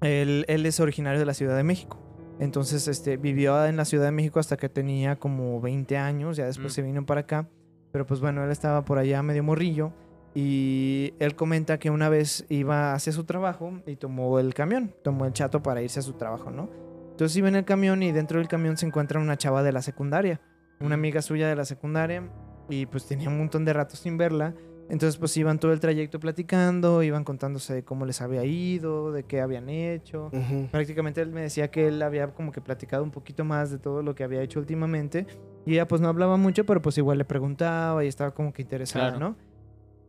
[0.00, 1.98] él, él es originario de la Ciudad de México.
[2.40, 6.46] Entonces, este, vivió en la Ciudad de México hasta que tenía como 20 años, ya
[6.46, 6.74] después Mm.
[6.74, 7.48] se vino para acá,
[7.92, 9.92] pero pues bueno, él estaba por allá medio morrillo
[10.34, 15.26] y él comenta que una vez iba hacia su trabajo y tomó el camión, tomó
[15.26, 16.68] el chato para irse a su trabajo, ¿no?
[17.12, 19.82] Entonces iba en el camión y dentro del camión se encuentra una chava de la
[19.82, 20.40] secundaria,
[20.80, 22.28] una amiga suya de la secundaria
[22.68, 24.54] y pues tenía un montón de rato sin verla.
[24.90, 29.22] Entonces pues iban todo el trayecto platicando, iban contándose de cómo les había ido, de
[29.22, 30.26] qué habían hecho.
[30.32, 30.68] Ujú.
[30.72, 34.02] Prácticamente él me decía que él había como que platicado un poquito más de todo
[34.02, 35.26] lo que había hecho últimamente
[35.64, 38.62] y ella pues no hablaba mucho, pero pues igual le preguntaba y estaba como que
[38.62, 39.20] interesada, Claro.
[39.20, 39.53] ¿no?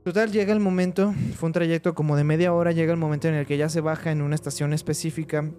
[0.05, 3.33] Total, llega el momento, fue un trayecto como de media hora, llega el momento en
[3.33, 5.49] el que ella se baja en una estación específica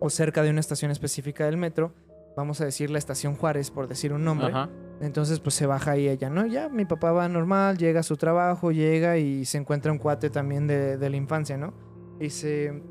[0.00, 1.94] o cerca de una estación específica del metro,
[2.36, 4.48] vamos a decir la estación Juárez, por decir un nombre.
[4.48, 4.68] Ajá.
[5.00, 6.44] Entonces, pues se baja ahí ella, ¿no?
[6.44, 10.28] Ya, mi papá va normal, llega a su trabajo, llega y se encuentra un cuate
[10.28, 11.72] también de, de la infancia, ¿no?
[12.20, 12.82] Y dice,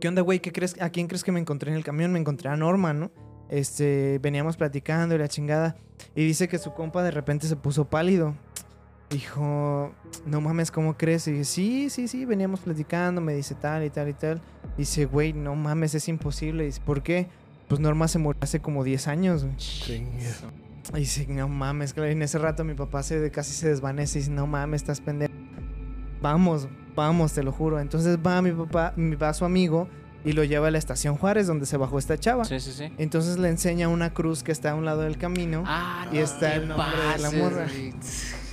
[0.00, 0.40] ¿qué onda, güey?
[0.40, 0.80] ¿Qué crees?
[0.80, 2.10] ¿A quién crees que me encontré en el camión?
[2.10, 3.10] Me encontré a Norma, ¿no?
[3.50, 5.76] Este, veníamos platicando y la chingada.
[6.14, 8.34] Y dice que su compa de repente se puso pálido.
[9.10, 9.92] Dijo,
[10.26, 11.26] no mames, ¿cómo crees?
[11.28, 14.42] Y dije, sí, sí, sí, veníamos platicando, me dice tal y tal y tal.
[14.76, 16.64] Dice, güey, no mames, es imposible.
[16.64, 17.28] Dice, ¿por qué?
[17.68, 19.46] Pues Norma se murió hace como 10 años.
[20.94, 22.10] Y dice, no mames, claro.
[22.10, 25.00] Y en ese rato mi papá se casi se desvanece y dice, no mames, estás
[25.00, 25.32] pendejo.
[26.20, 27.80] Vamos, vamos, te lo juro.
[27.80, 29.88] Entonces va mi papá, mi va su amigo
[30.24, 32.44] y lo lleva a la estación Juárez donde se bajó esta chava.
[32.44, 32.92] Sí, sí, sí.
[32.98, 36.56] Entonces le enseña una cruz que está a un lado del camino Ah, Y está
[36.56, 36.86] el nombre
[37.16, 37.66] de la morra.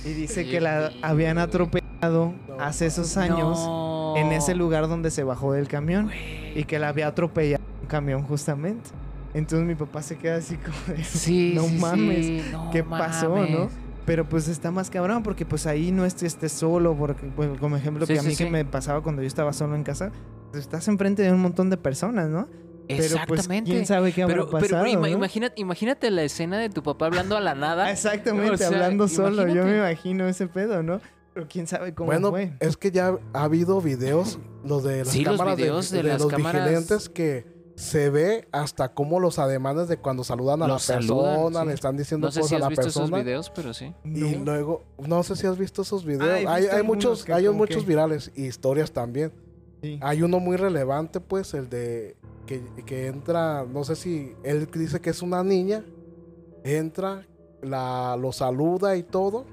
[0.06, 4.14] Y dice sí, que la habían atropellado hace esos años No.
[4.16, 6.10] en ese lugar donde se bajó del camión
[6.54, 8.90] y que la había atropellado un camión justamente.
[9.34, 12.82] Entonces mi papá se queda así como de, Sí, no sí, mames, sí, no ¿qué
[12.82, 13.50] pasó, mames.
[13.50, 13.68] no?
[14.06, 17.76] Pero pues está más cabrón porque pues ahí no estés, estés solo, porque pues, como
[17.76, 20.12] ejemplo que a mí que me pasaba cuando yo estaba solo en casa,
[20.52, 22.48] pues estás enfrente de un montón de personas, ¿no?
[22.88, 23.70] Pero pues Exactamente.
[23.72, 25.08] quién sabe qué habrá pero, pero, pasado, ima- ¿no?
[25.08, 27.90] imagínate, imagínate la escena de tu papá hablando a la nada.
[27.90, 31.00] Exactamente, O sea, hablando solo, yo me imagino ese pedo, ¿no?
[31.34, 32.52] Pero quién sabe cómo Bueno, fue.
[32.60, 36.02] es que ya ha habido videos, los de las Sí, los cámaras de- videos de
[36.02, 40.62] de, las los cámaras- vigilentes que se ve hasta cómo los ademanes de cuando saludan
[40.62, 41.66] a Los la saludan, persona, sí.
[41.68, 43.22] le están diciendo No sé cosas si a has la visto esos persona.
[43.22, 43.92] videos, pero sí.
[44.04, 44.44] Y No.
[44.46, 46.22] luego, no sé si has visto esos videos.
[46.22, 49.30] Ah, he hay visto hay algunos muchos, que hay muchos que- virales y historias también.
[49.82, 49.98] Sí.
[50.00, 52.16] Hay uno muy relevante, pues, el de
[52.46, 55.84] que, que entra, no sé si él dice que es una niña,
[56.64, 57.26] entra,
[57.62, 59.44] la, lo saluda y todo,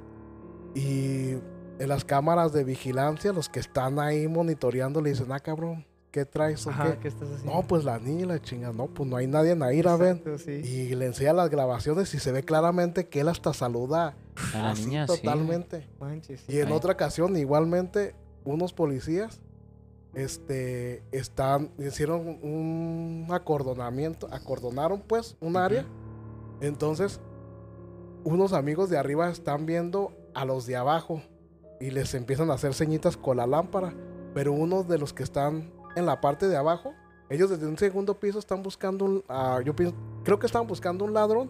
[0.76, 1.32] y
[1.80, 6.26] en las cámaras de vigilancia, los que están ahí monitoreando le dicen, ah, cabrón, ¿qué
[6.26, 7.00] traes o Ajá, qué?
[7.00, 7.54] ¿qué estás haciendo?
[7.54, 10.22] No, pues la niña, y la chinga, no, pues no hay nadie ahí, la ven.
[10.38, 10.52] Sí.
[10.52, 14.16] Y le enseña las grabaciones y se ve claramente que él hasta saluda
[14.54, 15.16] A la así niña, sí.
[15.18, 15.88] totalmente.
[16.00, 16.54] Manches, sí.
[16.54, 16.74] Y en Ay.
[16.74, 18.16] otra ocasión, igualmente,
[18.46, 19.42] unos policías
[20.14, 25.86] este, están, hicieron un acordonamiento, acordonaron pues un área.
[26.62, 27.20] Entonces,
[28.24, 31.22] unos amigos de arriba están viendo a los de abajo
[31.80, 33.94] y les empiezan a hacer señitas con la lámpara.
[34.34, 36.94] Pero uno de los que están en la parte de abajo,
[37.30, 41.06] ellos desde un segundo piso están buscando un, ah, yo pienso, creo que están buscando
[41.06, 41.50] un ladrón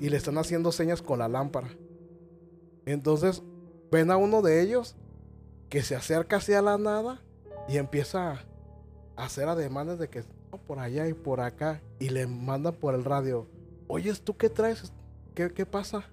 [0.00, 1.68] y le están haciendo señas con la lámpara.
[2.86, 3.42] Entonces,
[3.90, 4.96] ven a uno de ellos
[5.68, 7.23] que se acerca hacia la nada
[7.68, 8.32] y empieza
[9.16, 12.94] a hacer ademanes de que "No, por allá y por acá y le manda por
[12.94, 13.46] el radio,
[13.88, 14.92] oyes, ¿tú qué traes?
[15.34, 16.04] ¿Qué, qué pasa?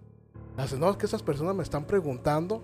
[0.57, 2.61] Hace, no, es que esas personas me están preguntando,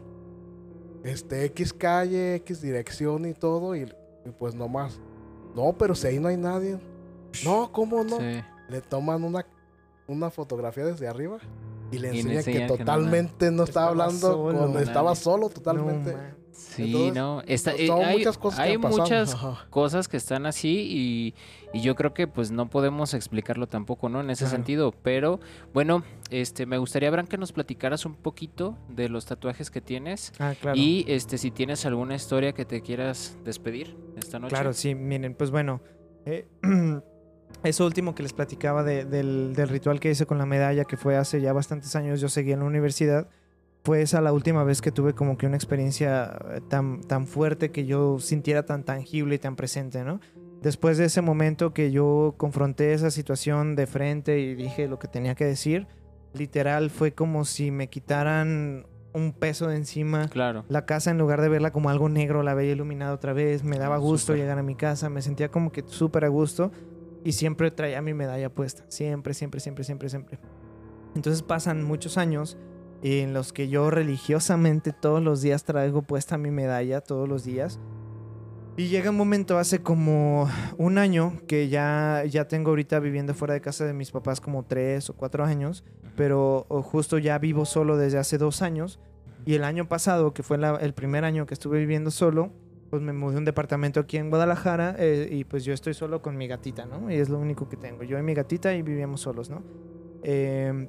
[1.04, 3.82] este, X calle, X dirección y todo, y,
[4.26, 5.00] y pues nomás,
[5.56, 6.80] no, pero si ahí no hay nadie.
[7.46, 8.18] No, ¿cómo no?
[8.18, 8.42] Sí.
[8.70, 9.46] Le toman una,
[10.08, 11.38] una fotografía desde arriba
[11.92, 14.72] y le Y le enseñan que que no totalmente no, estaba Estaba hablando, solo.
[14.74, 16.16] con- estaba solo totalmente.
[16.58, 17.42] Sí, Entonces, no.
[17.46, 19.02] Está, eh, hay muchas cosas que hay pasado.
[19.04, 19.36] muchas
[19.70, 21.36] cosas que están así y,
[21.78, 24.22] y yo creo que pues no podemos explicarlo tampoco, ¿no?
[24.22, 24.56] En ese Claro.
[24.58, 24.92] sentido.
[25.04, 25.40] Pero
[25.74, 30.34] bueno, este me gustaría, Abraham, que nos platicaras un poquito de los tatuajes que tienes
[30.40, 30.78] Ah, claro.
[30.78, 34.54] y este si tienes alguna historia que te quieras despedir esta noche.
[34.56, 35.80] Claro, sí, miren, pues bueno,
[36.26, 36.48] eh,
[37.64, 40.98] eso último que les platicaba de- del, del ritual que hice con la medalla, que
[40.98, 43.30] fue hace ya bastantes años, yo seguía en la universidad,
[43.88, 47.72] fue esa la última vez que tuve como que una experiencia eh, tan, tan fuerte
[47.72, 50.20] que yo sintiera tan tangible y tan presente, ¿no?
[50.62, 55.08] Después de ese momento que yo confronté esa situación de frente y dije lo que
[55.08, 55.88] tenía que decir,
[56.34, 60.28] literal fue como si me quitaran un peso de encima.
[60.28, 60.66] Claro.
[60.68, 63.64] La casa, en lugar de verla como algo negro, la veía iluminada otra vez.
[63.64, 65.10] Me daba gusto llegar a mi casa.
[65.10, 66.74] Me sentía como que súper a gusto.
[67.24, 68.84] Y siempre traía mi medalla puesta.
[68.90, 70.40] Siempre, siempre, siempre, siempre, siempre.
[71.16, 72.58] Entonces pasan muchos años
[73.02, 77.80] en los que yo religiosamente todos los días traigo puesta mi medalla, todos los días.
[78.76, 80.48] Y llega un momento hace como
[80.78, 84.64] un año que ya, ya tengo ahorita viviendo fuera de casa de mis papás como
[84.66, 85.84] tres o cuatro años,
[86.16, 89.00] pero justo ya vivo solo desde hace dos años.
[89.46, 92.52] Y el año pasado, que fue la- el primer año que estuve viviendo solo,
[92.92, 96.22] pues me mudé a un departamento aquí en Guadalajara eh, y pues yo estoy solo
[96.22, 97.10] con mi gatita, ¿no?
[97.12, 98.04] Y es lo único que tengo.
[98.04, 99.64] Yo y mi gatita y vivíamos solos, ¿no?
[100.24, 100.88] Eh,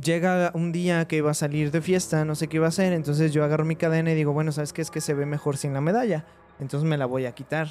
[0.00, 2.92] llega un día que iba a salir de fiesta, no sé qué iba a hacer,
[2.92, 4.82] entonces yo agarro mi cadena y digo, bueno, ¿sabes qué?
[4.82, 6.24] Es que se ve mejor sin la medalla.
[6.60, 7.68] Entonces me la voy a quitar.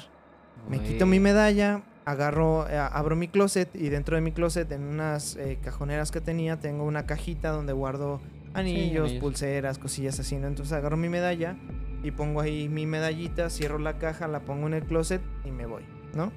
[0.68, 4.84] Me quito mi medalla, agarro, eh, abro mi closet y dentro de mi closet, en
[4.84, 8.20] unas eh, cajoneras que tenía, tengo una cajita donde guardo
[8.54, 10.46] anillos, pulseras, cosillas así, ¿no?
[10.46, 11.56] Entonces agarro mi medalla
[12.02, 15.66] y pongo ahí mi medallita, cierro la caja, la pongo en el closet y me
[15.66, 15.82] voy,
[16.14, 16.32] ¿no?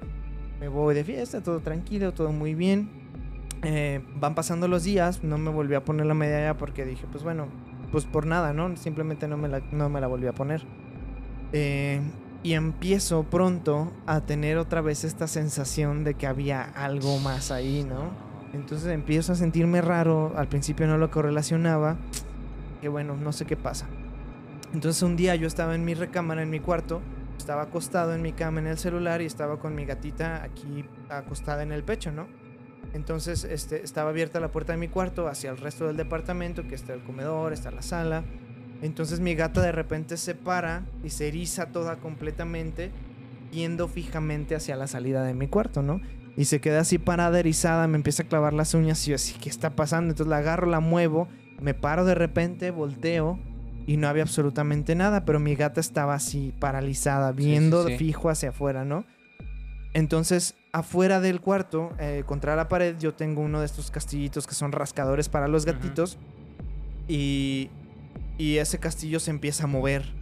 [0.60, 3.07] Me voy de fiesta, todo tranquilo, todo muy bien.
[3.62, 7.24] Eh, van pasando los días, no me volví a poner la medalla porque dije, pues
[7.24, 7.48] bueno,
[7.90, 8.76] pues por nada, ¿no?
[8.76, 10.62] Simplemente no me la, no me la volví a poner.
[11.52, 12.00] Eh,
[12.42, 17.84] y empiezo pronto a tener otra vez esta sensación de que había algo más ahí,
[17.84, 18.10] ¿no?
[18.52, 21.96] Entonces empiezo a sentirme raro, al principio no lo correlacionaba,
[22.80, 23.86] que bueno, no sé qué pasa.
[24.72, 27.00] Entonces un día yo estaba en mi recámara, en mi cuarto,
[27.36, 31.62] estaba acostado en mi cama en el celular y estaba con mi gatita aquí acostada
[31.62, 32.26] en el pecho, ¿no?
[32.98, 36.74] Entonces este, estaba abierta la puerta de mi cuarto hacia el resto del departamento, que
[36.74, 38.24] está el comedor, está la sala.
[38.82, 42.90] Entonces mi gata de repente se para y se eriza toda completamente,
[43.52, 46.00] yendo fijamente hacia la salida de mi cuarto, ¿no?
[46.36, 49.34] Y se queda así parada, erizada, me empieza a clavar las uñas y yo así,
[49.40, 50.10] ¿qué está pasando?
[50.10, 51.28] Entonces la agarro, la muevo,
[51.60, 53.38] me paro de repente, volteo
[53.86, 57.96] y no había absolutamente nada, pero mi gata estaba así paralizada, Sí, sí, viendo sí.
[57.96, 59.04] fijo hacia afuera, ¿no?
[59.94, 64.54] Entonces, afuera del cuarto, eh, contra la pared, yo tengo uno de estos castillitos que
[64.54, 66.18] son rascadores para los gatitos.
[67.06, 67.70] Y,
[68.36, 70.14] y ese castillo se empieza a mover.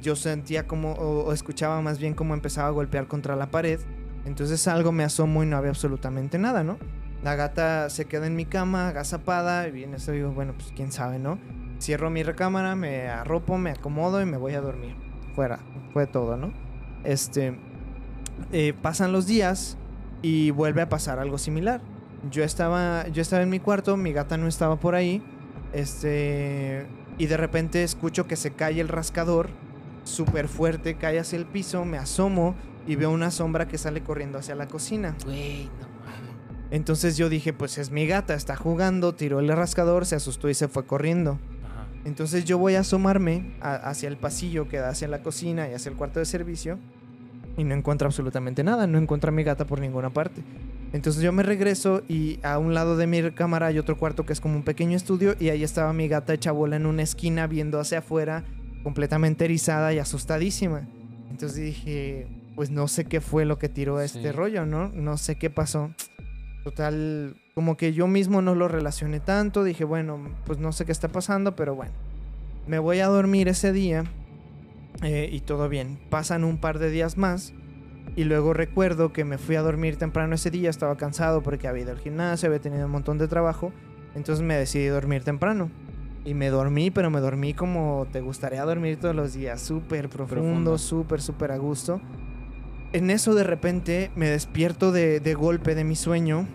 [0.00, 3.80] Yo sentía como, o, o escuchaba más bien cómo empezaba a golpear contra la pared.
[4.26, 6.78] Entonces algo me asomo y no había absolutamente nada, ¿no?
[7.22, 10.92] La gata se queda en mi cama, agazapada, y en eso digo, bueno, pues quién
[10.92, 11.38] sabe, ¿no?
[11.80, 14.94] Cierro mi recámara, me arropo, me acomodo y me voy a dormir.
[15.34, 15.58] Fuera,
[15.92, 16.52] fue todo, ¿no?
[17.04, 17.58] Este,
[18.52, 19.78] eh, pasan los días
[20.22, 21.80] y vuelve a pasar algo similar.
[22.30, 25.22] Yo estaba, yo estaba en mi cuarto, mi gata no estaba por ahí,
[25.72, 26.86] este,
[27.18, 29.50] y de repente escucho que se cae el rascador,
[30.04, 32.54] súper fuerte, cae hacia el piso, me asomo
[32.86, 35.14] y veo una sombra que sale corriendo hacia la cocina.
[35.24, 36.66] Güey, no mames.
[36.70, 40.54] Entonces yo dije, pues es mi gata, está jugando, tiró el rascador, se asustó y
[40.54, 41.32] se fue corriendo.
[41.64, 41.86] Ajá.
[42.04, 45.74] Entonces yo voy a asomarme a- hacia el pasillo que da hacia la cocina y
[45.74, 46.78] hacia el cuarto de servicio
[47.56, 50.42] y no encuentro absolutamente nada, no encuentro a mi gata por ninguna parte.
[50.92, 54.32] Entonces yo me regreso y a un lado de mi cámara hay otro cuarto que
[54.32, 57.46] es como un pequeño estudio y ahí estaba mi gata hecha bola en una esquina
[57.46, 58.44] viendo hacia afuera,
[58.82, 60.86] completamente erizada y asustadísima.
[61.30, 64.32] Entonces dije, pues no sé qué fue lo que tiró este Sí.
[64.32, 64.88] rollo, ¿no?
[64.94, 65.90] No sé qué pasó.
[66.64, 70.92] Total, como que yo mismo no lo relacioné tanto, dije, bueno, pues no sé qué
[70.92, 71.92] está pasando, pero bueno.
[72.66, 74.04] Me voy a dormir ese día
[75.02, 75.98] eh, y todo bien.
[76.10, 77.52] Pasan un par de días más
[78.14, 81.82] y luego recuerdo que me fui a dormir temprano ese día, estaba cansado porque había
[81.82, 83.72] ido al gimnasio, había tenido un montón de trabajo,
[84.14, 85.70] entonces me decidí dormir temprano.
[86.24, 90.42] Y me dormí, pero me dormí como te gustaría dormir todos los días, súper profundo,
[90.42, 90.78] Profundo.
[90.78, 92.00] súper, súper a gusto.
[92.92, 96.48] En eso de repente me despierto de, de golpe de mi sueño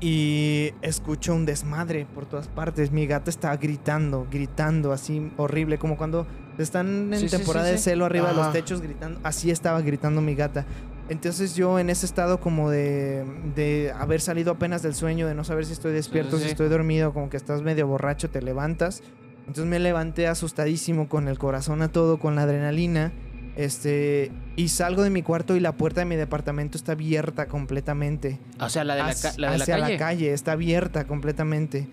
[0.00, 2.90] y escucho un desmadre por todas partes.
[2.90, 6.26] Mi gata está gritando, gritando así horrible, como cuando
[6.62, 9.20] están en Sí, sí, temporada sí, de celo arriba de los techos gritando.
[9.22, 10.64] Así estaba gritando mi gata.
[11.08, 13.24] Entonces yo en ese estado como de,
[13.54, 16.68] de haber salido apenas del sueño, de no saber si estoy despierto, sí, si estoy
[16.68, 19.02] dormido, como que estás medio borracho, te levantas.
[19.40, 23.12] Entonces me levanté asustadísimo, con el corazón a todo, con la adrenalina.
[23.56, 28.40] Este, y salgo de mi cuarto y la puerta de mi departamento está abierta completamente.
[28.58, 29.92] O sea, la de la, Hacia- ca- la, de la hacia calle.
[29.92, 31.86] la calle, está abierta completamente.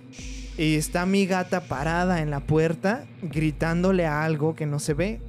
[0.62, 5.20] Y está mi gata parada en la puerta, gritándole a algo que no se ve.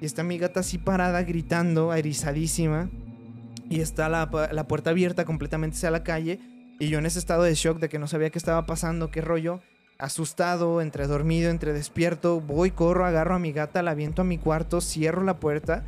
[0.00, 2.88] Y está mi gata así parada, gritando, erizadísima.
[3.68, 6.40] Y está la, la puerta abierta completamente hacia la calle.
[6.78, 9.20] Y yo en ese estado de shock de que no sabía qué estaba pasando, qué
[9.20, 9.60] rollo.
[9.98, 12.40] Asustado, entre dormido, entre despierto.
[12.40, 15.84] Voy, corro, agarro a mi gata, la aviento a mi cuarto, cierro la puerta.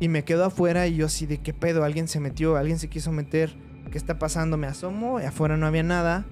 [0.00, 2.88] Y me quedo afuera y yo así de qué pedo, alguien se metió, alguien se
[2.88, 3.54] quiso meter,
[3.92, 4.56] ¿qué está pasando?
[4.56, 6.26] Me asomo y afuera no había nada.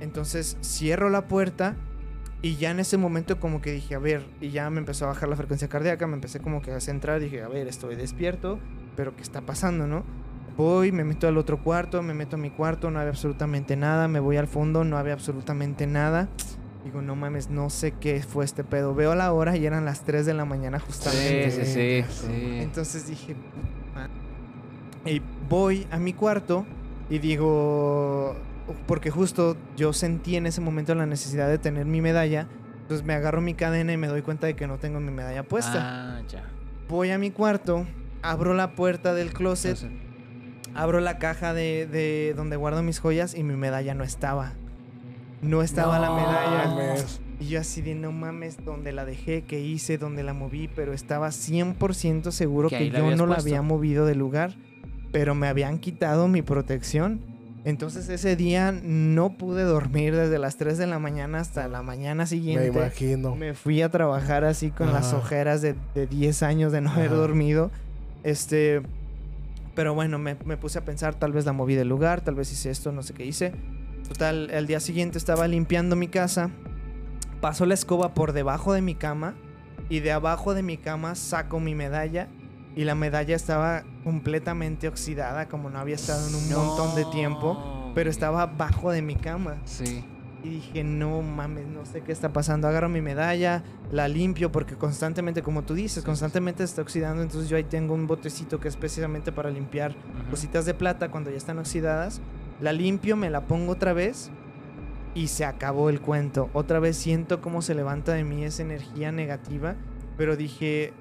[0.00, 1.76] Entonces cierro la puerta
[2.42, 5.08] y ya en ese momento como que dije, a ver, y ya me empezó a
[5.08, 8.58] bajar la frecuencia cardíaca, me empecé como que a centrar, dije, a ver, estoy despierto,
[8.96, 10.04] pero ¿qué está pasando, no?
[10.56, 14.08] Voy, me meto al otro cuarto, me meto a mi cuarto, no había absolutamente nada,
[14.08, 16.28] me voy al fondo, no había absolutamente nada.
[16.84, 18.94] Digo, no mames, no sé qué fue este pedo.
[18.94, 21.50] Veo la hora y eran las 3 de la mañana justamente.
[21.50, 22.58] Sí, sí, sí, sí.
[22.60, 23.36] Entonces dije,
[25.04, 26.64] y voy a mi cuarto
[27.10, 28.34] y digo,
[28.86, 32.48] porque justo yo sentí en ese momento la necesidad de tener mi medalla,
[32.82, 35.42] entonces me agarro mi cadena y me doy cuenta de que no tengo mi medalla
[35.42, 36.18] puesta.
[36.18, 36.44] Ah, ya.
[36.88, 37.86] Voy a mi cuarto,
[38.22, 39.78] abro la puerta del closet,
[40.74, 44.54] abro la caja de, de donde guardo mis joyas y mi medalla no estaba.
[45.42, 46.66] No estaba la medalla.
[46.66, 47.20] mames.
[47.40, 50.92] Y yo así de no mames, donde la dejé, qué hice, donde la moví, pero
[50.92, 54.54] estaba 100% seguro Que que, yo no la había movido del lugar,
[55.10, 57.22] pero me habían quitado mi protección.
[57.64, 62.22] Entonces ese día no pude dormir desde las 3 de la mañana hasta la mañana
[62.22, 62.66] Me siguiente.
[62.68, 63.36] imagino.
[63.36, 67.10] Me fui a trabajar así con las ojeras de, de 10 años de no haber
[67.10, 67.70] dormido.
[68.22, 68.80] Este.
[69.74, 72.50] Pero bueno, me, me puse a pensar, tal vez la moví del lugar, tal vez
[72.50, 73.52] hice esto, no sé qué hice.
[74.08, 76.50] Total, el día siguiente estaba limpiando mi casa.
[77.40, 79.34] Paso la escoba por debajo de mi cama.
[79.88, 82.28] Y de abajo de mi cama saco mi medalla.
[82.80, 87.92] Y la medalla estaba completamente oxidada, como no había estado en un montón de tiempo.
[87.94, 89.58] Pero estaba abajo de mi cama.
[89.66, 90.02] Sí.
[90.42, 92.68] Y dije, no mames, no sé qué está pasando.
[92.68, 93.62] Agarro mi medalla,
[93.92, 97.20] la limpio porque constantemente, como tú dices, constantemente está oxidando.
[97.20, 99.94] Entonces yo ahí tengo un botecito que es precisamente para limpiar
[100.30, 102.22] cositas de plata cuando ya están oxidadas.
[102.62, 104.30] La limpio, me la pongo otra vez
[105.14, 106.48] y se acabó el cuento.
[106.54, 109.74] Otra vez siento cómo se levanta de mí esa energía negativa.
[110.16, 110.94] Pero dije,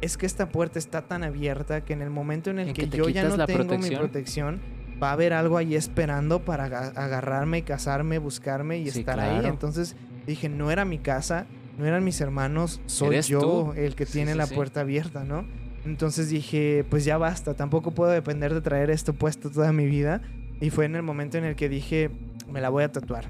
[0.00, 2.88] es que esta puerta está tan abierta que en el momento en el En que,
[2.88, 3.98] yo ya no tengo mi protección.
[4.00, 4.60] protección,
[5.02, 9.30] va a haber algo ahí esperando para aga- agarrarme, cazarme, buscarme y Sí, estar ahí.
[9.40, 9.48] claro.
[9.48, 9.96] Entonces
[10.26, 11.46] dije, no era mi casa,
[11.78, 13.72] no eran mis hermanos, soy yo tú.
[13.76, 15.44] el que Sí, tiene sí, la puerta abierta, ¿no?
[15.84, 20.20] Entonces dije, pues ya basta, tampoco puedo depender de traer esto puesto toda mi vida.
[20.60, 22.10] Y fue en el momento en el que dije,
[22.50, 23.26] me la voy a tatuar.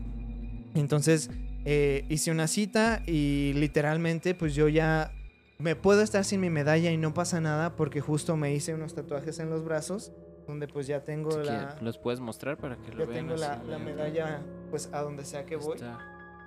[0.75, 1.31] Entonces
[1.65, 5.11] eh, hice una cita y literalmente pues yo ya
[5.59, 8.95] me puedo estar sin mi medalla y no pasa nada porque justo me hice unos
[8.95, 10.13] tatuajes en los brazos
[10.47, 13.37] donde pues ya tengo Si la, ¿Los puedes mostrar para que lo ya vean tengo
[13.37, 15.99] la, medalla pues a donde sea que voy Esta,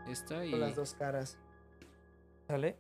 [0.08, 1.38] esta y con las dos caras.
[2.48, 2.78] ¿Sale?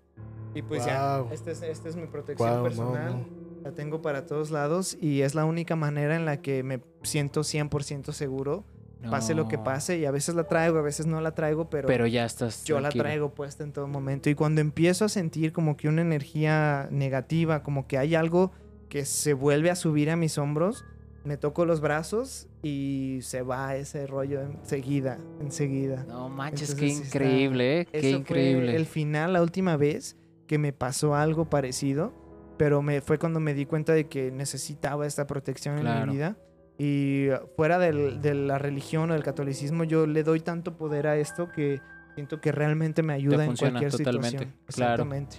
[0.55, 3.25] Y pues ya, esta es, esta es mi protección personal.
[3.63, 7.41] La tengo para todos lados y es la única manera en la que me siento
[7.41, 8.63] 100% seguro,
[9.09, 9.97] pase lo que pase.
[9.99, 12.63] Y a veces la traigo, a veces no la traigo, pero, Pero ya estás.
[12.65, 14.29] yo la traigo puesta en todo momento.
[14.29, 18.51] Y cuando empiezo a sentir como que una energía negativa, como que hay algo
[18.89, 20.83] que se vuelve a subir a mis hombros,
[21.23, 26.05] me toco los brazos y se va ese rollo enseguida, enseguida.
[26.07, 27.85] No manches, Entonces qué sí está- increíble, ¿eh?
[27.91, 28.71] Qué Eso increíble.
[28.71, 30.17] Fue el final, la última vez
[30.47, 32.13] que me pasó algo parecido,
[32.57, 36.37] pero me fue cuando me di cuenta de que necesitaba esta protección en mi vida.
[36.79, 37.27] Y
[37.57, 41.49] fuera del- de la religión o del catolicismo, yo le doy tanto poder a esto
[41.51, 41.81] que
[42.15, 44.53] siento que realmente me ayuda en funciona cualquier totalmente, situación.
[44.67, 45.03] claro.
[45.03, 45.37] Exactamente.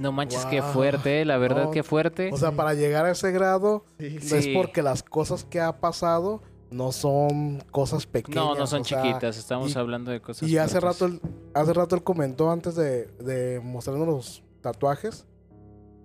[0.00, 0.72] No manches, qué Guau.
[0.72, 2.30] fuerte, eh, la verdad, No, qué fuerte.
[2.32, 4.52] O sea, para llegar a ese grado, Sí, no es Sí.
[4.54, 8.44] porque las cosas que ha pasado no son cosas pequeñas.
[8.44, 10.48] no, no son o sea, chiquitas, estamos y- hablando de cosas.
[10.48, 11.20] Y hace rato, él,
[11.54, 15.26] hace rato él comentó, antes de, de mostrarnos los tatuajes,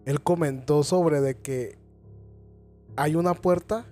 [0.05, 1.77] él comentó sobre de que
[2.95, 3.85] hay una puerta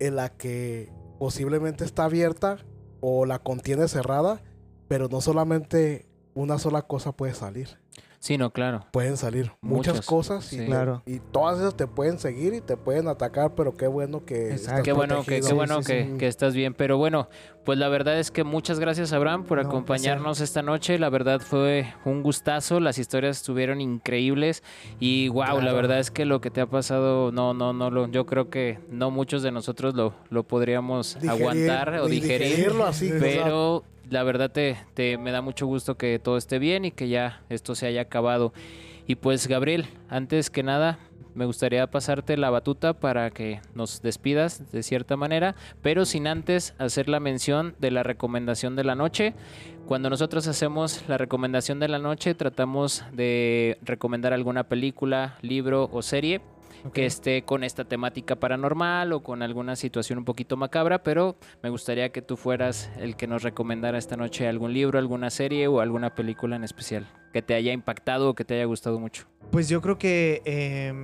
[0.00, 2.58] en la que posiblemente está abierta
[3.00, 4.42] o la contiene cerrada,
[4.88, 7.79] pero no solamente una sola cosa puede salir.
[8.22, 8.84] Sí, no, claro.
[8.92, 10.66] Pueden salir muchas, Muchas, cosas y, sí.
[10.66, 11.02] Claro.
[11.06, 14.82] y todas esas te pueden seguir y te pueden atacar, pero qué bueno que estás
[14.82, 16.18] Qué bueno, que, qué bueno Sí, sí, que, sí.
[16.18, 16.74] que estás bien.
[16.74, 17.30] Pero bueno,
[17.64, 20.98] pues la verdad es que muchas gracias, Abraham, por No, acompañarnos esta noche.
[20.98, 22.78] La verdad fue un gustazo.
[22.78, 24.62] Las historias estuvieron increíbles.
[24.98, 28.06] Y wow, la verdad es que lo que te ha pasado, no, no, no, lo,
[28.08, 32.48] yo creo que no muchos de nosotros lo, lo podríamos Digerir- aguantar o di- digerir.
[32.48, 36.36] digerirlo así, o sea, Pero la verdad te, te me da mucho gusto que todo
[36.36, 38.52] esté bien y que ya esto se haya acabado.
[39.06, 40.98] Y pues Gabriel, antes que nada,
[41.34, 46.74] me gustaría pasarte la batuta para que nos despidas de cierta manera, pero sin antes
[46.78, 49.34] hacer la mención de la recomendación de la noche.
[49.86, 56.02] Cuando nosotros hacemos la recomendación de la noche, tratamos de recomendar alguna película, libro o
[56.02, 56.40] serie
[56.92, 61.70] que esté con esta temática paranormal o con alguna situación un poquito macabra, pero me
[61.70, 65.80] gustaría que tú fueras el que nos recomendara esta noche algún libro, alguna serie o
[65.80, 69.29] alguna película en especial que te haya impactado o que te haya gustado mucho.
[69.50, 70.94] Pues yo creo que eh,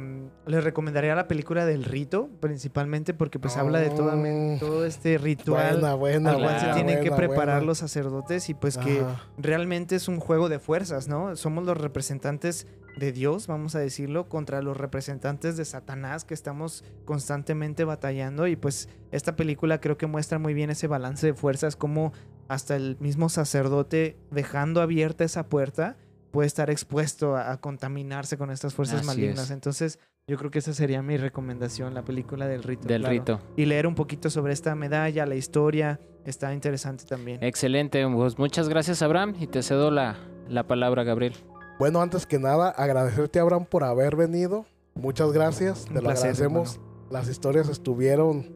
[0.47, 4.13] les recomendaría la película del rito, principalmente porque pues habla de todo,
[4.61, 8.55] todo este ritual Buena, buena, al cual se buena, tienen que preparar los sacerdotes y
[8.55, 9.25] pues que Ajá.
[9.37, 11.35] realmente es un juego de fuerzas, ¿no?
[11.35, 16.85] Somos los representantes de Dios, vamos a decirlo, contra los representantes de Satanás que estamos
[17.05, 21.75] constantemente batallando y pues esta película creo que muestra muy bien ese balance de fuerzas,
[21.75, 22.13] como
[22.49, 25.97] hasta el mismo sacerdote dejando abierta esa puerta
[26.37, 29.45] puede estar expuesto a, a contaminarse con estas fuerzas Así malignas.
[29.47, 29.51] es.
[29.53, 29.99] Entonces
[30.29, 32.87] yo creo que esa sería mi recomendación, la película del rito.
[32.87, 33.13] Del claro.
[33.15, 33.41] rito.
[33.57, 37.43] Y leer un poquito sobre esta medalla, la historia, está interesante también.
[37.43, 41.33] Excelente, pues muchas gracias Abraham y te cedo la, la palabra Gabriel.
[41.79, 44.67] Bueno, antes que nada, agradecerte, Abraham, por haber venido.
[44.95, 45.85] Muchas gracias.
[45.85, 46.81] Un Te lo placer, agradecemos.
[47.11, 48.55] Las historias estuvieron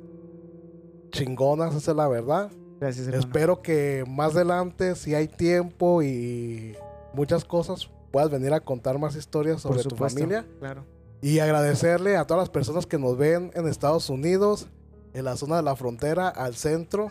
[1.13, 2.51] chingonas, esa es la verdad.
[2.79, 3.25] Gracias, hermano.
[3.27, 6.77] Espero que más adelante, si hay tiempo y
[7.15, 10.47] muchas cosas, puedas venir a contar más historias sobre tu familia.
[10.59, 10.85] Claro.
[11.23, 14.69] Y agradecerle a todas las personas que nos ven en Estados Unidos,
[15.13, 17.09] en la zona de la frontera, al centro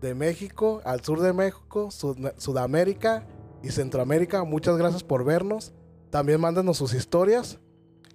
[0.00, 3.26] de México, al sur de México, Sud- Sudamérica
[3.62, 4.44] y Centroamérica.
[4.44, 5.72] Muchas gracias por vernos.
[6.10, 7.58] También mándenos sus historias.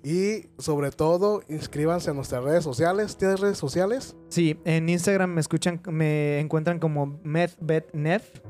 [0.01, 3.17] Y sobre todo, inscríbanse a nuestras redes sociales.
[3.17, 4.15] ¿Tienes redes sociales?
[4.29, 8.41] Sí, en Instagram me escuchan, me encuentran como MedVetNef.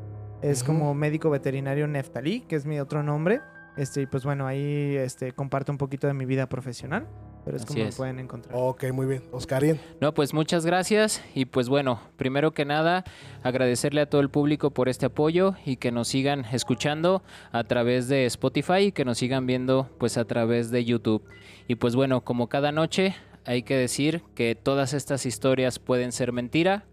[0.43, 3.39] Es como médico veterinario Neftalí, que es mi otro nombre.
[3.77, 7.07] Este, y pues bueno, ahí este, comparto un poquito de mi vida profesional.
[7.45, 7.93] Pero es Así como es.
[7.93, 8.55] me pueden encontrar.
[8.57, 9.23] Ok, muy bien.
[9.31, 9.79] Oscarín.
[9.99, 13.03] No, pues muchas gracias y pues bueno, primero que nada
[13.41, 18.07] agradecerle a todo el público por este apoyo y que nos sigan escuchando a través
[18.07, 21.23] de Spotify y que nos sigan viendo pues a través de YouTube.
[21.67, 23.15] Y pues bueno, como cada noche
[23.45, 26.85] hay que decir que todas estas historias pueden ser mentira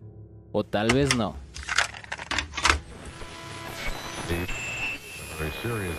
[0.53, 1.37] o tal vez no
[4.31, 5.97] very serious.